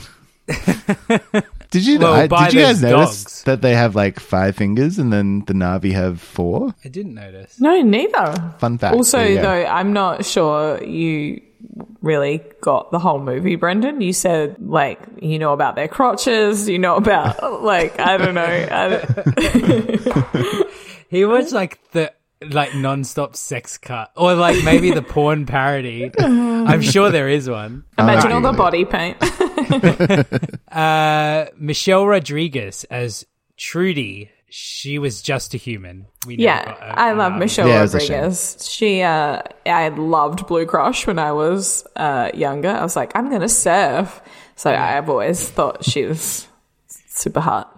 did 1.70 1.86
you 1.86 2.00
Well, 2.00 2.14
I- 2.14 2.28
did 2.28 2.54
you 2.54 2.62
guys 2.62 2.82
notice 2.82 3.24
dogs. 3.24 3.44
that 3.44 3.62
they 3.62 3.76
have 3.76 3.96
like 3.96 4.20
five 4.20 4.56
fingers 4.56 4.98
and 5.00 5.12
then 5.12 5.44
the 5.48 5.54
Na'vi 5.54 5.92
have 5.94 6.22
four? 6.22 6.74
I 6.86 6.88
didn't 6.90 7.14
notice. 7.16 7.60
no, 7.60 7.82
neither. 7.82 8.54
Fun 8.60 8.78
fact. 8.78 8.96
Also, 8.96 9.18
there 9.18 9.36
go. 9.36 9.42
though, 9.42 9.66
I'm 9.66 9.94
not 9.94 10.26
sure 10.26 10.84
you 10.84 11.42
really 12.02 12.42
got 12.62 12.92
the 12.92 13.00
whole 13.00 13.20
movie, 13.20 13.56
Brendan. 13.56 14.02
You 14.02 14.14
said, 14.14 14.56
like, 14.60 15.00
you 15.22 15.38
know 15.40 15.54
about 15.54 15.76
their 15.76 15.88
crotches, 15.88 16.68
you 16.70 16.80
know 16.80 16.96
about, 16.96 17.62
like, 17.64 18.00
I 18.00 18.18
don't 18.18 18.36
know. 18.36 18.68
I 18.72 18.90
don't, 18.90 20.68
He 21.10 21.24
was 21.26 21.54
like 21.54 21.80
the 21.92 22.12
like 22.52 22.76
non-stop 22.76 23.36
sex 23.36 23.78
cut, 23.78 24.12
or 24.16 24.36
like 24.36 24.64
maybe 24.64 24.92
the 24.92 25.02
porn 25.02 25.46
parody. 25.46 26.12
I'm 26.20 26.82
sure 26.82 27.10
there 27.10 27.30
is 27.30 27.50
one. 27.50 27.84
imagine 27.98 28.32
ah, 28.32 28.36
all 28.36 28.42
the 28.42 28.52
body 28.54 28.84
paint. 28.86 29.18
Uh, 30.72 31.46
Michelle 31.58 32.06
Rodriguez 32.06 32.84
as 32.86 33.26
Trudy. 33.58 34.30
She 34.50 34.98
was 35.00 35.22
just 35.22 35.54
a 35.54 35.58
human. 35.58 36.06
We 36.26 36.38
never 36.38 36.44
Yeah, 36.44 36.66
got 36.66 36.82
a- 36.82 37.00
I 37.00 37.12
love 37.14 37.34
um, 37.34 37.40
Michelle 37.40 37.68
Yeah, 37.68 37.80
it 37.80 37.82
was 37.82 37.96
a 37.96 38.00
shame. 38.00 38.12
Rodriguez. 38.22 38.70
She, 38.70 39.02
uh, 39.02 39.42
I 39.66 39.90
loved 39.90 40.48
Blue 40.48 40.66
Crush 40.66 41.06
when 41.06 41.20
I 41.20 41.32
was 41.34 41.86
uh, 41.98 42.32
younger. 42.34 42.70
I 42.70 42.82
was 42.84 42.96
like, 42.96 43.12
I'm 43.16 43.30
gonna 43.30 43.50
surf. 43.50 44.22
So 44.56 44.74
I've 44.74 45.10
always 45.10 45.48
thought 45.50 45.84
she 45.84 46.06
was 46.06 46.48
super 47.10 47.42
hot. 47.42 47.74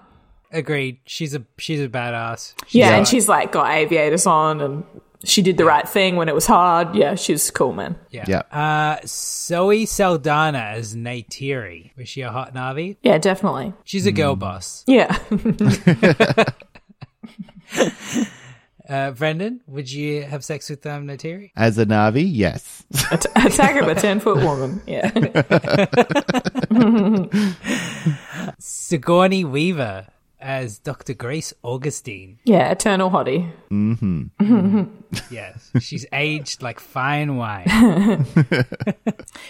Agreed. 0.51 0.99
She's 1.05 1.33
a 1.35 1.43
she's 1.57 1.79
a 1.81 1.87
badass. 1.89 2.53
Yeah, 2.69 2.89
Yeah. 2.91 2.97
and 2.97 3.07
she's 3.07 3.27
like 3.27 3.51
got 3.51 3.71
aviators 3.71 4.25
on, 4.27 4.61
and 4.61 4.83
she 5.25 5.41
did 5.41 5.57
the 5.57 5.65
right 5.65 5.87
thing 5.87 6.15
when 6.15 6.29
it 6.29 6.35
was 6.35 6.45
hard. 6.45 6.95
Yeah, 6.95 7.15
she's 7.15 7.51
cool, 7.51 7.73
man. 7.73 7.97
Yeah. 8.09 8.25
Yeah. 8.27 8.41
Uh, 8.51 8.99
Zoe 9.05 9.85
Saldana 9.85 10.59
as 10.59 10.95
Neytiri. 10.95 11.91
Was 11.97 12.07
she 12.09 12.21
a 12.21 12.31
hot 12.31 12.53
Na'vi? 12.53 12.97
Yeah, 13.03 13.17
definitely. 13.17 13.73
She's 13.83 14.05
a 14.05 14.11
girl 14.11 14.35
boss. 14.35 14.83
Yeah, 14.87 15.17
Uh, 18.89 19.11
Brendan, 19.11 19.61
would 19.67 19.91
you 19.91 20.23
have 20.23 20.43
sex 20.43 20.67
with 20.67 20.83
um, 20.87 21.05
Neytiri? 21.05 21.51
As 21.55 21.77
a 21.77 21.85
Na'vi, 21.85 22.25
yes. 22.27 22.83
At- 23.11 23.27
attack 23.35 23.79
of 23.79 23.87
a 23.87 23.93
ten 23.93 24.19
foot 24.19 24.37
woman. 24.37 24.81
Yeah, 24.87 25.11
Sigourney 28.57 29.45
Weaver 29.45 30.07
as 30.39 30.79
Dr. 30.79 31.13
Grace 31.13 31.53
Augustine. 31.61 32.39
Yeah, 32.45 32.71
eternal 32.71 33.11
hottie. 33.11 33.51
Yes, 35.31 35.71
she's 35.79 36.05
aged 36.13 36.61
like 36.61 36.79
fine 36.79 37.35
wine. 37.37 38.25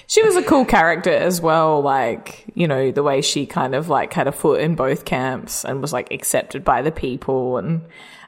She 0.07 0.23
was 0.23 0.35
a 0.35 0.41
cool 0.43 0.65
character 0.65 1.11
as 1.11 1.39
well. 1.39 1.81
Like, 1.81 2.45
you 2.55 2.67
know, 2.67 2.91
the 2.91 3.03
way 3.03 3.21
she 3.21 3.45
kind 3.45 3.75
of 3.75 3.89
like 3.89 4.11
had 4.13 4.27
a 4.27 4.31
foot 4.31 4.59
in 4.61 4.75
both 4.75 5.05
camps 5.05 5.63
and 5.63 5.81
was 5.81 5.93
like 5.93 6.11
accepted 6.11 6.63
by 6.63 6.81
the 6.81 6.91
people. 6.91 7.57
And 7.57 7.81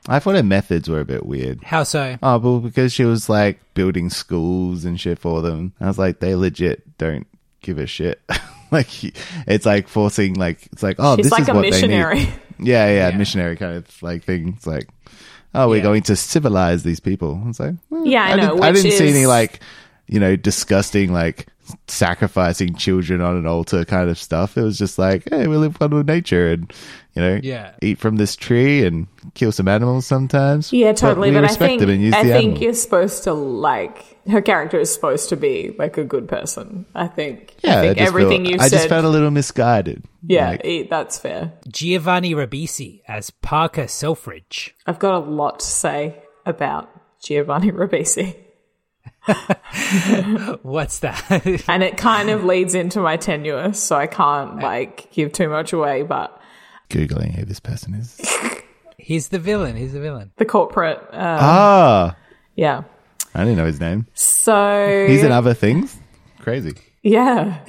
I 0.08 0.20
thought 0.20 0.36
her 0.36 0.44
methods 0.44 0.88
were 0.88 1.00
a 1.00 1.06
bit 1.06 1.26
weird. 1.26 1.64
How 1.64 1.84
so? 1.84 2.18
Oh, 2.22 2.38
well, 2.38 2.60
because 2.60 2.94
she 2.94 3.04
was 3.04 3.30
like 3.30 3.60
building 3.74 4.10
schools 4.12 4.86
and 4.86 5.00
shit 5.00 5.18
for 5.18 5.42
them. 5.42 5.74
I 5.82 5.88
was 5.88 5.98
like, 5.98 6.20
they 6.20 6.36
legit 6.36 6.98
don't 7.00 7.26
give 7.62 7.80
a 7.80 7.88
shit. 7.88 8.22
like, 8.72 8.88
it's 9.48 9.66
like 9.66 9.88
forcing, 9.88 10.36
like, 10.36 10.68
it's 10.72 10.84
like, 10.84 10.98
oh, 11.00 11.16
she's 11.16 11.26
this 11.26 11.32
like 11.32 11.42
is 11.42 11.50
a 11.50 11.54
what 11.54 11.62
missionary. 11.62 12.20
they 12.20 12.26
need. 12.26 12.34
Yeah, 12.62 12.88
yeah, 12.88 13.10
Yeah. 13.10 13.18
missionary 13.18 13.56
kind 13.58 13.76
of 13.76 14.04
like 14.04 14.24
thing. 14.24 14.54
It's 14.56 14.68
like, 14.68 14.88
oh, 15.56 15.68
we're 15.70 15.78
Yeah. 15.78 15.84
going 15.84 16.04
to 16.04 16.16
civilize 16.16 16.84
these 16.84 17.00
people. 17.00 17.42
It's 17.48 17.60
like, 17.60 17.76
well, 17.90 18.06
Yeah, 18.06 18.24
I 18.24 18.36
know, 18.36 18.50
Didn't, 18.52 18.64
I 18.64 18.72
didn't 18.72 18.92
see 18.92 19.10
any 19.10 19.26
like, 19.26 19.60
you 20.08 20.20
know, 20.20 20.36
disgusting 20.36 21.12
like 21.14 21.48
sacrificing 21.88 22.76
children 22.76 23.22
on 23.22 23.38
an 23.38 23.46
altar 23.48 23.86
kind 23.86 24.10
of 24.10 24.18
stuff. 24.18 24.58
It 24.58 24.64
was 24.64 24.78
just 24.78 24.98
like, 25.00 25.28
hey, 25.30 25.48
we 25.48 25.58
live 25.58 25.80
one 25.80 25.92
with 25.96 26.08
nature 26.08 26.52
and 26.52 26.72
you 27.16 27.22
know, 27.22 27.40
Yeah. 27.44 27.72
eat 27.82 27.98
from 28.00 28.16
this 28.16 28.36
tree 28.38 28.86
and 28.86 29.06
kill 29.34 29.52
some 29.52 29.68
animals 29.68 30.06
sometimes. 30.06 30.72
Yeah, 30.72 30.94
totally. 30.94 31.30
we 31.32 31.36
But, 31.36 31.44
I 31.44 31.48
think 31.56 31.82
them 31.82 31.90
and 31.90 32.02
use 32.02 32.14
I 32.14 32.24
the 32.24 32.30
think 32.30 32.44
animal. 32.46 32.64
you're 32.64 32.74
supposed 32.74 33.24
to 33.26 33.34
like 33.34 34.06
her 34.30 34.42
character 34.42 34.80
is 34.80 34.94
supposed 34.94 35.28
to 35.30 35.36
be 35.36 35.76
like 35.78 35.98
a 35.98 36.04
good 36.06 36.28
person. 36.30 36.86
I 36.96 37.08
think. 37.08 37.56
Yeah, 37.64 37.80
I 37.80 37.82
think 37.82 37.98
just 37.98 38.08
everything 38.08 38.46
you 38.46 38.54
said. 38.60 38.62
I 38.62 38.70
just 38.70 38.88
felt 38.88 39.04
a 39.04 39.10
little 39.10 39.32
misguided. 39.32 40.04
yeah, 40.26 40.52
Like, 40.64 40.90
that's 40.90 41.20
fair. 41.20 41.52
Giovanni 41.68 42.34
Ribisi 42.34 43.02
as 43.08 43.30
Parker 43.30 43.88
Selfridge. 43.88 44.76
I've 44.86 45.00
got 45.00 45.16
a 45.16 45.20
lot 45.20 45.60
to 45.60 45.66
say 45.66 46.22
about 46.46 46.90
Giovanni 47.22 47.72
Ribisi, 47.72 48.36
What's 50.64 51.00
that? 51.00 51.64
and 51.68 51.84
it 51.84 51.98
kind 51.98 52.30
of 52.30 52.44
leads 52.44 52.74
into 52.74 53.00
my 53.00 53.18
tenure, 53.18 53.74
so 53.74 53.96
I 53.96 54.08
can't 54.08 54.58
like 54.58 55.12
give 55.12 55.32
too 55.32 55.50
much 55.50 55.74
away. 55.74 56.04
But 56.04 56.40
Googling 56.90 57.34
who 57.36 57.46
this 57.46 57.60
person 57.60 57.94
is. 57.94 58.20
He's 58.98 59.30
the 59.30 59.40
villain. 59.40 59.76
He's 59.76 59.94
the 59.94 60.00
villain. 60.00 60.32
the 60.38 60.46
corporate, 60.46 61.00
uh, 61.12 61.38
ah, 61.42 62.16
yeah. 62.56 62.84
I 63.34 63.40
didn't 63.44 63.58
know 63.58 63.66
his 63.66 63.80
name. 63.80 64.08
So 64.14 65.06
He's 65.08 65.24
in 65.24 65.32
other 65.32 65.54
things. 65.54 65.98
Crazy. 66.40 66.76
yeah. 67.02 67.60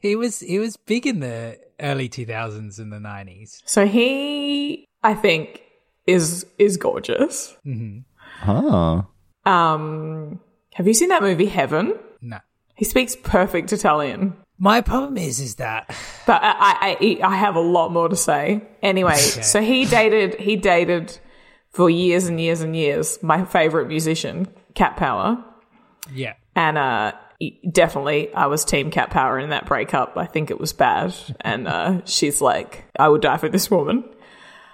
He 0.00 0.14
was 0.16 0.40
he 0.40 0.58
was 0.58 0.76
big 0.76 1.06
in 1.06 1.20
the 1.20 1.58
early 1.80 2.08
2000s 2.08 2.78
and 2.78 2.92
the 2.92 2.98
90s. 2.98 3.62
So 3.64 3.86
he, 3.86 4.86
I 5.02 5.14
think, 5.14 5.62
is 6.06 6.46
is 6.58 6.76
gorgeous. 6.76 7.56
Oh. 8.46 9.06
Um, 9.44 10.40
have 10.78 10.86
you 10.86 10.94
seen 10.94 11.08
that 11.08 11.22
movie 11.22 11.46
Heaven? 11.46 11.98
No. 12.22 12.38
He 12.76 12.84
speaks 12.84 13.16
perfect 13.16 13.72
Italian. 13.72 14.36
My 14.60 14.80
problem 14.80 15.18
is 15.18 15.40
is 15.40 15.56
that 15.56 15.92
But 16.26 16.40
I, 16.40 16.52
I, 16.52 16.96
I, 17.00 17.18
I 17.32 17.36
have 17.36 17.56
a 17.56 17.60
lot 17.60 17.92
more 17.92 18.08
to 18.08 18.14
say. 18.14 18.62
Anyway, 18.80 19.16
so 19.16 19.60
he 19.60 19.86
dated, 19.86 20.36
he 20.36 20.54
dated 20.54 21.18
for 21.72 21.90
years 21.90 22.28
and 22.28 22.40
years 22.40 22.60
and 22.60 22.76
years 22.76 23.20
my 23.24 23.44
favorite 23.44 23.88
musician, 23.88 24.46
Cat 24.74 24.96
Power, 24.96 25.44
yeah. 26.14 26.34
and 26.54 26.78
uh, 26.78 27.12
definitely 27.72 28.32
I 28.32 28.46
was 28.46 28.64
Team 28.64 28.92
Cat 28.92 29.10
Power 29.10 29.36
in 29.36 29.50
that 29.50 29.66
breakup. 29.66 30.16
I 30.16 30.26
think 30.26 30.48
it 30.52 30.60
was 30.60 30.72
bad, 30.72 31.12
and 31.40 31.66
uh, 31.66 32.04
she's 32.04 32.40
like, 32.40 32.84
I 32.96 33.08
would 33.08 33.22
die 33.22 33.38
for 33.38 33.48
this 33.48 33.68
woman. 33.68 34.04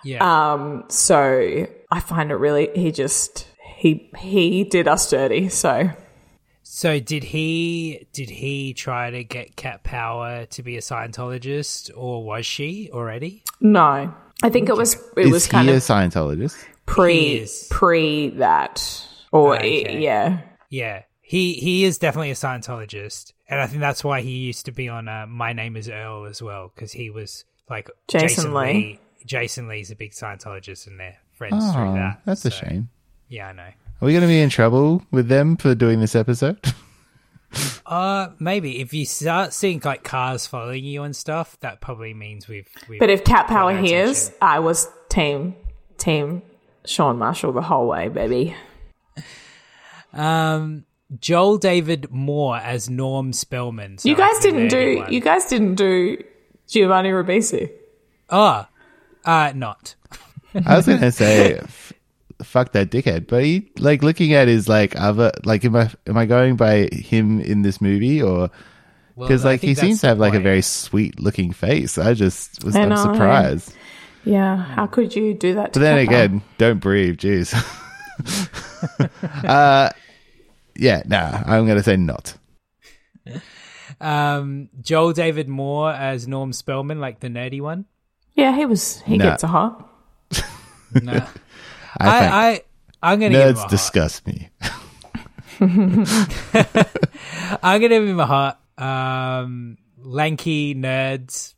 Yeah. 0.04 0.52
Um, 0.52 0.84
so 0.88 1.66
I 1.90 2.00
find 2.00 2.30
it 2.30 2.34
really, 2.34 2.68
he 2.74 2.92
just 2.92 3.48
he 3.84 4.10
he 4.18 4.64
did 4.64 4.88
us 4.88 5.10
dirty. 5.10 5.48
So 5.50 5.90
so 6.62 6.98
did 7.00 7.24
he 7.24 8.06
did 8.12 8.30
he 8.30 8.72
try 8.74 9.10
to 9.10 9.22
get 9.24 9.56
Cat 9.56 9.84
Power 9.84 10.46
to 10.46 10.62
be 10.62 10.76
a 10.76 10.80
Scientologist 10.80 11.90
or 11.94 12.24
was 12.24 12.46
she 12.46 12.88
already? 12.92 13.42
no, 13.60 14.12
I 14.42 14.48
think 14.50 14.68
it 14.68 14.76
was 14.76 14.94
it 15.16 15.26
is 15.26 15.32
was 15.32 15.44
he 15.46 15.50
kind 15.50 15.68
a 15.68 15.74
of 15.74 15.78
Scientologist? 15.82 16.56
He 16.64 16.72
pre 16.86 17.46
pre 17.70 18.30
that 18.30 19.06
or 19.32 19.56
Okay. 19.56 20.00
yeah. 20.00 20.40
Yeah. 20.70 21.02
He 21.20 21.54
he 21.54 21.84
is 21.84 21.98
definitely 21.98 22.30
a 22.30 22.34
Scientologist, 22.34 23.32
and 23.48 23.60
I 23.60 23.66
think 23.66 23.80
that's 23.80 24.04
why 24.04 24.20
he 24.20 24.30
used 24.30 24.66
to 24.66 24.72
be 24.72 24.88
on 24.90 25.08
uh, 25.08 25.26
My 25.26 25.52
Name 25.54 25.76
Is 25.76 25.88
Earl 25.88 26.26
as 26.26 26.42
well, 26.42 26.70
because 26.74 26.92
he 26.92 27.08
was 27.10 27.44
like 27.68 27.90
Jason 28.08 28.52
Lee. 28.54 29.00
Jason 29.24 29.66
Lee's 29.66 29.90
a 29.90 29.96
big 29.96 30.12
Scientologist, 30.12 30.86
and 30.86 31.00
they're 31.00 31.16
friends 31.32 31.72
through 31.72 31.90
Oh, 31.90 31.94
that. 31.94 32.20
that's 32.26 32.44
a 32.44 32.50
shame. 32.50 32.90
Yeah, 33.28 33.48
I 33.48 33.52
know. 33.52 33.62
Are 33.62 34.06
we 34.06 34.12
going 34.12 34.22
to 34.22 34.28
be 34.28 34.40
in 34.40 34.50
trouble 34.50 35.02
with 35.10 35.28
them 35.28 35.56
for 35.56 35.74
doing 35.74 36.00
this 36.00 36.14
episode? 36.14 36.58
Uh, 37.86 38.30
maybe 38.40 38.80
if 38.80 38.92
you 38.92 39.04
start 39.06 39.52
seeing 39.52 39.80
like 39.84 40.02
cars 40.02 40.44
following 40.44 40.84
you 40.84 41.04
and 41.04 41.14
stuff, 41.14 41.56
that 41.60 41.80
probably 41.80 42.12
means 42.12 42.48
we've. 42.48 42.66
we've 42.88 42.98
But 42.98 43.10
if 43.10 43.22
Cat 43.22 43.46
Power 43.46 43.76
hears. 43.76 44.32
I 44.42 44.58
was 44.58 44.88
team 45.08 45.54
team 45.96 46.42
Chan 46.84 47.16
Marshall 47.16 47.52
the 47.52 47.62
whole 47.62 47.86
way, 47.86 48.08
baby. 48.08 48.56
um, 50.12 50.84
Joel 51.20 51.58
David 51.58 52.10
Moore 52.10 52.56
as 52.56 52.90
Norm 52.90 53.32
Spellman. 53.32 53.98
you 54.02 54.16
guys 54.16 54.38
didn't 54.40 54.68
do 54.68 54.98
one. 54.98 55.12
you 55.12 55.20
guys 55.20 55.46
didn't 55.46 55.76
do 55.76 56.18
Giovanni 56.66 57.10
Ribisi. 57.10 57.70
Oh, 58.30 58.66
uh, 59.24 59.52
not. 59.54 59.94
I 60.66 60.76
was 60.76 60.86
going 60.86 61.00
to 61.00 61.12
say, 61.12 61.58
f- 61.58 61.92
fuck 62.44 62.72
that 62.72 62.90
dickhead. 62.90 63.26
But 63.26 63.44
he, 63.44 63.70
like, 63.78 64.02
looking 64.02 64.32
at 64.34 64.48
his, 64.48 64.68
like, 64.68 64.94
other, 65.00 65.32
like, 65.44 65.64
am 65.64 65.76
I, 65.76 65.90
am 66.06 66.16
I 66.16 66.26
going 66.26 66.56
by 66.56 66.88
him 66.92 67.40
in 67.40 67.62
this 67.62 67.80
movie 67.80 68.22
or, 68.22 68.50
because, 69.16 69.44
I 69.44 69.50
like, 69.52 69.60
he 69.60 69.74
seems 69.74 70.00
to 70.02 70.08
have, 70.08 70.18
the 70.18 70.22
like, 70.22 70.34
a 70.34 70.40
very 70.40 70.62
sweet 70.62 71.18
looking 71.20 71.52
face. 71.52 71.98
I 71.98 72.14
just 72.14 72.62
was, 72.64 72.76
I 72.76 72.82
I'm 72.82 72.88
know. 72.90 72.96
surprised. 72.96 73.74
Yeah, 74.24 74.56
how 74.56 74.86
could 74.86 75.14
you 75.14 75.34
do 75.34 75.54
that? 75.54 75.72
To 75.74 75.80
But 75.80 75.84
then 75.84 76.06
Cat 76.06 76.08
Power? 76.12 76.22
again, 76.24 76.42
don't 76.58 76.78
breathe, 76.78 77.18
jeez. 77.18 77.52
uh, 79.44 79.90
yeah, 80.76 81.02
nah, 81.06 81.42
I'm 81.46 81.66
going 81.66 81.76
to 81.78 81.82
say 81.82 81.96
not. 81.96 82.34
Um, 84.00 84.68
Joel 84.80 85.12
David 85.12 85.48
Moore 85.48 85.90
as 85.92 86.26
Norm 86.26 86.52
Spellman, 86.52 87.00
like 87.00 87.20
the 87.20 87.28
nerdy 87.28 87.60
one. 87.60 87.84
yeah, 88.34 88.54
he 88.56 88.66
was 88.66 89.00
he 89.02 89.16
Nah. 89.18 89.24
gets 89.30 89.42
a 89.44 89.46
heart. 89.48 89.84
No, 91.02 91.26
I, 91.98 92.20
think 92.20 92.32
I, 92.32 92.50
I, 92.50 92.62
I'm 93.02 93.20
gonna 93.20 93.30
give 93.30 93.40
him 93.40 93.48
a 93.48 93.52
nerds 93.52 93.58
heart. 93.58 93.70
disgust 93.70 94.26
me. 94.26 94.50
I'm 97.62 97.80
gonna 97.80 97.88
give 97.88 98.08
him 98.08 98.20
a 98.20 98.26
heart. 98.26 98.56
Um, 98.76 99.78
lanky 99.98 100.74
nerds, 100.74 101.54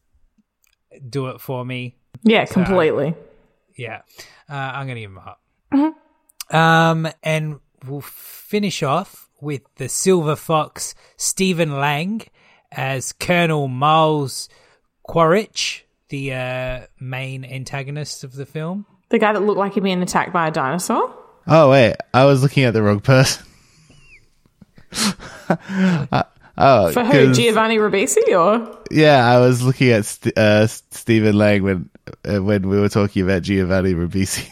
do 1.08 1.28
it 1.28 1.40
for 1.40 1.64
me. 1.64 1.96
Yeah, 2.22 2.44
completely. 2.44 3.14
Yeah, 3.76 4.02
uh, 4.48 4.54
I'm 4.54 4.86
gonna 4.86 5.00
give 5.00 5.10
him 5.10 5.18
a 5.18 5.20
heart. 5.20 5.38
Um, 6.50 7.08
and 7.22 7.60
we'll 7.86 8.00
finish 8.00 8.82
off 8.82 9.28
with 9.40 9.62
the 9.76 9.88
Silver 9.88 10.36
Fox, 10.36 10.94
Stephen 11.16 11.78
Lang 11.78 12.22
as 12.72 13.12
Colonel 13.12 13.68
Miles 13.68 14.48
Quaritch, 15.02 15.86
the 16.08 16.34
uh, 16.34 16.80
main 17.00 17.44
antagonist 17.44 18.24
of 18.24 18.34
the 18.34 18.46
film. 18.46 18.86
The 19.08 19.18
guy 19.18 19.32
that 19.32 19.40
looked 19.40 19.58
like 19.58 19.74
he'd 19.74 19.82
been 19.82 20.02
attacked 20.02 20.32
by 20.32 20.48
a 20.48 20.50
dinosaur. 20.50 21.14
Oh, 21.46 21.70
wait, 21.70 21.94
I 22.12 22.24
was 22.24 22.42
looking 22.42 22.64
at 22.64 22.74
the 22.74 22.82
wrong 22.82 23.00
person. 23.00 23.46
Uh, 25.48 26.24
oh, 26.58 26.90
For 26.90 27.04
who? 27.04 27.32
Giovanni 27.32 27.76
Ribisi 27.76 28.36
or 28.36 28.78
Yeah, 28.90 29.24
I 29.24 29.38
was 29.38 29.62
looking 29.62 29.90
at 29.90 30.04
St- 30.04 30.36
uh, 30.36 30.66
Stephen 30.66 31.38
Lang 31.38 31.62
when 31.62 31.88
uh, 32.24 32.42
when 32.42 32.68
we 32.68 32.80
were 32.80 32.88
talking 32.88 33.22
about 33.22 33.42
Giovanni 33.42 33.94
Ribisi. 33.94 34.48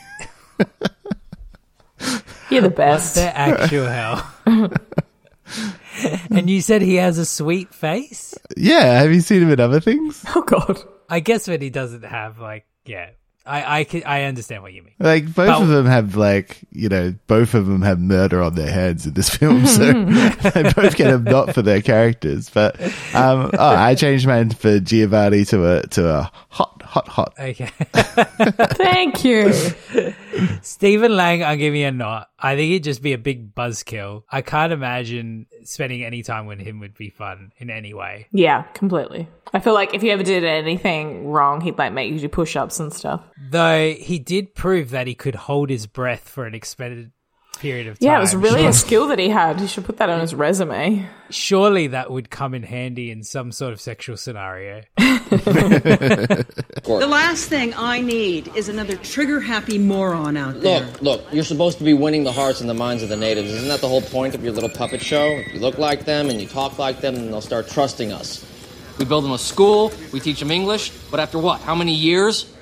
you're 2.50 2.62
the 2.62 2.70
best. 2.70 3.16
The 3.16 3.36
actual 3.36 3.86
hell. 3.86 4.32
and 6.30 6.48
you 6.48 6.60
said 6.60 6.80
he 6.82 6.94
has 6.96 7.18
a 7.18 7.24
sweet 7.26 7.74
face? 7.74 8.38
yeah, 8.56 9.00
have 9.00 9.12
you 9.12 9.20
seen 9.20 9.42
him 9.42 9.50
in 9.50 9.58
other 9.58 9.80
things? 9.80 10.24
oh 10.36 10.42
god. 10.42 10.78
I 11.08 11.18
guess 11.18 11.48
when 11.48 11.60
he 11.60 11.70
doesn't 11.70 12.04
have 12.04 12.38
like 12.38 12.66
yeah. 12.84 13.10
I 13.46 13.80
I, 13.80 13.84
can, 13.84 14.02
I 14.06 14.22
understand 14.24 14.62
what 14.62 14.72
you 14.72 14.82
mean. 14.82 14.94
Like 14.98 15.24
both 15.26 15.48
But- 15.48 15.62
of 15.62 15.68
them 15.68 15.86
have 15.86 16.16
like 16.16 16.58
you 16.72 16.88
know 16.88 17.14
both 17.26 17.54
of 17.54 17.66
them 17.66 17.82
have 17.82 18.00
murder 18.00 18.42
on 18.42 18.54
their 18.54 18.70
heads 18.70 19.06
in 19.06 19.12
this 19.14 19.28
film, 19.28 19.66
so 19.66 19.84
they 20.54 20.72
both 20.72 20.96
get 20.96 21.12
a 21.12 21.18
not 21.18 21.54
for 21.54 21.62
their 21.62 21.82
characters. 21.82 22.48
But 22.50 22.80
um, 23.14 23.50
oh, 23.58 23.58
I 23.76 23.94
changed 23.94 24.26
mine 24.26 24.50
for 24.50 24.80
Giovanni 24.80 25.44
to 25.46 25.78
a 25.78 25.86
to 25.88 26.08
a 26.08 26.32
hot 26.48 26.82
hot 26.84 27.08
hot. 27.08 27.34
Okay. 27.38 27.66
Thank 27.92 29.24
you. 29.24 29.52
Stephen 30.62 31.16
Lang, 31.16 31.42
I'll 31.42 31.56
give 31.56 31.74
you 31.74 31.86
a 31.86 31.92
nod. 31.92 32.26
I 32.38 32.56
think 32.56 32.70
it'd 32.72 32.84
just 32.84 33.02
be 33.02 33.12
a 33.12 33.18
big 33.18 33.54
buzzkill. 33.54 34.22
I 34.30 34.42
can't 34.42 34.72
imagine 34.72 35.46
spending 35.64 36.04
any 36.04 36.22
time 36.22 36.46
with 36.46 36.60
him 36.60 36.80
would 36.80 36.94
be 36.94 37.10
fun 37.10 37.52
in 37.58 37.70
any 37.70 37.94
way. 37.94 38.26
Yeah, 38.32 38.62
completely. 38.74 39.28
I 39.52 39.60
feel 39.60 39.74
like 39.74 39.94
if 39.94 40.02
you 40.02 40.10
ever 40.10 40.22
did 40.22 40.44
anything 40.44 41.28
wrong, 41.28 41.60
he'd 41.60 41.78
like 41.78 41.92
make 41.92 42.12
you 42.12 42.18
do 42.18 42.28
push 42.28 42.56
ups 42.56 42.80
and 42.80 42.92
stuff. 42.92 43.22
Though 43.50 43.92
he 43.92 44.18
did 44.18 44.54
prove 44.54 44.90
that 44.90 45.06
he 45.06 45.14
could 45.14 45.34
hold 45.34 45.70
his 45.70 45.86
breath 45.86 46.28
for 46.28 46.46
an 46.46 46.54
extended 46.54 47.12
period 47.56 47.86
of 47.86 47.98
time. 47.98 48.06
Yeah, 48.06 48.18
it 48.18 48.20
was 48.20 48.34
really 48.34 48.66
a 48.66 48.72
skill 48.72 49.08
that 49.08 49.18
he 49.18 49.28
had. 49.28 49.60
He 49.60 49.66
should 49.66 49.84
put 49.84 49.96
that 49.98 50.08
on 50.10 50.20
his 50.20 50.34
resume. 50.34 51.08
Surely 51.30 51.88
that 51.88 52.10
would 52.10 52.30
come 52.30 52.54
in 52.54 52.62
handy 52.62 53.10
in 53.10 53.22
some 53.22 53.52
sort 53.52 53.72
of 53.72 53.80
sexual 53.80 54.16
scenario. 54.16 54.82
The 56.84 57.06
last 57.08 57.48
thing 57.48 57.72
I 57.74 58.00
need 58.00 58.54
is 58.54 58.68
another 58.68 58.96
trigger 58.96 59.40
happy 59.40 59.78
moron 59.78 60.36
out 60.36 60.60
there. 60.60 60.80
Look, 60.80 61.02
look, 61.02 61.24
you're 61.32 61.44
supposed 61.44 61.78
to 61.78 61.84
be 61.84 61.94
winning 61.94 62.24
the 62.24 62.32
hearts 62.32 62.60
and 62.60 62.68
the 62.68 62.74
minds 62.74 63.02
of 63.02 63.08
the 63.08 63.16
natives. 63.16 63.50
Isn't 63.50 63.68
that 63.68 63.80
the 63.80 63.88
whole 63.88 64.02
point 64.02 64.34
of 64.34 64.44
your 64.44 64.52
little 64.52 64.68
puppet 64.68 65.00
show? 65.00 65.24
If 65.24 65.54
you 65.54 65.60
look 65.60 65.78
like 65.78 66.04
them 66.04 66.28
and 66.28 66.40
you 66.40 66.46
talk 66.46 66.78
like 66.78 67.00
them, 67.00 67.14
then 67.14 67.30
they'll 67.30 67.40
start 67.40 67.68
trusting 67.68 68.12
us. 68.12 68.44
We 68.98 69.06
build 69.06 69.24
them 69.24 69.32
a 69.32 69.38
school, 69.38 69.92
we 70.12 70.20
teach 70.20 70.40
them 70.40 70.50
English, 70.50 70.90
but 71.10 71.18
after 71.20 71.38
what? 71.38 71.60
How 71.62 71.74
many 71.74 71.94
years? 71.94 72.52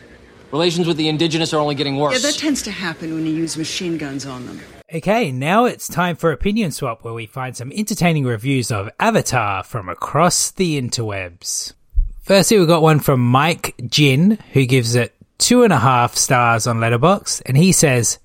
Relations 0.50 0.86
with 0.86 0.98
the 0.98 1.08
indigenous 1.08 1.52
are 1.52 1.60
only 1.60 1.74
getting 1.74 1.96
worse. 1.96 2.12
Yeah, 2.12 2.26
worse. 2.26 2.36
that 2.36 2.40
tends 2.40 2.62
to 2.62 2.70
happen 2.70 3.14
when 3.14 3.26
you 3.26 3.32
use 3.32 3.56
machine 3.56 3.98
guns 3.98 4.24
on 4.24 4.46
them. 4.46 4.60
Okay, 4.94 5.32
now 5.32 5.64
it's 5.64 5.88
time 5.88 6.16
for 6.16 6.32
Opinion 6.32 6.70
Swap, 6.70 7.02
where 7.02 7.14
we 7.14 7.24
find 7.24 7.56
some 7.56 7.72
entertaining 7.72 8.26
reviews 8.26 8.70
of 8.70 8.90
Avatar 9.00 9.64
from 9.64 9.88
across 9.88 10.50
the 10.50 10.78
interwebs. 10.78 11.72
Firstly, 12.20 12.58
we've 12.58 12.68
got 12.68 12.82
one 12.82 13.00
from 13.00 13.20
Mike 13.20 13.74
Jin, 13.86 14.38
who 14.52 14.66
gives 14.66 14.94
it 14.94 15.14
two 15.38 15.62
and 15.62 15.72
a 15.72 15.78
half 15.78 16.14
stars 16.16 16.66
on 16.66 16.76
Letterboxd, 16.76 17.40
and 17.46 17.56
he 17.56 17.72
says, 17.72 18.18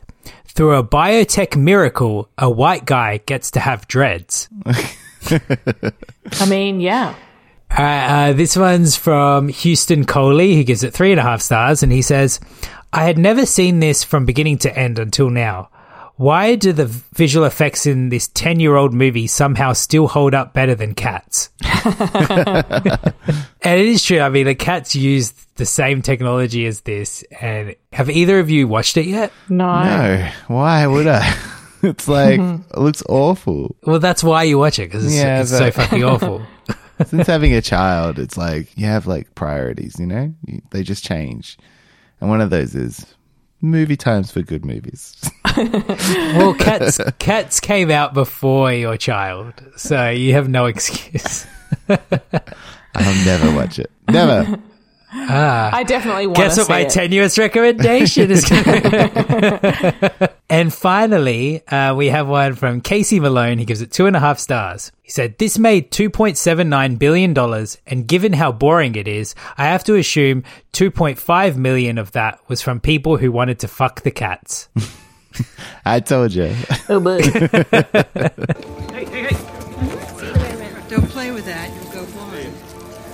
"Through 0.45 0.75
a 0.75 0.83
biotech 0.83 1.55
miracle, 1.55 2.27
a 2.37 2.49
white 2.49 2.83
guy 2.83 3.21
gets 3.25 3.49
to 3.51 3.61
have 3.61 3.87
dreads." 3.87 4.49
I 5.25 6.49
mean, 6.49 6.81
yeah. 6.81 7.15
Uh, 7.71 7.81
uh, 7.81 8.33
this 8.33 8.57
one's 8.57 8.97
from 8.97 9.47
Houston 9.47 10.03
Coley, 10.03 10.57
who 10.57 10.65
gives 10.65 10.83
it 10.83 10.93
three 10.93 11.11
and 11.11 11.19
a 11.21 11.23
half 11.23 11.41
stars, 11.41 11.81
and 11.81 11.93
he 11.93 12.01
says, 12.01 12.41
I 12.91 13.05
had 13.05 13.17
never 13.17 13.45
seen 13.45 13.79
this 13.79 14.03
from 14.03 14.25
beginning 14.25 14.57
to 14.59 14.77
end 14.77 14.99
until 14.99 15.29
now. 15.29 15.69
Why 16.17 16.55
do 16.55 16.73
the 16.73 16.87
visual 17.13 17.45
effects 17.45 17.85
in 17.85 18.09
this 18.09 18.27
10 18.29 18.59
year 18.59 18.75
old 18.75 18.91
movie 18.93 19.27
somehow 19.27 19.73
still 19.73 20.07
hold 20.07 20.33
up 20.33 20.51
better 20.53 20.73
than 20.73 20.95
cats? 20.95 21.51
and 21.85 23.79
it 23.79 23.85
is 23.85 24.03
true. 24.03 24.19
I 24.19 24.29
mean, 24.29 24.45
the 24.45 24.55
cats 24.55 24.95
used 24.95 25.55
the 25.57 25.65
same 25.65 26.01
technology 26.01 26.65
as 26.65 26.81
this. 26.81 27.23
And 27.39 27.75
have 27.93 28.09
either 28.09 28.39
of 28.39 28.49
you 28.49 28.67
watched 28.67 28.97
it 28.97 29.05
yet? 29.05 29.31
No. 29.47 29.83
No, 29.83 30.31
why 30.47 30.85
would 30.87 31.07
I? 31.07 31.35
It's 31.83 32.07
like 32.07 32.39
it 32.39 32.77
looks 32.77 33.03
awful. 33.07 33.75
Well, 33.83 33.99
that's 33.99 34.23
why 34.23 34.43
you 34.43 34.57
watch 34.57 34.79
it 34.79 34.87
because 34.87 35.05
it's, 35.05 35.15
Yeah, 35.15 35.41
it's 35.41 35.51
so 35.51 35.69
fucking 35.69 36.03
awful. 36.03 36.41
Since 37.05 37.27
having 37.27 37.53
a 37.53 37.61
child, 37.61 38.17
it's 38.17 38.35
like 38.35 38.75
you 38.75 38.87
have 38.87 39.05
like 39.05 39.35
priorities. 39.35 39.95
You 39.99 40.07
know, 40.07 40.33
you, 40.47 40.63
they 40.71 40.81
just 40.81 41.05
change, 41.05 41.55
and 42.19 42.31
one 42.31 42.41
of 42.41 42.49
those 42.49 42.73
is 42.73 43.05
movie 43.61 43.95
times 43.95 44.31
for 44.31 44.41
good 44.41 44.65
movies. 44.65 45.29
well, 46.37 46.53
cats 46.53 46.99
cats 47.19 47.59
came 47.59 47.89
out 47.89 48.13
before 48.13 48.71
your 48.71 48.97
child, 48.97 49.53
so 49.75 50.09
you 50.09 50.33
have 50.33 50.47
no 50.47 50.65
excuse. 50.65 51.45
I'll 51.89 53.25
never 53.25 53.55
watch 53.55 53.79
it. 53.79 53.91
Never. 54.09 54.59
I 55.11 55.83
definitely 55.83 56.27
want 56.27 56.37
to 56.37 56.41
Guess 56.43 56.55
see 56.55 56.61
what 56.61 56.69
my 56.69 56.79
it. 56.79 56.89
tenuous 56.89 57.37
recommendation 57.37 58.29
is 58.29 58.47
going 58.47 58.63
to 58.81 60.29
And 60.49 60.73
finally, 60.73 61.65
uh, 61.67 61.95
we 61.95 62.07
have 62.07 62.27
one 62.27 62.55
from 62.55 62.81
Casey 62.81 63.19
Malone. 63.19 63.57
He 63.57 63.65
gives 63.65 63.81
it 63.81 63.91
two 63.91 64.05
and 64.05 64.15
a 64.15 64.19
half 64.19 64.39
stars. 64.39 64.91
He 65.01 65.11
said, 65.11 65.37
This 65.37 65.57
made 65.57 65.91
$2.79 65.91 66.99
billion, 66.99 67.37
and 67.87 68.07
given 68.07 68.33
how 68.33 68.51
boring 68.51 68.95
it 68.95 69.07
is, 69.07 69.35
I 69.57 69.65
have 69.65 69.83
to 69.85 69.95
assume 69.95 70.43
2.5 70.73 71.57
million 71.57 71.97
of 71.97 72.11
that 72.13 72.39
was 72.47 72.61
from 72.61 72.79
people 72.79 73.17
who 73.17 73.31
wanted 73.31 73.59
to 73.59 73.67
fuck 73.67 74.01
the 74.01 74.11
cats. 74.11 74.69
I 75.85 75.99
told 75.99 76.33
you. 76.33 76.55
Oh, 76.89 76.99
boy. 76.99 77.21
Don't 80.89 81.09
play 81.09 81.31
with 81.31 81.45
that, 81.45 81.69
you'll 81.75 81.91
go 81.91 82.05
blind. 82.11 82.53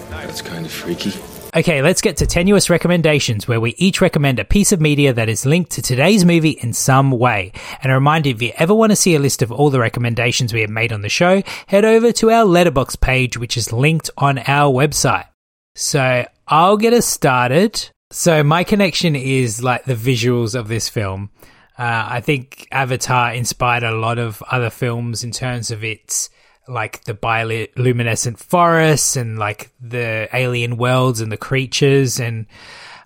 That's 0.09 0.41
kind 0.41 0.65
of 0.65 0.71
freaky. 0.71 1.11
Okay, 1.55 1.83
let's 1.83 2.01
get 2.01 2.17
to 2.17 2.25
tenuous 2.25 2.69
recommendations 2.71 3.47
where 3.47 3.59
we 3.59 3.75
each 3.77 4.01
recommend 4.01 4.39
a 4.39 4.45
piece 4.45 4.71
of 4.71 4.81
media 4.81 5.13
that 5.13 5.29
is 5.29 5.45
linked 5.45 5.69
to 5.73 5.83
today's 5.83 6.25
movie 6.25 6.49
in 6.49 6.73
some 6.73 7.11
way. 7.11 7.51
And 7.83 7.91
a 7.91 7.95
reminder, 7.95 8.29
if 8.29 8.41
you 8.41 8.51
ever 8.55 8.73
want 8.73 8.91
to 8.91 8.95
see 8.95 9.13
a 9.13 9.19
list 9.19 9.43
of 9.43 9.51
all 9.51 9.69
the 9.69 9.79
recommendations 9.79 10.51
we 10.51 10.61
have 10.61 10.71
made 10.71 10.91
on 10.91 11.03
the 11.03 11.09
show, 11.09 11.43
head 11.67 11.85
over 11.85 12.11
to 12.13 12.31
our 12.31 12.45
Letterboxd 12.45 13.01
page, 13.01 13.37
which 13.37 13.55
is 13.55 13.71
linked 13.71 14.09
on 14.17 14.39
our 14.39 14.73
website. 14.73 15.27
So 15.75 16.25
I'll 16.47 16.77
get 16.77 16.93
us 16.93 17.05
started. 17.05 17.87
So 18.09 18.43
my 18.43 18.63
connection 18.63 19.15
is 19.15 19.63
like 19.63 19.85
the 19.85 19.93
visuals 19.93 20.55
of 20.55 20.67
this 20.67 20.89
film. 20.89 21.29
Uh, 21.77 22.07
I 22.09 22.21
think 22.21 22.67
Avatar 22.71 23.33
inspired 23.33 23.83
a 23.83 23.95
lot 23.95 24.19
of 24.19 24.41
other 24.43 24.69
films 24.69 25.23
in 25.23 25.31
terms 25.31 25.71
of 25.71 25.83
its 25.83 26.29
like 26.67 27.03
the 27.03 27.13
bioluminescent 27.13 28.37
forests 28.37 29.15
and 29.15 29.37
like 29.37 29.71
the 29.81 30.29
alien 30.33 30.77
worlds 30.77 31.19
and 31.19 31.31
the 31.31 31.37
creatures. 31.37 32.19
And 32.19 32.45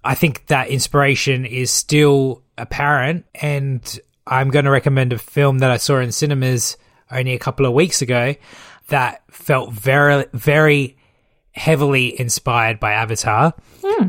I 0.03 0.15
think 0.15 0.47
that 0.47 0.67
inspiration 0.69 1.45
is 1.45 1.71
still 1.71 2.43
apparent. 2.57 3.25
And 3.35 3.99
I'm 4.27 4.49
going 4.49 4.65
to 4.65 4.71
recommend 4.71 5.13
a 5.13 5.17
film 5.17 5.59
that 5.59 5.71
I 5.71 5.77
saw 5.77 5.99
in 5.99 6.11
cinemas 6.11 6.77
only 7.09 7.33
a 7.33 7.39
couple 7.39 7.65
of 7.65 7.73
weeks 7.73 8.01
ago 8.01 8.35
that 8.89 9.23
felt 9.31 9.71
very 9.71 10.25
very 10.33 10.97
heavily 11.51 12.19
inspired 12.19 12.79
by 12.79 12.93
Avatar. 12.93 13.53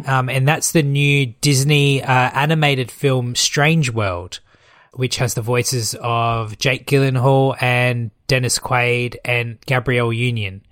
Um, 0.07 0.29
and 0.29 0.47
that's 0.47 0.73
the 0.73 0.83
new 0.83 1.27
Disney 1.27 2.03
uh, 2.03 2.13
animated 2.13 2.91
film 2.91 3.35
Strange 3.35 3.91
World, 3.91 4.41
which 4.99 5.19
has 5.19 5.35
the 5.35 5.43
voices 5.43 5.95
of 6.03 6.59
Jake 6.59 6.85
Gyllenhaal 6.85 7.55
and 7.63 8.11
Dennis 8.27 8.59
Quaid 8.59 9.15
and 9.25 9.61
Gabrielle 9.65 10.13
Union. 10.13 10.63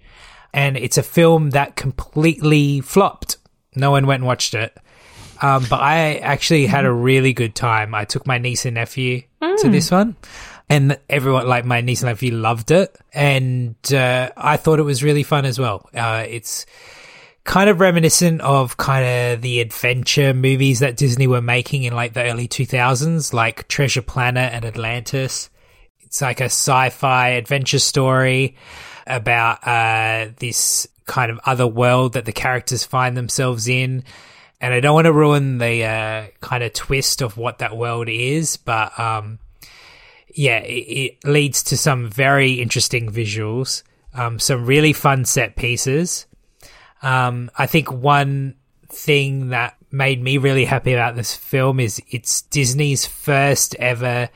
And 0.53 0.77
it's 0.77 0.99
a 0.99 1.05
film 1.05 1.51
that 1.51 1.77
completely 1.77 2.81
flopped. 2.81 3.37
No 3.77 3.93
one 3.93 4.05
went 4.05 4.23
and 4.23 4.27
watched 4.27 4.55
it. 4.55 4.77
Um, 5.41 5.65
but 5.71 5.81
I 5.81 6.17
actually 6.17 6.67
had 6.67 6.87
a 6.87 6.93
really 6.93 7.35
good 7.35 7.55
time. 7.55 7.95
I 7.95 8.05
took 8.05 8.27
my 8.27 8.39
niece 8.39 8.67
and 8.67 8.75
nephew 8.75 9.23
to 9.41 9.69
this 9.71 9.93
one. 9.93 10.17
And 10.69 10.99
everyone, 11.09 11.47
like 11.47 11.65
my 11.65 11.81
niece 11.81 12.03
and 12.03 12.11
nephew, 12.11 12.33
loved 12.33 12.73
it. 12.73 12.99
And 13.13 13.77
uh, 13.93 14.31
I 14.37 14.57
thought 14.57 14.81
it 14.81 14.83
was 14.83 15.05
really 15.05 15.23
fun 15.23 15.45
as 15.45 15.57
well. 15.57 15.89
Uh, 15.95 16.25
it's 16.29 16.67
kind 17.47 17.71
of 17.71 17.81
reminiscent 17.81 18.41
of 18.43 18.77
kind 18.77 19.07
of 19.07 19.41
the 19.41 19.61
adventure 19.61 20.35
movies 20.35 20.81
that 20.81 20.97
Disney 20.97 21.27
were 21.27 21.41
making 21.41 21.85
in 21.85 21.95
like 21.95 22.13
the 22.13 22.25
early 22.25 22.49
2000s, 22.49 23.33
like 23.33 23.69
Treasure 23.69 24.03
Planet 24.03 24.53
and 24.53 24.65
Atlantis. 24.65 25.49
It's 26.01 26.21
like 26.21 26.41
a 26.41 26.47
sci-fi 26.47 27.31
adventure 27.31 27.79
story 27.79 28.57
about 29.07 29.67
uh, 29.67 30.33
this 30.39 30.89
kind 31.07 31.31
of 31.31 31.39
other 31.47 31.67
world 31.67 32.15
that 32.15 32.25
the 32.25 32.33
characters 32.33 32.85
find 32.85 33.17
themselves 33.17 33.69
in. 33.69 34.03
And 34.61 34.75
I 34.75 34.81
don't 34.81 34.95
want 34.95 35.05
to 35.05 35.13
ruin 35.13 35.59
the 35.59 35.85
uh, 35.85 36.27
kind 36.41 36.65
of 36.65 36.73
twist 36.73 37.23
of 37.23 37.37
what 37.37 37.59
that 37.59 37.77
world 37.77 38.09
is, 38.09 38.57
but 38.57 38.99
um, 38.99 39.39
yeah, 40.35 40.59
it, 40.59 41.19
it 41.23 41.25
leads 41.25 41.63
to 41.65 41.77
some 41.77 42.09
very 42.09 42.55
interesting 42.55 43.11
visuals, 43.11 43.83
um, 44.15 44.39
some 44.39 44.67
really 44.67 44.93
fun 44.93 45.25
set 45.25 45.57
pieces. 45.57 46.27
Um, 47.03 47.51
I 47.57 47.67
think 47.67 47.93
one 47.93 48.55
thing 48.89 49.51
that 49.51 49.77
made 49.91 50.23
me 50.23 50.39
really 50.39 50.65
happy 50.65 50.93
about 50.93 51.17
this 51.17 51.35
film 51.35 51.81
is 51.81 52.01
it's 52.11 52.43
Disney's 52.43 53.07
first 53.07 53.75
ever 53.77 54.29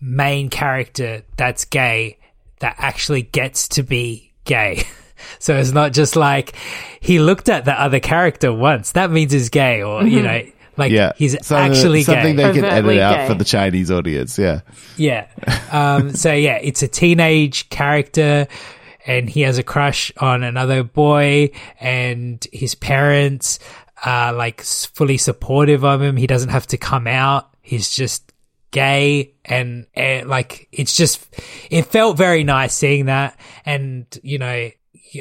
main 0.00 0.50
character 0.50 1.22
that's 1.36 1.64
gay 1.64 2.18
that 2.60 2.74
actually 2.78 3.22
gets 3.22 3.68
to 3.68 3.82
be 3.82 4.32
gay. 4.44 4.84
So 5.38 5.56
it's 5.56 5.72
not 5.72 5.94
just 5.94 6.14
like 6.14 6.54
he 7.00 7.18
looked 7.20 7.48
at 7.48 7.64
the 7.64 7.72
other 7.72 8.00
character 8.00 8.52
once. 8.52 8.92
That 8.92 9.10
means 9.10 9.32
he's 9.32 9.48
gay, 9.48 9.82
or 9.82 10.04
you 10.04 10.20
know, 10.22 10.42
like 10.76 10.92
Yeah. 10.92 11.12
he's 11.16 11.32
Something- 11.44 11.72
actually 11.72 12.02
something 12.02 12.36
gay. 12.36 12.42
they 12.42 12.52
can 12.52 12.64
edit 12.66 12.84
Overtly 12.84 13.00
out 13.00 13.26
for 13.26 13.32
the 13.32 13.44
Chinese 13.44 13.90
audience. 13.90 14.38
Yeah. 14.38 14.60
Yeah. 14.98 15.26
Um, 15.72 16.10
so 16.14 16.34
yeah, 16.34 16.58
it's 16.62 16.82
a 16.82 16.86
teenage 16.88 17.70
character 17.70 18.46
and 19.06 19.30
he 19.30 19.42
has 19.42 19.56
a 19.58 19.62
crush 19.62 20.12
on 20.18 20.42
another 20.42 20.82
boy 20.82 21.50
and 21.80 22.46
his 22.52 22.74
parents 22.74 23.58
are 24.04 24.32
like 24.32 24.60
fully 24.62 25.16
supportive 25.16 25.84
of 25.84 26.02
him. 26.02 26.16
He 26.16 26.26
doesn't 26.26 26.50
have 26.50 26.66
to 26.68 26.76
come 26.76 27.06
out. 27.06 27.48
He's 27.62 27.88
just 27.88 28.32
gay 28.72 29.32
and, 29.44 29.86
uh, 29.96 30.22
like 30.26 30.68
it's 30.72 30.96
just, 30.96 31.26
it 31.70 31.86
felt 31.86 32.16
very 32.16 32.44
nice 32.44 32.74
seeing 32.74 33.06
that. 33.06 33.38
And, 33.64 34.06
you 34.22 34.38
know, 34.38 34.70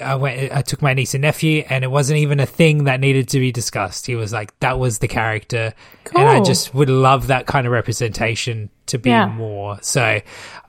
I 0.03 0.15
went, 0.15 0.51
I 0.51 0.61
took 0.61 0.81
my 0.81 0.93
niece 0.93 1.13
and 1.13 1.21
nephew, 1.21 1.63
and 1.69 1.83
it 1.83 1.87
wasn't 1.87 2.19
even 2.19 2.41
a 2.41 2.45
thing 2.45 2.85
that 2.85 2.99
needed 2.99 3.29
to 3.29 3.39
be 3.39 3.53
discussed. 3.53 4.07
He 4.07 4.15
was 4.15 4.33
like, 4.33 4.59
that 4.59 4.77
was 4.77 4.97
the 4.97 5.07
character, 5.07 5.73
and 6.13 6.27
I 6.27 6.43
just 6.43 6.73
would 6.73 6.89
love 6.89 7.27
that 7.27 7.45
kind 7.45 7.65
of 7.65 7.71
representation 7.71 8.71
to 8.87 8.97
be 8.97 9.11
Yeah. 9.11 9.27
more. 9.27 9.77
So, 9.83 10.19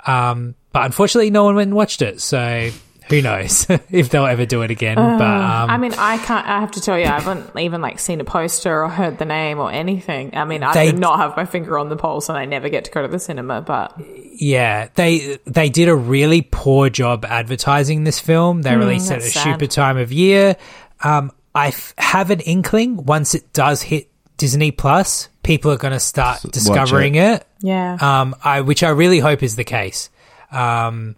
um, 0.06 0.54
but 0.70 0.84
unfortunately, 0.84 1.30
no 1.30 1.44
one 1.44 1.56
went 1.56 1.68
and 1.68 1.76
watched 1.76 2.02
it. 2.02 2.20
So 2.20 2.70
who 3.08 3.22
knows 3.22 3.66
if 3.90 4.08
they'll 4.10 4.26
ever 4.26 4.46
do 4.46 4.62
it 4.62 4.70
again? 4.70 4.96
but 4.96 5.04
um, 5.22 5.70
I 5.70 5.76
mean, 5.78 5.92
I 5.96 6.18
can't. 6.18 6.46
I 6.46 6.60
have 6.60 6.72
to 6.72 6.80
tell 6.80 6.98
you, 6.98 7.04
I 7.04 7.20
haven't 7.20 7.58
even 7.58 7.80
like 7.80 7.98
seen 7.98 8.20
a 8.20 8.24
poster 8.24 8.82
or 8.84 8.88
heard 8.88 9.18
the 9.18 9.24
name 9.24 9.58
or 9.58 9.70
anything. 9.70 10.36
I 10.36 10.44
mean, 10.44 10.62
I 10.62 10.72
They- 10.72 10.90
do 10.92 10.98
not 10.98 11.18
have 11.18 11.36
my 11.36 11.44
finger 11.44 11.78
on 11.78 11.88
the 11.88 11.96
pulse, 11.96 12.28
and 12.28 12.36
I 12.36 12.44
never 12.44 12.68
get 12.68 12.84
to 12.86 12.90
go 12.90 13.02
to 13.02 13.08
the 13.08 13.18
cinema. 13.18 13.60
But 13.60 13.94
Yeah, 14.32 14.88
they 14.94 15.38
they 15.46 15.68
did 15.68 15.88
a 15.88 15.94
really 15.94 16.42
poor 16.42 16.90
job 16.90 17.24
advertising 17.24 18.04
this 18.04 18.18
film. 18.20 18.62
They 18.62 18.76
released 18.76 19.10
it 19.10 19.14
at 19.14 19.18
a 19.20 19.22
sad. 19.30 19.42
super 19.54 19.66
time 19.66 19.96
of 19.98 20.12
year. 20.12 20.56
Um, 21.02 21.30
I 21.54 21.68
f- 21.68 21.94
have 21.98 22.30
an 22.30 22.40
inkling 22.40 23.04
once 23.04 23.34
it 23.34 23.52
does 23.52 23.80
hit 23.82 24.08
Disney 24.36 24.70
Plus, 24.70 25.28
people 25.42 25.70
are 25.72 25.78
going 25.78 25.92
to 25.94 26.00
start 26.00 26.44
watch 26.44 26.52
discovering 26.52 27.14
it. 27.14 27.46
yeah, 27.60 27.96
Um, 28.00 28.34
I 28.44 28.60
which 28.60 28.82
I 28.82 28.90
really 28.90 29.18
hope 29.20 29.42
is 29.42 29.56
the 29.56 29.64
case. 29.64 30.10
Um, 30.50 31.16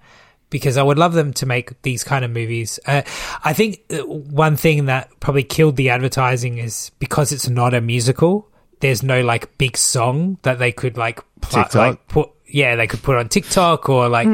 because 0.50 0.76
I 0.76 0.82
would 0.82 0.98
love 0.98 1.12
them 1.12 1.32
to 1.34 1.46
make 1.46 1.80
these 1.82 2.04
kind 2.04 2.24
of 2.24 2.30
movies. 2.30 2.78
Uh, 2.86 3.02
I 3.44 3.52
think 3.52 3.82
uh, 3.90 3.98
one 4.06 4.56
thing 4.56 4.86
that 4.86 5.10
probably 5.20 5.42
killed 5.42 5.76
the 5.76 5.90
advertising 5.90 6.58
is 6.58 6.90
because 6.98 7.32
it's 7.32 7.48
not 7.48 7.74
a 7.74 7.80
musical. 7.80 8.48
There's 8.80 9.02
no 9.02 9.22
like 9.22 9.56
big 9.58 9.76
song 9.76 10.38
that 10.42 10.58
they 10.58 10.72
could 10.72 10.96
like 10.96 11.20
pl- 11.40 11.60
like 11.80 12.08
put. 12.08 12.30
Yeah, 12.46 12.76
they 12.76 12.86
could 12.86 13.02
put 13.02 13.16
on 13.16 13.28
TikTok 13.28 13.88
or 13.88 14.08
like. 14.08 14.28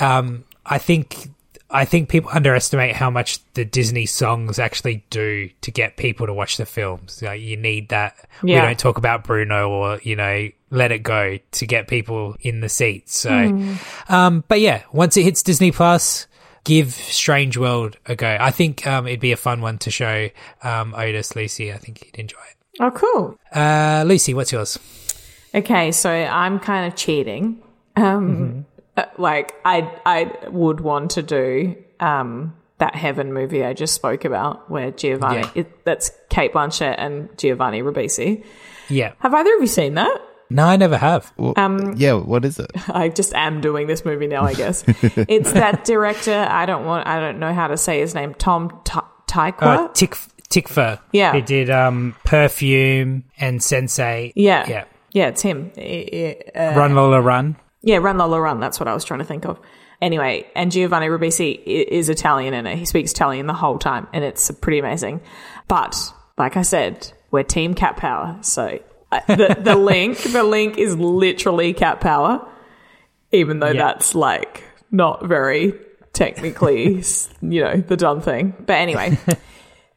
Um, 0.00 0.44
I 0.66 0.78
think 0.78 1.28
I 1.70 1.84
think 1.84 2.08
people 2.08 2.30
underestimate 2.32 2.94
how 2.96 3.10
much 3.10 3.40
the 3.52 3.64
Disney 3.64 4.06
songs 4.06 4.58
actually 4.58 5.04
do 5.10 5.50
to 5.60 5.70
get 5.70 5.96
people 5.96 6.26
to 6.26 6.32
watch 6.32 6.56
the 6.56 6.64
films. 6.64 7.20
Like 7.20 7.40
you 7.42 7.56
need 7.56 7.90
that. 7.90 8.16
We 8.42 8.52
don't 8.54 8.78
talk 8.78 8.96
about 8.98 9.24
Bruno 9.24 9.68
or 9.68 10.00
you 10.02 10.16
know 10.16 10.48
Let 10.70 10.92
It 10.92 11.02
Go 11.02 11.38
to 11.52 11.66
get 11.66 11.88
people 11.88 12.36
in 12.40 12.60
the 12.60 12.68
seats. 12.68 13.18
So, 13.18 13.76
um, 14.08 14.44
but 14.48 14.60
yeah, 14.60 14.82
once 14.92 15.16
it 15.16 15.24
hits 15.24 15.42
Disney 15.42 15.70
Plus, 15.70 16.26
give 16.64 16.92
Strange 16.92 17.56
World 17.56 17.96
a 18.06 18.14
go. 18.14 18.36
I 18.38 18.50
think 18.50 18.86
um, 18.86 19.06
it'd 19.06 19.20
be 19.20 19.32
a 19.32 19.36
fun 19.36 19.60
one 19.60 19.78
to 19.78 19.90
show 19.90 20.28
um, 20.62 20.94
Otis 20.94 21.34
Lucy. 21.34 21.72
I 21.72 21.78
think 21.78 22.04
he'd 22.04 22.16
enjoy 22.18 22.38
it. 22.50 22.80
oh, 22.80 22.90
cool. 22.90 23.38
Uh, 23.52 24.04
Lucy, 24.06 24.34
what's 24.34 24.52
yours? 24.52 24.78
Okay, 25.54 25.92
so 25.92 26.10
I'm 26.10 26.58
kind 26.58 26.86
of 26.86 26.96
cheating. 26.96 27.62
Um, 27.96 28.66
uh, 28.66 28.67
like 29.18 29.54
I, 29.64 29.90
I 30.06 30.48
would 30.48 30.80
want 30.80 31.12
to 31.12 31.22
do 31.22 31.76
um 32.00 32.54
that 32.78 32.94
Heaven 32.94 33.32
movie 33.32 33.64
I 33.64 33.72
just 33.72 33.94
spoke 33.94 34.24
about, 34.24 34.70
where 34.70 34.90
Giovanni. 34.92 35.38
Yeah. 35.40 35.50
It, 35.56 35.84
that's 35.84 36.12
Cate 36.30 36.52
Blanchett 36.52 36.94
and 36.96 37.28
Giovanni 37.36 37.82
Ribisi. 37.82 38.44
Yeah, 38.88 39.12
Have 39.18 39.34
either 39.34 39.54
of 39.56 39.60
you 39.60 39.66
seen 39.66 39.94
that? 39.94 40.16
no, 40.48 40.64
I 40.64 40.76
never 40.76 40.96
have. 40.96 41.30
Well, 41.36 41.52
Um, 41.56 41.94
yeah, 41.96 42.12
what 42.14 42.44
is 42.44 42.58
it? 42.58 42.70
I 42.88 43.08
just 43.10 43.34
am 43.34 43.60
doing 43.60 43.86
this 43.88 44.04
movie 44.04 44.28
now, 44.28 44.44
I 44.44 44.54
guess. 44.54 44.82
it's 44.86 45.50
that 45.52 45.84
director. 45.84 46.46
I 46.48 46.64
don't 46.66 46.86
want. 46.86 47.06
I 47.08 47.18
don't 47.20 47.38
know 47.40 47.52
how 47.52 47.66
to 47.66 47.76
say 47.76 47.98
his 48.00 48.14
name. 48.14 48.32
Tom 48.34 48.80
Ta- 48.84 49.10
Tykwer. 49.26 49.62
Uh, 49.62 49.88
Tick 49.88 50.16
Tickfer. 50.48 51.00
Yeah. 51.12 51.34
he 51.34 51.42
did 51.42 51.68
um, 51.68 52.14
Perfume 52.24 53.24
and 53.38 53.60
Sense8. 53.60 54.32
yeah, 54.36 54.64
yeah. 54.68 54.84
yeah. 55.12 55.26
It's 55.28 55.42
him. 55.42 55.70
I- 55.76 56.40
I- 56.54 56.58
uh, 56.58 56.74
Run 56.78 56.94
Lola 56.94 57.20
Run. 57.20 57.56
Yeah, 57.88 57.96
Run 57.96 58.18
Lola 58.18 58.38
Run. 58.40 58.60
That's 58.60 58.78
what 58.78 58.86
I 58.86 58.92
was 58.92 59.02
trying 59.02 59.20
to 59.20 59.24
think 59.24 59.46
of. 59.46 59.58
Anyway, 60.02 60.46
and 60.54 60.70
Giovanni 60.70 61.06
Ribisi 61.06 61.58
is 61.64 62.08
Italian 62.10 62.52
in 62.52 62.66
it. 62.66 62.76
He 62.76 62.84
speaks 62.84 63.12
Italian 63.12 63.46
the 63.46 63.54
whole 63.54 63.78
time, 63.78 64.06
and 64.12 64.22
it's 64.22 64.50
pretty 64.50 64.78
amazing. 64.78 65.20
But 65.68 65.96
like 66.36 66.56
I 66.58 66.62
said, 66.62 67.10
we're 67.30 67.44
Team 67.44 67.72
Cat 67.74 67.96
Power, 67.96 68.36
so 68.42 68.78
the 69.26 69.56
the 69.58 69.74
link 69.92 70.18
the 70.18 70.42
link 70.44 70.76
is 70.76 70.96
literally 70.98 71.72
Cat 71.72 72.00
Power, 72.00 72.46
even 73.32 73.58
though 73.60 73.68
Yeah. 73.70 73.86
that's 73.88 74.14
like 74.14 74.62
not 74.90 75.24
very 75.24 75.72
technically, 76.12 77.02
you 77.40 77.62
know, 77.64 77.76
the 77.78 77.96
done 77.96 78.20
thing. 78.20 78.54
But 78.66 78.74
anyway. 78.74 79.18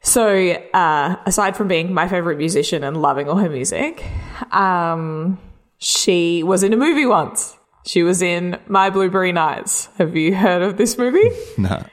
So, 0.04 0.26
uh, 0.74 1.14
aside 1.26 1.56
from 1.56 1.68
being 1.68 1.94
my 1.94 2.08
favorite 2.08 2.36
musician 2.36 2.82
and 2.82 3.00
loving 3.00 3.28
all 3.28 3.36
her 3.36 3.48
music, 3.48 4.04
um, 4.50 5.38
she 5.78 6.42
was 6.42 6.64
in 6.64 6.72
a 6.72 6.76
movie 6.76 7.06
once. 7.06 7.56
She 7.84 8.02
was 8.02 8.22
in 8.22 8.58
My 8.68 8.90
Blueberry 8.90 9.32
Nights. 9.32 9.88
Have 9.98 10.16
you 10.16 10.34
heard 10.34 10.62
of 10.62 10.76
this 10.76 10.98
movie? 10.98 11.30
No. 11.58 11.84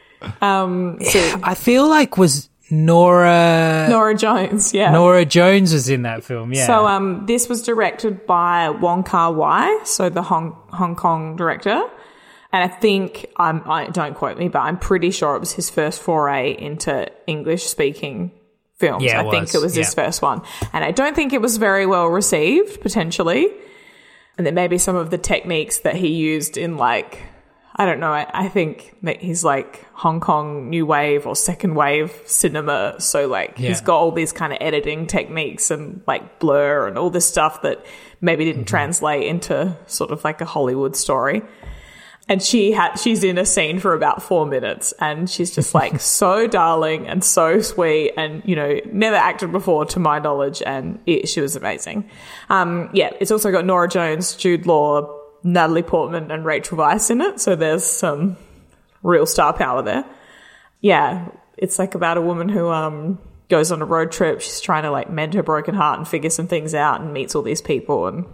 Um, 0.42 0.98
so 1.02 1.40
I 1.44 1.56
feel 1.56 1.88
like 1.88 2.18
was 2.18 2.50
Norah 2.72 3.88
Norah 3.90 4.16
Jones, 4.16 4.74
yeah. 4.74 4.92
Norah 4.92 5.26
Jones 5.26 5.74
was 5.74 5.90
in 5.90 6.04
that 6.04 6.24
film. 6.24 6.54
Yeah. 6.54 6.68
So, 6.68 6.86
um, 6.88 7.26
this 7.26 7.50
was 7.50 7.64
directed 7.64 8.26
by 8.26 8.70
Wong 8.70 9.04
Kar 9.04 9.32
Wai, 9.32 9.80
so 9.86 10.10
the 10.10 10.22
Hong 10.22 10.58
Hong 10.72 10.96
Kong 10.96 11.36
director, 11.36 11.82
and 12.52 12.64
I 12.64 12.68
think 12.68 13.28
I'm 13.38 13.64
I 13.66 13.88
don't 13.88 14.14
quote 14.14 14.38
me, 14.38 14.50
but 14.50 14.60
I'm 14.60 14.78
pretty 14.78 15.12
sure 15.12 15.36
it 15.36 15.40
was 15.40 15.54
his 15.54 15.70
first 15.70 16.02
foray 16.02 16.56
into 16.58 17.10
English 17.26 17.64
speaking 17.64 18.32
films. 18.76 19.04
Yeah, 19.04 19.22
it 19.22 19.28
I 19.28 19.32
think 19.32 19.54
it 19.54 19.62
was 19.62 19.74
his 19.76 19.94
first 19.94 20.22
one, 20.22 20.42
and 20.74 20.84
I 20.84 20.92
don't 20.92 21.16
think 21.16 21.34
it 21.34 21.42
was 21.42 21.58
very 21.58 21.86
well 21.86 22.08
received 22.08 22.82
potentially. 22.82 23.48
And 24.40 24.48
then 24.48 24.56
maybe 24.56 24.78
some 24.78 24.96
of 24.96 25.10
the 25.10 25.18
techniques 25.18 25.80
that 25.80 25.98
he 25.98 26.08
used 26.08 26.56
in 26.56 26.78
like 26.78 27.20
I 27.76 27.86
don't 27.86 28.00
know. 28.00 28.12
I, 28.12 28.26
I 28.34 28.48
think 28.48 28.96
that 29.04 29.22
he's 29.22 29.44
like 29.44 29.86
Hong 29.94 30.22
Kong 30.22 30.70
new 30.70 30.86
wave 30.86 31.28
or 31.28 31.36
second 31.36 31.76
wave 31.76 32.14
cinema. 32.26 32.96
So 33.00 33.28
like 33.28 33.58
he's 33.58 33.82
got 33.82 33.98
all 33.98 34.12
these 34.12 34.32
kind 34.32 34.54
of 34.54 34.60
editing 34.62 35.08
techniques 35.08 35.72
and 35.72 36.02
like 36.08 36.40
blur 36.40 36.88
and 36.88 36.98
all 36.98 37.10
this 37.10 37.26
stuff 37.26 37.62
that 37.64 37.86
maybe 38.22 38.46
didn't 38.46 38.62
mm-hmm. 38.62 38.68
translate 38.68 39.28
into 39.28 39.78
sort 39.88 40.12
of 40.12 40.24
like 40.24 40.40
a 40.40 40.46
Hollywood 40.46 40.96
story. 40.96 41.42
And 42.30 42.42
she 42.42 42.72
had 42.72 42.96
she's 42.96 43.24
in 43.24 43.38
a 43.38 43.46
scene 43.46 43.80
for 43.80 43.94
about 43.94 44.22
four 44.24 44.46
minutes 44.46 44.94
and 45.00 45.30
she's 45.30 45.54
just 45.54 45.74
like 45.74 46.00
so 46.00 46.48
darling 46.48 47.08
and 47.08 47.24
so 47.24 47.60
sweet 47.62 48.14
and 48.16 48.44
you 48.46 48.56
know 48.56 48.80
never 48.92 49.16
acted 49.16 49.52
before 49.52 49.86
to 49.86 50.00
my 50.00 50.20
knowledge 50.20 50.62
and 50.66 51.00
it, 51.06 51.28
she 51.28 51.42
was 51.42 51.56
amazing. 51.56 52.10
Um, 52.50 52.90
yeah, 52.94 53.10
it's 53.20 53.32
also 53.32 53.52
got 53.52 53.66
Norah 53.66 53.90
Jones, 53.90 54.36
Jude 54.36 54.66
Law, 54.66 55.20
Natalie 55.44 55.84
Portman, 55.84 56.32
and 56.32 56.46
Rachel 56.46 56.78
Weisz 56.78 57.10
in 57.10 57.20
it. 57.20 57.42
So 57.42 57.56
there's 57.56 57.84
some 57.84 58.38
real 59.04 59.26
star 59.26 59.52
power 59.52 59.82
there. 59.82 60.06
Yeah, 60.82 61.30
it's 61.58 61.80
like 61.80 61.96
about 61.96 62.18
a 62.18 62.22
woman 62.22 62.48
who 62.48 62.70
um 62.70 63.20
goes 63.50 63.72
on 63.72 63.82
a 63.82 63.86
road 63.86 64.12
trip. 64.12 64.40
She's 64.40 64.62
trying 64.62 64.84
to 64.84 64.92
like 64.92 65.10
mend 65.10 65.34
her 65.34 65.44
broken 65.44 65.74
heart 65.74 65.98
and 65.98 66.08
figure 66.08 66.30
some 66.30 66.48
things 66.48 66.76
out 66.76 67.02
and 67.02 67.12
meets 67.12 67.36
all 67.36 67.42
these 67.42 67.62
people 67.62 68.08
and 68.08 68.26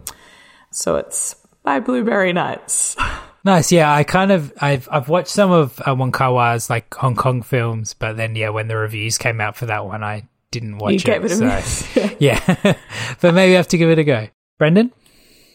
so 0.76 0.98
it's 0.98 1.36
by 1.64 1.80
Blueberry 1.80 2.34
Nights. 2.34 2.98
nice. 3.46 3.72
Yeah, 3.72 3.94
I 3.94 4.04
kind 4.04 4.32
of 4.32 4.52
I've 4.60 4.90
I've 4.92 5.08
watched 5.08 5.30
some 5.30 5.52
of 5.52 5.82
uh, 5.88 5.96
Wong 5.96 6.12
Kar 6.12 6.34
Wai's 6.34 6.70
like 6.70 6.94
Hong 6.96 7.16
Kong 7.16 7.42
films, 7.42 7.94
but 7.94 8.18
then 8.18 8.36
yeah, 8.36 8.50
when 8.50 8.68
the 8.68 8.76
reviews 8.76 9.18
came 9.18 9.40
out 9.40 9.56
for 9.56 9.68
that 9.68 9.86
one, 9.86 10.04
I 10.04 10.28
didn't 10.52 10.78
watch 10.80 10.92
you 10.92 10.98
it. 10.98 11.04
gave 11.04 11.26
it 11.26 11.32
a 11.32 11.36
so- 11.36 11.46
miss. 11.46 12.16
yeah, 12.20 12.40
but 13.22 13.34
maybe 13.34 13.54
I 13.54 13.58
have 13.58 13.70
to 13.70 13.78
give 13.78 13.90
it 13.90 14.00
a 14.00 14.04
go. 14.04 14.28
Brendan. 14.58 14.92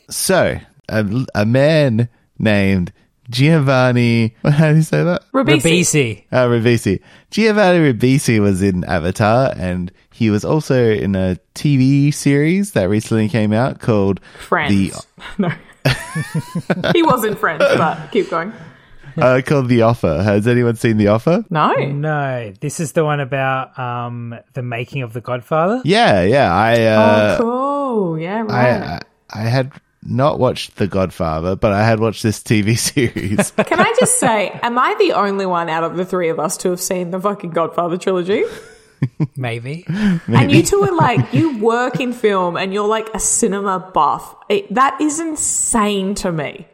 So, 0.08 0.58
a, 0.88 1.26
a 1.34 1.44
man 1.44 2.08
named 2.38 2.92
Giovanni. 3.30 4.34
How 4.44 4.70
do 4.70 4.76
you 4.76 4.82
say 4.82 5.04
that? 5.04 5.22
Ribisi. 5.32 5.62
Ribisi. 5.62 6.24
Uh, 6.32 6.46
Ribisi. 6.46 7.00
Giovanni 7.30 7.92
Ribisi 7.92 8.40
was 8.40 8.60
in 8.60 8.84
Avatar, 8.84 9.52
and 9.56 9.92
he 10.12 10.30
was 10.30 10.44
also 10.44 10.90
in 10.90 11.14
a 11.14 11.38
TV 11.54 12.12
series 12.12 12.72
that 12.72 12.88
recently 12.88 13.28
came 13.28 13.52
out 13.52 13.80
called 13.80 14.20
Friends. 14.40 14.90
The 14.90 15.04
no. 15.38 15.52
he 16.94 17.02
wasn't 17.02 17.38
French, 17.38 17.60
but 17.60 18.10
keep 18.10 18.30
going. 18.30 18.52
uh, 19.16 19.40
called 19.44 19.68
The 19.68 19.82
Offer. 19.82 20.22
Has 20.22 20.46
anyone 20.46 20.76
seen 20.76 20.96
The 20.96 21.08
Offer? 21.08 21.44
No. 21.50 21.72
No, 21.74 22.52
this 22.60 22.80
is 22.80 22.92
the 22.92 23.04
one 23.04 23.20
about 23.20 23.78
um 23.78 24.34
the 24.54 24.62
making 24.62 25.02
of 25.02 25.12
the 25.12 25.20
Godfather. 25.20 25.80
Yeah, 25.84 26.22
yeah. 26.22 26.52
I 26.52 26.82
uh, 26.84 27.36
oh, 27.40 27.42
cool. 27.42 28.18
Yeah, 28.18 28.44
I, 28.48 28.78
right. 28.78 29.02
I 29.30 29.40
I 29.40 29.42
had 29.42 29.72
not 30.02 30.38
watched 30.38 30.76
The 30.76 30.86
Godfather, 30.86 31.56
but 31.56 31.72
I 31.72 31.84
had 31.84 32.00
watched 32.00 32.22
this 32.22 32.40
TV 32.42 32.78
series. 32.90 33.50
Can 33.52 33.80
I 33.80 33.94
just 34.00 34.18
say, 34.18 34.48
am 34.62 34.78
I 34.78 34.94
the 34.98 35.12
only 35.12 35.44
one 35.46 35.68
out 35.68 35.84
of 35.84 35.96
the 35.96 36.04
three 36.06 36.30
of 36.30 36.40
us 36.40 36.56
to 36.58 36.70
have 36.70 36.80
seen 36.80 37.10
the 37.10 37.20
fucking 37.20 37.50
Godfather 37.50 37.98
trilogy? 37.98 38.44
Maybe. 39.36 39.84
And 39.88 40.50
you 40.52 40.62
two 40.62 40.82
are 40.82 40.94
like, 40.94 41.32
you 41.32 41.58
work 41.58 42.00
in 42.00 42.12
film 42.12 42.56
and 42.56 42.72
you're 42.72 42.88
like 42.88 43.08
a 43.14 43.20
cinema 43.20 43.90
buff. 43.94 44.34
It, 44.48 44.72
that 44.74 45.00
is 45.00 45.20
insane 45.20 46.14
to 46.16 46.32
me. 46.32 46.66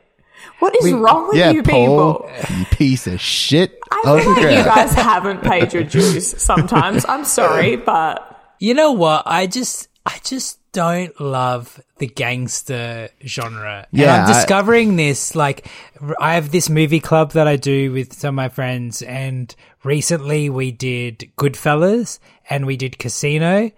What 0.59 0.75
is 0.77 0.91
wrong 0.93 1.29
with 1.29 1.37
yeah, 1.37 1.51
you 1.51 1.63
Paul, 1.63 2.21
people? 2.29 2.57
you 2.59 2.65
piece 2.67 3.07
of 3.07 3.21
shit. 3.21 3.79
I 3.91 4.03
Oh, 4.07 4.19
feel 4.21 4.31
like 4.33 4.43
you 4.57 4.65
guys 4.65 4.95
haven't 4.95 5.43
paid 5.43 5.73
your 5.73 5.85
dues 5.85 6.41
sometimes. 6.41 7.05
I'm 7.07 7.25
sorry, 7.25 7.77
but 7.77 8.33
You 8.59 8.73
know 8.73 8.93
what? 8.93 9.25
I 9.27 9.47
just 9.47 9.89
I 10.07 10.19
just 10.25 10.59
don't 10.77 11.19
love 11.19 11.81
the 11.97 12.07
gangster 12.07 13.09
genre. 13.27 13.87
And 13.91 13.99
Yeah, 14.01 14.15
I'm 14.25 14.31
I- 14.31 14.33
discovering 14.35 14.97
this. 14.97 15.35
Like, 15.35 15.67
I 16.21 16.35
have 16.35 16.51
this 16.51 16.69
movie 16.69 17.01
club 17.01 17.33
that 17.33 17.49
I 17.49 17.57
do 17.57 17.93
with 17.93 18.13
some 18.13 18.31
of 18.31 18.35
my 18.35 18.51
friends, 18.51 19.01
and 19.01 19.55
recently 19.85 20.51
we 20.51 20.73
did 20.73 21.31
Goodfellas 21.39 22.19
and 22.51 22.67
we 22.67 22.77
did 22.77 22.99
Casino, 22.99 23.71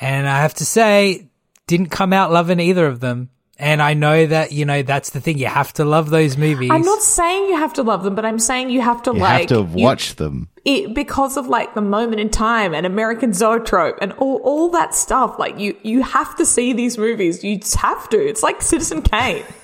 and 0.00 0.26
I 0.26 0.40
have 0.40 0.54
to 0.54 0.64
say, 0.64 1.28
didn't 1.66 1.90
come 1.90 2.14
out 2.14 2.32
loving 2.32 2.60
either 2.60 2.86
of 2.86 3.00
them. 3.00 3.28
And 3.60 3.82
I 3.82 3.94
know 3.94 4.24
that 4.24 4.52
you 4.52 4.64
know 4.64 4.82
that's 4.82 5.10
the 5.10 5.20
thing. 5.20 5.36
You 5.38 5.46
have 5.46 5.72
to 5.74 5.84
love 5.84 6.10
those 6.10 6.36
movies. 6.36 6.70
I'm 6.72 6.82
not 6.82 7.02
saying 7.02 7.46
you 7.48 7.56
have 7.56 7.72
to 7.74 7.82
love 7.82 8.04
them, 8.04 8.14
but 8.14 8.24
I'm 8.24 8.38
saying 8.38 8.70
you 8.70 8.80
have 8.82 9.02
to 9.02 9.12
You 9.12 9.18
like 9.18 9.50
have 9.50 9.66
to 9.66 9.76
you- 9.76 9.84
watch 9.84 10.14
them. 10.14 10.48
it 10.64 10.94
because 10.94 11.36
of 11.36 11.48
like 11.48 11.74
the 11.74 11.80
moment 11.80 12.20
in 12.20 12.30
time 12.30 12.72
and 12.72 12.86
American 12.86 13.32
Zoetrope 13.32 13.98
and 14.00 14.12
all, 14.12 14.36
all 14.44 14.68
that 14.70 14.94
stuff. 14.94 15.40
Like 15.40 15.58
you, 15.58 15.76
you 15.82 16.02
have 16.02 16.36
to 16.36 16.46
see 16.46 16.72
these 16.72 16.96
movies. 16.98 17.42
You 17.42 17.58
just 17.58 17.74
have 17.76 18.08
to. 18.10 18.16
It's 18.18 18.44
like 18.44 18.62
Citizen 18.62 19.02
Kane. 19.02 19.44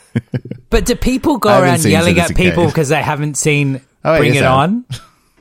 But 0.71 0.87
do 0.87 0.97
people 0.97 1.39
go 1.39 1.51
around 1.51 1.79
seen 1.79 1.93
yelling 1.93 2.19
at 2.19 2.35
people 2.35 2.67
because 2.67 2.89
they 2.89 3.01
haven't 3.03 3.37
seen 3.37 3.81
Oh, 4.05 4.19
Bring 4.19 4.33
guess 4.33 4.43
It 4.43 4.47
On? 4.47 4.85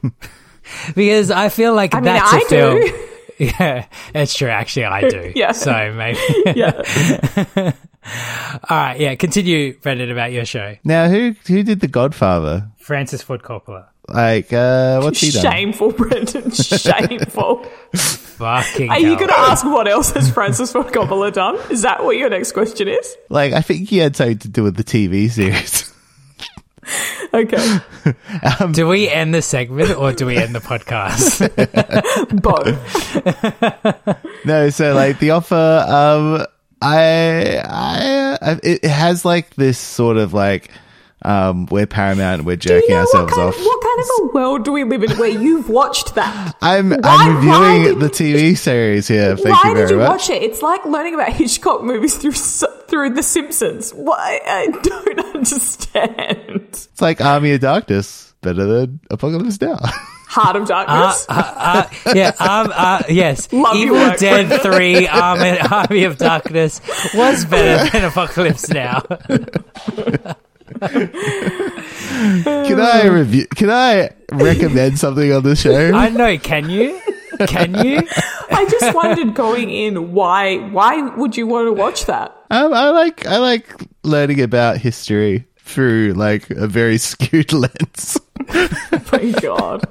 because 0.96 1.32
I 1.32 1.50
feel 1.50 1.74
like 1.74 1.96
I 1.96 1.98
mean, 2.02 2.06
that's 2.06 2.34
a 2.34 2.36
I 2.36 2.40
film. 2.48 2.82
do. 2.82 3.00
Yeah, 3.40 3.88
it's 4.14 4.36
true. 4.36 4.48
Actually, 4.50 4.86
I 4.86 5.10
do. 5.10 5.32
Yeah. 5.36 5.54
So 5.54 5.92
maybe. 5.98 6.20
yeah. 6.56 7.72
All 8.06 8.78
right. 8.78 9.00
Yeah. 9.00 9.16
Continue, 9.16 9.78
Brendan, 9.80 10.12
about 10.12 10.32
your 10.32 10.46
show. 10.46 10.76
Now, 10.84 11.10
who 11.10 11.36
who 11.48 11.64
did 11.64 11.80
The 11.80 11.88
Godfather? 11.88 12.70
Francis 12.78 13.22
Ford 13.22 13.44
Coppola. 13.44 13.88
Like, 14.10 14.52
uh, 14.52 15.00
what's 15.02 15.22
he 15.22 15.32
done? 15.32 15.44
Shameful, 15.44 15.94
Brendan. 15.94 16.52
Shameful. 16.52 17.64
Fucking. 17.96 18.90
Are 18.90 19.00
you 19.00 19.16
going 19.16 19.30
to 19.30 19.40
ask 19.40 19.64
what 19.64 19.88
else 19.88 20.12
has 20.12 20.30
Francis 20.30 20.74
Ford 20.74 20.88
Coppola 20.88 21.32
done? 21.32 21.56
Is 21.72 21.84
that 21.84 22.04
what 22.04 22.18
your 22.18 22.30
next 22.30 22.52
question 22.52 22.90
is? 22.90 23.16
Like, 23.30 23.54
I 23.54 23.62
think 23.62 23.88
he 23.88 24.00
had 24.00 24.18
something 24.18 24.40
to 24.40 24.50
do 24.50 24.64
with 24.64 24.76
the 24.76 24.84
TV 24.84 25.30
series. 25.30 25.90
Okay. 27.34 27.80
Do 28.74 28.88
we 28.88 29.10
end 29.10 29.34
the 29.34 29.42
segment 29.42 29.98
or 29.98 30.12
do 30.12 30.28
we 30.28 30.38
end 30.38 30.54
the 30.54 30.60
podcast? 30.60 31.40
Both. 32.44 34.46
no, 34.46 34.70
so 34.70 34.94
like 34.94 35.18
the 35.18 35.32
offer, 35.32 35.86
um, 35.88 36.46
I, 36.84 37.58
I, 37.64 38.38
I, 38.42 38.60
it 38.64 38.84
has 38.86 39.24
like 39.26 39.56
this 39.56 39.78
sort 39.80 40.18
of 40.18 40.34
like, 40.34 40.70
um, 41.26 41.68
we're 41.68 41.88
Paramount, 41.88 42.44
we're 42.44 42.58
Do 42.58 42.74
you 42.74 42.80
jerking 42.82 42.96
know 42.96 43.02
what 43.04 43.08
ourselves 43.16 43.34
kind, 43.34 43.48
off. 43.48 43.58
Of, 43.58 43.66
what 43.66 43.82
kind 43.82 44.00
of 44.00 44.08
a 44.20 44.26
world 44.34 44.66
do 44.66 44.74
we 44.74 44.84
live 44.84 45.04
in 45.04 45.12
where 45.18 45.30
you've 45.30 45.70
watched 45.70 46.16
that? 46.16 46.54
I'm, 46.62 46.90
Why- 46.90 47.00
I'm 47.04 47.36
reviewing 47.38 47.84
did- 47.84 48.00
the 48.02 48.10
TV 48.10 48.58
series 48.58 49.08
here. 49.08 49.38
Thank 49.38 49.64
Why 49.64 49.70
you 49.70 49.76
did 49.76 49.90
you 49.92 49.98
much. 49.98 50.10
watch 50.10 50.30
it? 50.30 50.44
It's 50.44 50.62
like 50.62 50.84
learning 50.86 51.14
about 51.14 51.32
Hitchcock 51.34 51.82
movies 51.84 52.16
through 52.16 52.34
through 52.34 53.12
The 53.12 53.24
Simpsons. 53.24 53.92
Why? 53.92 54.40
I 54.46 54.68
don't 54.84 55.36
understand. 55.36 56.68
It's 56.70 57.02
like 57.02 57.22
Army 57.22 57.54
of 57.54 57.62
Darkness, 57.62 58.34
better 58.42 58.66
than 58.66 59.00
Apocalypse 59.10 59.60
Now. 59.62 59.80
Heart 60.34 60.56
of 60.56 60.64
Uh, 60.64 60.66
Darkness. 60.66 61.26
uh, 61.30 61.54
uh, 61.58 62.14
yeah, 62.16 62.30
um, 62.40 62.72
uh, 62.76 63.04
yes. 63.08 63.48
Love 63.54 63.76
Evil 63.76 63.98
work, 63.98 64.18
Dead 64.18 64.62
3 64.64 65.08
Army, 65.08 65.58
Army 65.72 66.04
of 66.06 66.18
Darkness 66.18 66.82
was 67.14 67.46
better 67.46 67.90
than 67.92 68.06
Apocalypse 68.06 68.68
Now. 68.70 69.02
can 70.82 72.80
I 72.80 73.06
review? 73.08 73.46
Can 73.56 73.70
I 73.70 74.10
recommend 74.32 75.00
something 75.00 75.32
on 75.32 75.44
the 75.44 75.56
show? 75.56 75.92
I 75.94 76.10
know, 76.10 76.38
can 76.38 76.70
you? 76.70 77.00
Can 77.48 77.86
you? 77.86 78.02
I 78.52 78.66
just 78.70 78.96
wondered 78.96 79.34
going 79.34 79.70
in 79.70 80.14
why 80.14 80.58
why 80.58 81.02
would 81.16 81.36
you 81.36 81.48
want 81.48 81.68
to 81.68 81.74
watch 81.74 82.06
that? 82.06 82.36
Um, 82.52 82.74
I 82.74 82.90
like 82.90 83.26
I 83.26 83.38
like 83.38 83.68
learning 84.04 84.42
about 84.42 84.78
history 84.78 85.46
through 85.64 86.14
like 86.14 86.50
a 86.52 86.68
very 86.68 86.98
skewed 87.10 87.54
lens. 87.54 88.20
My 89.12 89.32
God. 89.42 89.86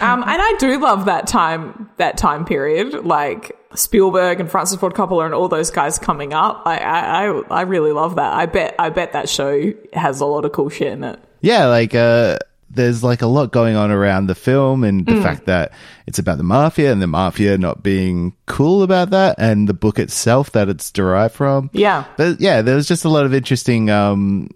Um, 0.00 0.22
and 0.22 0.42
I 0.42 0.54
do 0.58 0.78
love 0.80 1.06
that 1.06 1.26
time 1.26 1.88
that 1.96 2.16
time 2.16 2.44
period, 2.44 3.04
like 3.04 3.56
Spielberg 3.74 4.40
and 4.40 4.50
Francis 4.50 4.78
Ford 4.78 4.94
Coppola 4.94 5.24
and 5.24 5.34
all 5.34 5.48
those 5.48 5.70
guys 5.70 5.98
coming 5.98 6.32
up. 6.34 6.62
I 6.66 6.78
I, 6.78 7.26
I, 7.26 7.42
I 7.50 7.60
really 7.62 7.92
love 7.92 8.16
that. 8.16 8.32
I 8.32 8.46
bet 8.46 8.74
I 8.78 8.90
bet 8.90 9.12
that 9.12 9.28
show 9.28 9.72
has 9.92 10.20
a 10.20 10.26
lot 10.26 10.44
of 10.44 10.52
cool 10.52 10.68
shit 10.68 10.92
in 10.92 11.04
it. 11.04 11.18
yeah, 11.40 11.66
like 11.66 11.94
uh, 11.94 12.38
there's 12.74 13.04
like 13.04 13.22
a 13.22 13.26
lot 13.26 13.52
going 13.52 13.76
on 13.76 13.90
around 13.90 14.26
the 14.26 14.34
film, 14.34 14.82
and 14.84 15.04
the 15.06 15.12
Mm. 15.12 15.22
fact 15.22 15.46
that 15.46 15.72
it's 16.06 16.18
about 16.18 16.38
the 16.38 16.44
mafia 16.44 16.90
and 16.92 17.00
the 17.02 17.06
mafia 17.06 17.58
not 17.58 17.82
being 17.82 18.32
cool 18.46 18.82
about 18.82 19.10
that, 19.10 19.36
and 19.38 19.68
the 19.68 19.74
book 19.74 19.98
itself 19.98 20.52
that 20.52 20.68
it's 20.68 20.90
derived 20.90 21.34
from. 21.34 21.70
Yeah. 21.72 22.04
But 22.16 22.40
yeah, 22.40 22.62
there 22.62 22.74
was 22.74 22.88
just 22.88 23.04
a 23.04 23.08
lot 23.08 23.24
of 23.26 23.34
interesting 23.34 23.90
um, 23.90 24.48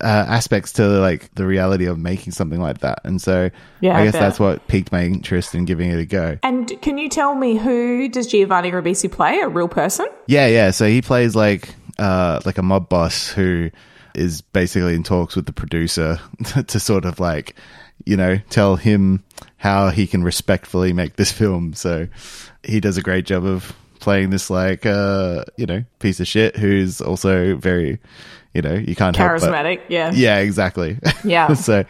uh, 0.00 0.06
aspects 0.06 0.72
to 0.74 0.86
like 0.86 1.32
the 1.34 1.46
reality 1.46 1.86
of 1.86 1.98
making 1.98 2.32
something 2.32 2.60
like 2.60 2.78
that, 2.78 3.00
and 3.04 3.22
so 3.22 3.50
Yeah, 3.80 3.96
I 3.96 4.00
I 4.00 4.04
guess 4.04 4.12
bet. 4.14 4.20
that's 4.22 4.40
what 4.40 4.66
piqued 4.68 4.90
my 4.92 5.04
interest 5.04 5.54
in 5.54 5.64
giving 5.64 5.90
it 5.90 5.98
a 6.00 6.04
go. 6.06 6.36
And 6.42 6.72
can 6.82 6.98
you 6.98 7.08
tell 7.08 7.34
me 7.34 7.56
who 7.56 8.08
does 8.08 8.26
Giovanni 8.26 8.70
Ribisi 8.72 9.10
play? 9.10 9.38
A 9.38 9.48
real 9.48 9.68
person? 9.68 10.06
Yeah, 10.26 10.46
yeah. 10.48 10.72
So 10.72 10.86
he 10.86 11.00
plays 11.00 11.36
like 11.36 11.74
uh 11.98 12.40
like 12.44 12.58
a 12.58 12.62
mob 12.62 12.88
boss 12.88 13.28
who 13.28 13.70
is 14.14 14.40
basically 14.42 14.94
in 14.94 15.02
talks 15.02 15.36
with 15.36 15.46
the 15.46 15.52
producer 15.52 16.18
to 16.66 16.80
sort 16.80 17.04
of 17.04 17.18
like 17.20 17.54
you 18.04 18.16
know 18.16 18.38
tell 18.50 18.76
him 18.76 19.22
how 19.56 19.90
he 19.90 20.06
can 20.06 20.22
respectfully 20.24 20.92
make 20.92 21.16
this 21.16 21.30
film. 21.40 21.72
So 21.74 22.08
he 22.64 22.80
does 22.80 22.96
a 22.96 23.02
great 23.02 23.24
job 23.26 23.44
of 23.44 23.74
playing 24.00 24.30
this 24.30 24.50
like 24.50 24.84
uh 24.84 25.44
you 25.56 25.64
know 25.64 25.84
piece 26.00 26.18
of 26.18 26.26
shit 26.26 26.56
who's 26.56 27.00
also 27.00 27.54
very 27.54 28.00
you 28.52 28.60
know 28.60 28.74
you 28.74 28.96
can't 28.96 29.14
help 29.14 29.40
but- 29.40 29.48
Charismatic, 29.48 29.80
yeah. 29.88 30.10
yeah 30.12 30.38
exactly 30.38 30.98
Yeah. 31.24 31.54
so 31.54 31.84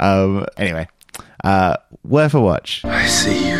um 0.00 0.44
anyway 0.56 0.88
uh 1.44 1.76
worth 2.02 2.34
a 2.34 2.40
watch 2.40 2.84
I 2.84 3.06
see 3.06 3.48
you. 3.50 3.58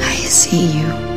I 0.00 0.14
see 0.28 0.78
you. 0.80 1.11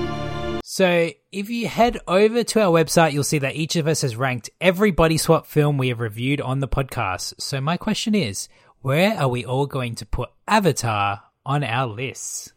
So, 0.76 1.10
if 1.32 1.50
you 1.50 1.70
head 1.70 2.02
over 2.06 2.44
to 2.44 2.62
our 2.62 2.70
website, 2.70 3.14
you'll 3.14 3.24
see 3.24 3.38
that 3.38 3.56
each 3.56 3.78
of 3.78 3.88
us 3.88 4.02
has 4.02 4.18
ranked 4.18 4.50
every 4.60 4.92
body 4.92 5.18
swap 5.18 5.48
film 5.48 5.78
we 5.78 5.88
have 5.88 6.02
reviewed 6.02 6.42
on 6.42 6.60
the 6.60 6.68
podcast. 6.68 7.36
So, 7.40 7.62
my 7.62 7.78
question 7.78 8.14
is 8.14 8.50
where 8.82 9.18
are 9.18 9.30
we 9.30 9.46
all 9.46 9.68
going 9.68 9.96
to 9.96 10.06
put 10.06 10.32
Avatar 10.46 11.24
on 11.46 11.64
our 11.64 11.88
lists? 11.88 12.52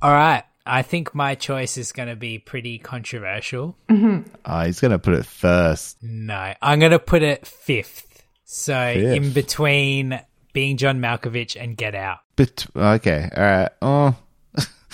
All 0.00 0.12
right. 0.12 0.44
I 0.64 0.82
think 0.82 1.16
my 1.16 1.34
choice 1.34 1.76
is 1.76 1.90
going 1.90 2.08
to 2.08 2.14
be 2.14 2.38
pretty 2.38 2.78
controversial. 2.78 3.76
oh 3.90 4.60
he's 4.64 4.78
gonna 4.78 5.00
put 5.00 5.14
it 5.14 5.26
first 5.26 6.00
No, 6.00 6.54
I'm 6.62 6.78
going 6.78 6.92
to 6.92 7.00
put 7.00 7.22
it 7.24 7.44
fifth. 7.44 8.22
So, 8.44 8.92
Fifth. 8.94 9.16
in 9.16 9.32
between 9.32 10.20
being 10.52 10.76
John 10.76 11.00
Malkovich 11.00 11.60
and 11.60 11.76
Get 11.76 11.96
Out. 11.96 12.18
But 12.36 12.66
okay, 12.76 13.28
all 13.36 13.42
right. 13.42 13.70
Oh, 13.82 14.16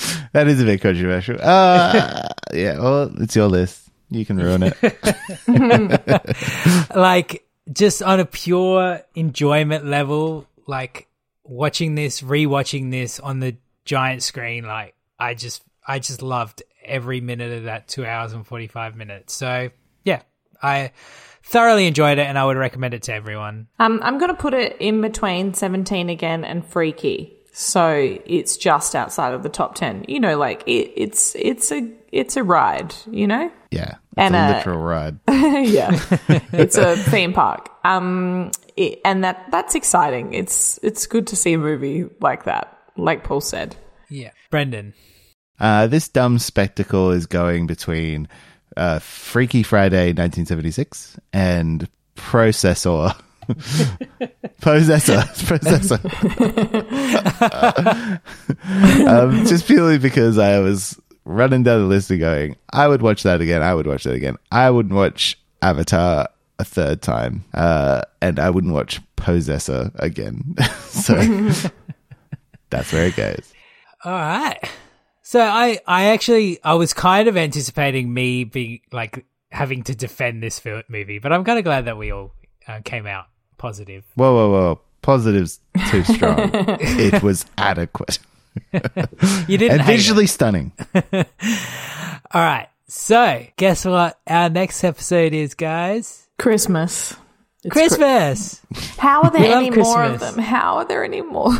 that 0.32 0.48
is 0.48 0.60
a 0.60 0.64
bit 0.64 0.80
controversial. 0.80 1.36
Uh, 1.40 2.28
yeah. 2.54 2.78
Well, 2.78 3.12
it's 3.20 3.36
your 3.36 3.48
list. 3.48 3.88
You 4.10 4.26
can 4.26 4.38
ruin 4.38 4.64
it. 4.64 4.76
like 6.94 7.46
just 7.72 8.02
on 8.02 8.18
a 8.18 8.24
pure 8.24 9.00
enjoyment 9.14 9.86
level, 9.86 10.46
like 10.66 11.06
watching 11.44 11.94
this, 11.94 12.20
rewatching 12.20 12.90
this 12.90 13.20
on 13.20 13.38
the 13.38 13.56
giant 13.84 14.22
screen, 14.22 14.64
like 14.64 14.94
I 15.18 15.34
just 15.34 15.62
I 15.86 16.00
just 16.00 16.22
loved 16.22 16.62
every 16.84 17.20
minute 17.20 17.52
of 17.52 17.64
that 17.64 17.86
two 17.86 18.04
hours 18.04 18.32
and 18.32 18.44
forty 18.44 18.66
five 18.66 18.96
minutes. 18.96 19.32
So 19.32 19.70
yeah, 20.04 20.22
I 20.62 20.90
thoroughly 21.42 21.86
enjoyed 21.86 22.18
it 22.18 22.26
and 22.26 22.38
I 22.38 22.44
would 22.44 22.56
recommend 22.56 22.94
it 22.94 23.04
to 23.04 23.14
everyone. 23.14 23.68
Um, 23.78 24.00
I'm 24.02 24.18
going 24.18 24.30
to 24.30 24.40
put 24.40 24.54
it 24.54 24.76
in 24.78 25.00
between 25.00 25.54
17 25.54 26.08
again 26.08 26.44
and 26.44 26.64
Freaky. 26.64 27.36
So 27.52 28.18
it's 28.26 28.56
just 28.56 28.94
outside 28.94 29.34
of 29.34 29.42
the 29.42 29.48
top 29.48 29.74
10. 29.74 30.04
You 30.08 30.20
know, 30.20 30.38
like 30.38 30.62
it, 30.66 30.92
it's 30.96 31.34
it's 31.34 31.70
a 31.72 31.90
it's 32.12 32.36
a 32.36 32.42
ride, 32.42 32.94
you 33.10 33.26
know? 33.26 33.50
Yeah, 33.70 33.90
it's 33.90 34.18
And, 34.18 34.34
a 34.34 34.38
uh, 34.38 34.52
literal 34.56 34.78
ride. 34.80 35.18
yeah. 35.28 35.90
it's 36.52 36.76
a 36.76 36.96
theme 36.96 37.32
park. 37.32 37.68
Um 37.84 38.50
it, 38.76 39.00
and 39.04 39.24
that 39.24 39.46
that's 39.50 39.74
exciting. 39.74 40.32
It's 40.32 40.78
it's 40.82 41.06
good 41.06 41.26
to 41.28 41.36
see 41.36 41.54
a 41.54 41.58
movie 41.58 42.08
like 42.20 42.44
that, 42.44 42.76
like 42.96 43.24
Paul 43.24 43.40
said. 43.40 43.76
Yeah, 44.08 44.30
Brendan. 44.50 44.94
Uh, 45.58 45.86
this 45.86 46.08
dumb 46.08 46.38
spectacle 46.38 47.10
is 47.10 47.26
going 47.26 47.66
between 47.66 48.26
uh, 48.78 48.98
Freaky 48.98 49.62
Friday 49.62 50.06
1976 50.08 51.18
and 51.32 51.86
Processor. 52.16 53.14
Possessor. 54.60 55.16
Processor. 55.46 56.00
um, 59.06 59.46
just 59.46 59.66
purely 59.66 59.98
because 59.98 60.38
I 60.38 60.58
was 60.60 61.00
running 61.24 61.62
down 61.62 61.80
the 61.80 61.86
list 61.86 62.10
and 62.10 62.20
going, 62.20 62.56
I 62.72 62.88
would 62.88 63.02
watch 63.02 63.22
that 63.22 63.40
again. 63.40 63.62
I 63.62 63.74
would 63.74 63.86
watch 63.86 64.04
that 64.04 64.14
again. 64.14 64.36
I 64.50 64.70
wouldn't 64.70 64.94
watch 64.94 65.38
Avatar 65.62 66.28
a 66.58 66.64
third 66.64 67.02
time. 67.02 67.44
Uh, 67.54 68.02
and 68.20 68.38
I 68.38 68.50
wouldn't 68.50 68.74
watch 68.74 69.00
Possessor 69.16 69.90
again. 69.96 70.54
so 70.88 71.14
that's 72.70 72.92
where 72.92 73.06
it 73.06 73.16
goes. 73.16 73.52
All 74.04 74.12
right. 74.12 74.58
So 75.22 75.40
I, 75.40 75.78
I 75.86 76.06
actually, 76.06 76.58
I 76.64 76.74
was 76.74 76.92
kind 76.92 77.28
of 77.28 77.36
anticipating 77.36 78.12
me 78.12 78.44
being 78.44 78.80
like 78.92 79.24
having 79.50 79.82
to 79.84 79.94
defend 79.94 80.42
this 80.42 80.62
movie, 80.88 81.18
but 81.18 81.32
I'm 81.32 81.44
kind 81.44 81.58
of 81.58 81.64
glad 81.64 81.84
that 81.84 81.96
we 81.96 82.10
all 82.10 82.34
uh, 82.66 82.80
came 82.84 83.06
out 83.06 83.26
positive. 83.60 84.04
Whoa, 84.14 84.32
whoa, 84.34 84.50
whoa! 84.50 84.80
Positives 85.02 85.60
too 85.90 86.02
strong. 86.04 86.38
it 86.80 87.22
was 87.22 87.46
adequate 87.58 88.18
You 88.72 89.58
didn't 89.58 89.72
and 89.72 89.80
hate 89.82 89.92
it. 89.94 89.96
visually 89.96 90.26
stunning. 90.26 90.72
All 90.94 91.22
right. 92.34 92.68
So 92.88 93.46
guess 93.56 93.84
what? 93.84 94.18
Our 94.26 94.50
next 94.50 94.82
episode 94.82 95.32
is, 95.32 95.54
guys. 95.54 96.28
Christmas. 96.38 97.14
It's 97.62 97.72
Christmas. 97.72 98.60
How 98.98 99.22
are 99.22 99.30
there 99.30 99.42
We 99.42 99.48
love 99.48 99.62
any 99.64 99.76
more 99.76 100.02
of 100.02 100.18
them? 100.20 100.38
How 100.38 100.78
are 100.78 100.84
there 100.86 101.04
any 101.04 101.22
more? 101.22 101.52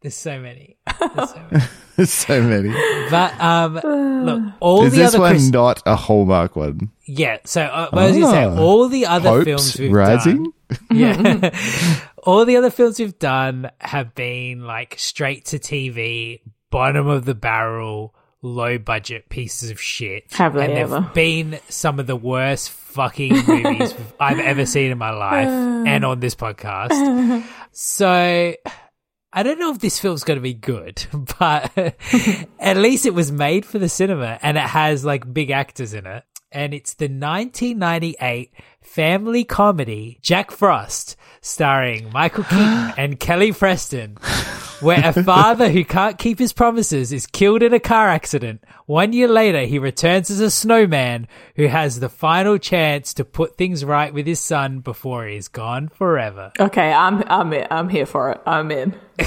There's 0.00 0.16
so 0.16 0.40
many. 0.40 0.76
There's 1.00 1.30
so 1.30 1.42
many. 1.50 1.64
There's 1.96 2.10
so 2.26 2.42
many. 2.42 2.70
But 3.10 3.40
um, 3.40 3.74
look, 4.24 4.42
all 4.60 4.84
Is 4.84 4.92
the 4.92 4.98
this 4.98 5.08
other 5.14 5.20
one 5.20 5.30
Christ- 5.32 5.52
not 5.52 5.82
a 5.86 5.96
Hallmark 5.96 6.56
one? 6.56 6.90
yeah. 7.06 7.38
So 7.44 7.62
uh, 7.62 7.88
what 7.90 8.02
I 8.02 8.06
was 8.08 8.16
gonna 8.18 8.30
say, 8.30 8.44
Ah. 8.44 8.58
all 8.60 8.88
the 8.88 9.06
other 9.06 9.28
Hopes 9.28 9.44
films 9.44 9.78
we've 9.78 9.92
rising. 9.92 10.44
done, 10.44 10.52
yeah, 10.90 11.58
all 12.24 12.44
the 12.44 12.56
other 12.56 12.70
films 12.70 12.98
we've 12.98 13.18
done 13.18 13.70
have 13.78 14.14
been 14.14 14.64
like 14.66 14.94
straight 14.98 15.44
to 15.46 15.58
TV, 15.58 16.40
bottom 16.70 17.06
of 17.06 17.24
the 17.26 17.34
barrel, 17.34 18.14
low 18.42 18.78
budget 18.78 19.28
pieces 19.28 19.70
of 19.70 19.80
shit. 19.80 20.24
Have 20.32 20.54
they 20.54 20.64
and 20.64 20.72
ever? 20.78 21.00
they've 21.00 21.14
been 21.14 21.60
some 21.68 22.00
of 22.00 22.06
the 22.06 22.16
worst 22.16 22.70
fucking 22.70 23.34
movies 23.46 23.94
I've 24.20 24.38
ever 24.40 24.64
seen 24.66 24.90
in 24.90 24.98
my 24.98 25.10
life, 25.10 25.46
and 25.86 26.04
on 26.04 26.20
this 26.20 26.34
podcast. 26.34 27.44
So. 27.72 28.54
I 29.36 29.42
don't 29.42 29.58
know 29.58 29.72
if 29.72 29.80
this 29.80 29.98
film's 29.98 30.22
going 30.22 30.38
to 30.38 30.42
be 30.42 30.54
good, 30.54 31.04
but 31.40 31.76
at 32.60 32.76
least 32.76 33.04
it 33.04 33.14
was 33.14 33.32
made 33.32 33.66
for 33.66 33.80
the 33.80 33.88
cinema 33.88 34.38
and 34.40 34.56
it 34.56 34.60
has 34.60 35.04
like 35.04 35.34
big 35.34 35.50
actors 35.50 35.92
in 35.92 36.06
it. 36.06 36.22
And 36.52 36.72
it's 36.72 36.94
the 36.94 37.06
1998 37.06 38.54
family 38.80 39.42
comedy 39.42 40.20
Jack 40.22 40.52
Frost, 40.52 41.16
starring 41.40 42.12
Michael 42.12 42.44
Keaton 42.44 42.92
and 42.96 43.18
Kelly 43.18 43.50
Preston, 43.50 44.18
where 44.80 45.00
a 45.04 45.12
father 45.24 45.70
who 45.70 45.84
can't 45.84 46.18
keep 46.18 46.38
his 46.38 46.52
promises 46.52 47.12
is 47.12 47.26
killed 47.26 47.62
in 47.62 47.72
a 47.72 47.80
car 47.80 48.08
accident. 48.08 48.64
One 48.86 49.12
year 49.12 49.28
later, 49.28 49.62
he 49.62 49.78
returns 49.78 50.30
as 50.30 50.40
a 50.40 50.50
snowman 50.50 51.28
who 51.56 51.66
has 51.66 52.00
the 52.00 52.08
final 52.08 52.58
chance 52.58 53.14
to 53.14 53.24
put 53.24 53.56
things 53.56 53.84
right 53.84 54.12
with 54.12 54.26
his 54.26 54.40
son 54.40 54.80
before 54.80 55.26
he 55.26 55.36
is 55.36 55.48
gone 55.48 55.88
forever. 55.88 56.52
Okay, 56.58 56.92
I'm 56.92 57.22
I'm 57.26 57.52
in, 57.52 57.66
I'm 57.70 57.88
here 57.88 58.06
for 58.06 58.32
it. 58.32 58.40
I'm 58.46 58.70
in. 58.70 58.94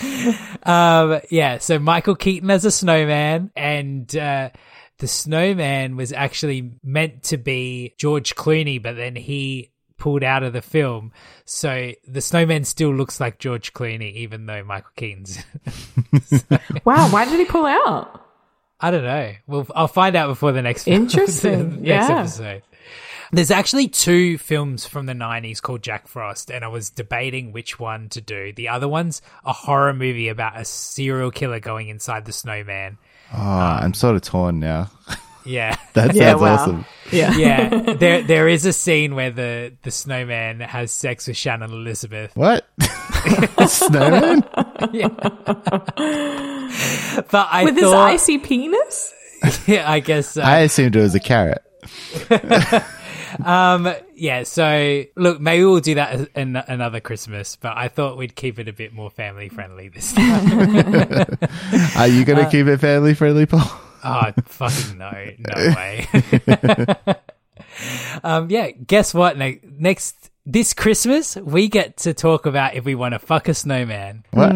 Um, 0.62 1.20
yeah, 1.30 1.58
so 1.58 1.78
Michael 1.78 2.14
Keaton 2.14 2.50
as 2.50 2.64
a 2.64 2.70
snowman, 2.70 3.50
and 3.56 4.14
uh, 4.16 4.50
the 4.98 5.08
snowman 5.08 5.96
was 5.96 6.12
actually 6.12 6.72
meant 6.82 7.24
to 7.24 7.38
be 7.38 7.94
George 7.98 8.34
Clooney, 8.34 8.82
but 8.82 8.96
then 8.96 9.16
he 9.16 9.72
pulled 9.98 10.22
out 10.22 10.42
of 10.42 10.52
the 10.52 10.62
film. 10.62 11.12
So 11.44 11.92
the 12.06 12.20
snowman 12.20 12.64
still 12.64 12.94
looks 12.94 13.20
like 13.20 13.38
George 13.38 13.72
Clooney, 13.72 14.14
even 14.14 14.46
though 14.46 14.64
Michael 14.64 14.90
Keaton's. 14.96 15.44
Wow, 16.84 17.10
why 17.10 17.26
did 17.26 17.38
he 17.38 17.44
pull 17.44 17.66
out? 17.66 18.24
I 18.80 18.90
don't 18.90 19.04
know. 19.04 19.32
Well, 19.46 19.66
I'll 19.74 19.88
find 19.88 20.16
out 20.16 20.28
before 20.28 20.52
the 20.52 20.62
next 20.62 20.86
Interesting, 20.86 21.70
the 21.70 21.76
next 21.76 22.08
yeah. 22.08 22.18
episode. 22.20 22.62
There's 23.30 23.50
actually 23.50 23.88
two 23.88 24.38
films 24.38 24.86
from 24.86 25.04
the 25.04 25.12
90s 25.12 25.60
called 25.60 25.82
Jack 25.82 26.08
Frost, 26.08 26.50
and 26.50 26.64
I 26.64 26.68
was 26.68 26.88
debating 26.88 27.52
which 27.52 27.78
one 27.78 28.08
to 28.10 28.22
do. 28.22 28.54
The 28.54 28.68
other 28.68 28.88
one's 28.88 29.20
a 29.44 29.52
horror 29.52 29.92
movie 29.92 30.28
about 30.28 30.58
a 30.58 30.64
serial 30.64 31.30
killer 31.30 31.60
going 31.60 31.88
inside 31.88 32.24
the 32.24 32.32
snowman. 32.32 32.96
Oh, 33.34 33.38
I'm 33.38 33.92
sort 33.92 34.16
of 34.16 34.22
torn 34.22 34.60
now. 34.60 34.90
Yeah. 35.48 35.76
That 35.94 36.14
Yeah, 36.14 36.30
sounds 36.32 36.42
wow. 36.42 36.54
awesome. 36.54 36.84
Yeah. 37.10 37.36
yeah. 37.36 37.92
There 37.98 38.22
there 38.22 38.48
is 38.48 38.66
a 38.66 38.72
scene 38.72 39.14
where 39.14 39.30
the, 39.30 39.72
the 39.82 39.90
snowman 39.90 40.60
has 40.60 40.92
sex 40.92 41.26
with 41.26 41.36
Shannon 41.36 41.72
Elizabeth. 41.72 42.36
What? 42.36 42.66
Snowman? 43.66 44.44
But 47.30 47.48
I 47.50 47.62
With 47.64 47.76
his 47.76 47.92
icy 47.92 48.38
penis? 48.38 49.12
yeah, 49.66 49.90
I 49.90 50.00
guess 50.00 50.28
so. 50.32 50.42
I 50.42 50.60
assumed 50.60 50.96
it 50.96 51.00
was 51.00 51.14
a 51.14 51.20
carrot. 51.20 51.62
Um, 53.44 53.92
yeah, 54.14 54.42
so 54.44 55.04
look, 55.16 55.38
maybe 55.40 55.62
we'll 55.64 55.80
do 55.80 55.94
that 55.96 56.28
an- 56.34 56.56
another 56.56 56.98
Christmas, 57.00 57.56
but 57.56 57.76
I 57.76 57.88
thought 57.88 58.16
we'd 58.16 58.34
keep 58.34 58.58
it 58.58 58.68
a 58.68 58.72
bit 58.72 58.92
more 58.92 59.10
family 59.10 59.48
friendly 59.50 59.88
this 59.88 60.12
time. 60.12 60.50
Are 61.96 62.06
you 62.08 62.24
going 62.24 62.38
to 62.38 62.46
Uh, 62.46 62.50
keep 62.50 62.66
it 62.66 62.78
family 62.78 63.14
friendly, 63.14 63.44
Paul? 63.46 63.70
Oh, 64.04 64.32
fucking 64.44 64.98
no, 64.98 65.10
no 65.10 65.74
way. 65.76 66.06
um, 68.24 68.50
yeah, 68.50 68.70
guess 68.70 69.14
what? 69.14 69.36
Ne- 69.38 69.60
next, 69.62 70.30
this 70.46 70.74
Christmas, 70.74 71.36
we 71.36 71.68
get 71.68 71.98
to 71.98 72.14
talk 72.14 72.46
about 72.46 72.74
if 72.74 72.84
we 72.84 72.94
want 72.94 73.14
to 73.14 73.18
fuck 73.18 73.48
a 73.48 73.54
snowman. 73.54 74.24
What? 74.30 74.54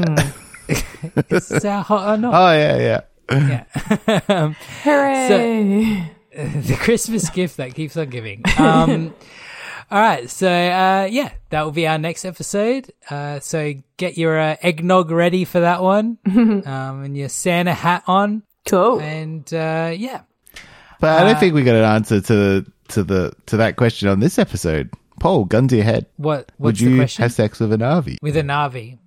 Is 0.68 1.49
that 1.49 1.86
hot 1.86 2.14
or 2.14 2.16
not? 2.18 2.34
Oh, 2.34 2.53
yeah, 2.57 2.76
yeah. 2.78 3.64
Yeah. 4.09 4.20
um, 4.28 4.57
Hooray! 4.82 6.11
the 6.34 6.76
Christmas 6.80 7.28
gift 7.30 7.59
that 7.59 7.74
keeps 7.74 7.97
on 7.97 8.09
giving. 8.09 8.43
Um, 8.59 9.14
all 9.90 10.01
right, 10.01 10.30
so 10.30 10.49
uh, 10.49 11.07
yeah, 11.11 11.32
that 11.51 11.64
will 11.64 11.72
be 11.72 11.86
our 11.86 11.99
next 11.99 12.24
episode. 12.24 12.90
Uh, 13.11 13.40
so 13.40 13.74
get 13.99 14.16
your 14.16 14.38
uh, 14.40 14.57
eggnog 14.62 15.11
ready 15.11 15.45
for 15.45 15.61
that 15.61 15.82
one, 15.82 16.16
um, 16.24 16.64
and 17.05 17.14
your 17.14 17.28
Santa 17.28 17.74
hat 17.74 18.03
on, 18.07 18.43
Cool. 18.68 19.00
and 19.00 19.52
uh, 19.52 19.92
yeah, 19.96 20.22
But 21.00 21.20
I 21.20 21.24
don't 21.24 21.38
think 21.40 21.54
we 21.54 21.62
got 21.64 21.74
an 21.74 21.84
answer 21.84 22.20
to 22.20 22.34
the 22.34 22.72
to 22.88 23.02
the 23.02 23.32
to 23.46 23.56
that 23.58 23.76
question 23.76 24.08
on 24.08 24.20
this 24.20 24.38
episode. 24.38 24.90
Paul, 25.20 25.44
gun 25.44 25.68
to 25.68 25.76
your 25.76 25.84
head. 25.84 26.06
what 26.16 26.50
Would 26.58 26.80
you 26.80 26.90
the 26.90 26.96
question? 26.98 27.22
have 27.22 27.32
sex 27.32 27.60
with 27.60 27.72
a 27.72 27.76
Na'vi? 27.76 28.16
With 28.22 28.36
a 28.36 28.42
Na'vi, 28.42 28.98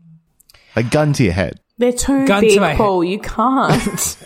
A 0.78 0.84
gun 0.84 1.12
to 1.14 1.24
your 1.24 1.34
head. 1.34 1.60
They're 1.78 1.91
too 1.91 2.26
Gun 2.26 2.41
to 2.43 2.47
big, 2.47 2.60
my 2.62 2.70
head. 2.70 2.78
Paul. 2.78 3.03
You 3.03 3.20
can't. 3.20 4.18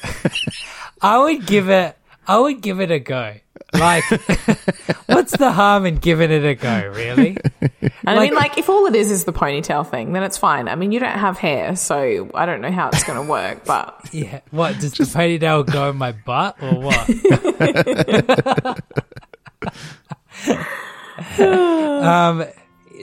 I 1.01 1.17
would 1.17 1.45
give 1.47 1.69
it. 1.69 1.97
I 2.27 2.37
would 2.37 2.61
give 2.61 2.79
it 2.79 2.91
a 2.91 2.99
go. 2.99 3.35
Like, 3.73 4.03
what's 5.05 5.37
the 5.37 5.51
harm 5.51 5.85
in 5.85 5.97
giving 5.97 6.31
it 6.31 6.43
a 6.43 6.55
go? 6.55 6.91
Really? 6.95 7.37
And 7.81 7.91
I 8.05 8.19
mean, 8.19 8.33
like, 8.33 8.57
if 8.57 8.67
all 8.69 8.85
it 8.87 8.95
is 8.95 9.11
is 9.11 9.25
the 9.25 9.33
ponytail 9.33 9.87
thing, 9.87 10.13
then 10.13 10.23
it's 10.23 10.37
fine. 10.37 10.67
I 10.67 10.75
mean, 10.75 10.91
you 10.91 10.99
don't 10.99 11.17
have 11.17 11.37
hair, 11.37 11.75
so 11.75 12.29
I 12.33 12.45
don't 12.45 12.61
know 12.61 12.71
how 12.71 12.87
it's 12.89 13.03
going 13.03 13.23
to 13.23 13.29
work, 13.29 13.65
but 13.65 13.95
Yeah. 14.11 14.39
What 14.51 14.79
does 14.79 14.93
the 14.93 15.03
ponytail 15.03 15.71
go 15.71 15.89
in 15.91 15.97
my 15.97 16.13
butt 16.13 16.57
or 16.61 16.79
what? 16.81 17.09
um, 21.39 22.45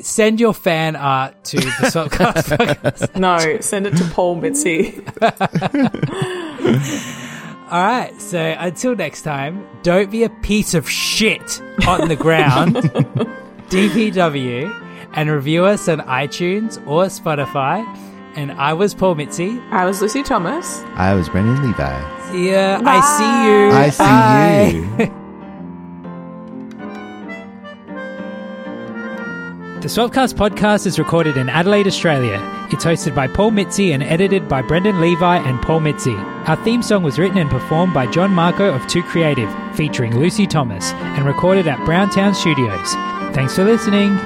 send 0.03 0.41
your 0.41 0.53
fan 0.55 0.97
art 0.97 1.45
to 1.45 1.59
the 1.59 1.63
Swapcast 1.63 2.57
podcast. 2.57 3.17
no, 3.17 3.61
send 3.61 3.87
it 3.87 3.97
to 3.97 4.05
Paul 4.07 4.37
Mitzi. 4.37 5.01
All 7.71 7.83
right. 7.85 8.21
So 8.21 8.39
until 8.39 8.95
next 8.95 9.23
time, 9.23 9.67
don't 9.83 10.11
be 10.11 10.23
a 10.25 10.31
piece 10.31 10.75
of 10.75 10.89
shit 10.89 11.61
on 11.87 12.09
the 12.09 12.17
ground. 12.17 12.77
DPW 13.69 14.83
and 15.14 15.31
review 15.31 15.64
us 15.64 15.89
on 15.89 15.99
iTunes 16.01 16.77
or 16.87 17.05
Spotify. 17.07 17.85
And 18.37 18.53
I 18.53 18.75
was 18.75 18.95
Paul 18.95 19.14
Mitzi. 19.14 19.59
I 19.71 19.85
was 19.87 20.01
Lucy 20.03 20.23
Thomas. 20.23 20.83
I 20.95 21.14
was 21.14 21.29
Brendan 21.29 21.67
Levi. 21.67 22.37
Yeah, 22.37 22.81
I 22.85 23.01
see 23.17 23.49
you. 23.49 23.71
I 23.73 23.91
see 23.91 24.99
Bye. 24.99 25.05
you. 25.05 25.23
The 29.87 29.93
Swapcast 29.93 30.34
podcast 30.34 30.84
is 30.84 30.99
recorded 30.99 31.37
in 31.37 31.49
Adelaide, 31.49 31.87
Australia. 31.87 32.41
It's 32.72 32.84
hosted 32.84 33.14
by 33.14 33.28
Paul 33.28 33.53
Mitzi 33.53 33.93
and 33.93 34.03
edited 34.03 34.49
by 34.49 34.61
Brendan 34.61 35.01
Levi 35.01 35.37
and 35.37 35.62
Paul 35.62 35.78
Mitzi. 35.78 36.12
Our 36.12 36.57
theme 36.64 36.82
song 36.82 37.05
was 37.05 37.20
written 37.20 37.39
and 37.39 37.49
performed 37.49 37.95
by 37.95 38.11
Jon 38.11 38.32
Marco 38.32 38.74
of 38.74 38.84
Too 38.89 39.05
Creative, 39.05 39.49
featuring 39.76 40.18
Lucy 40.18 40.45
Thomas, 40.45 40.91
and 40.91 41.24
recorded 41.24 41.68
at 41.68 41.84
Brown 41.84 42.11
Town 42.11 42.34
Studios. 42.34 42.95
Thanks 43.32 43.55
for 43.55 43.62
listening. 43.62 44.18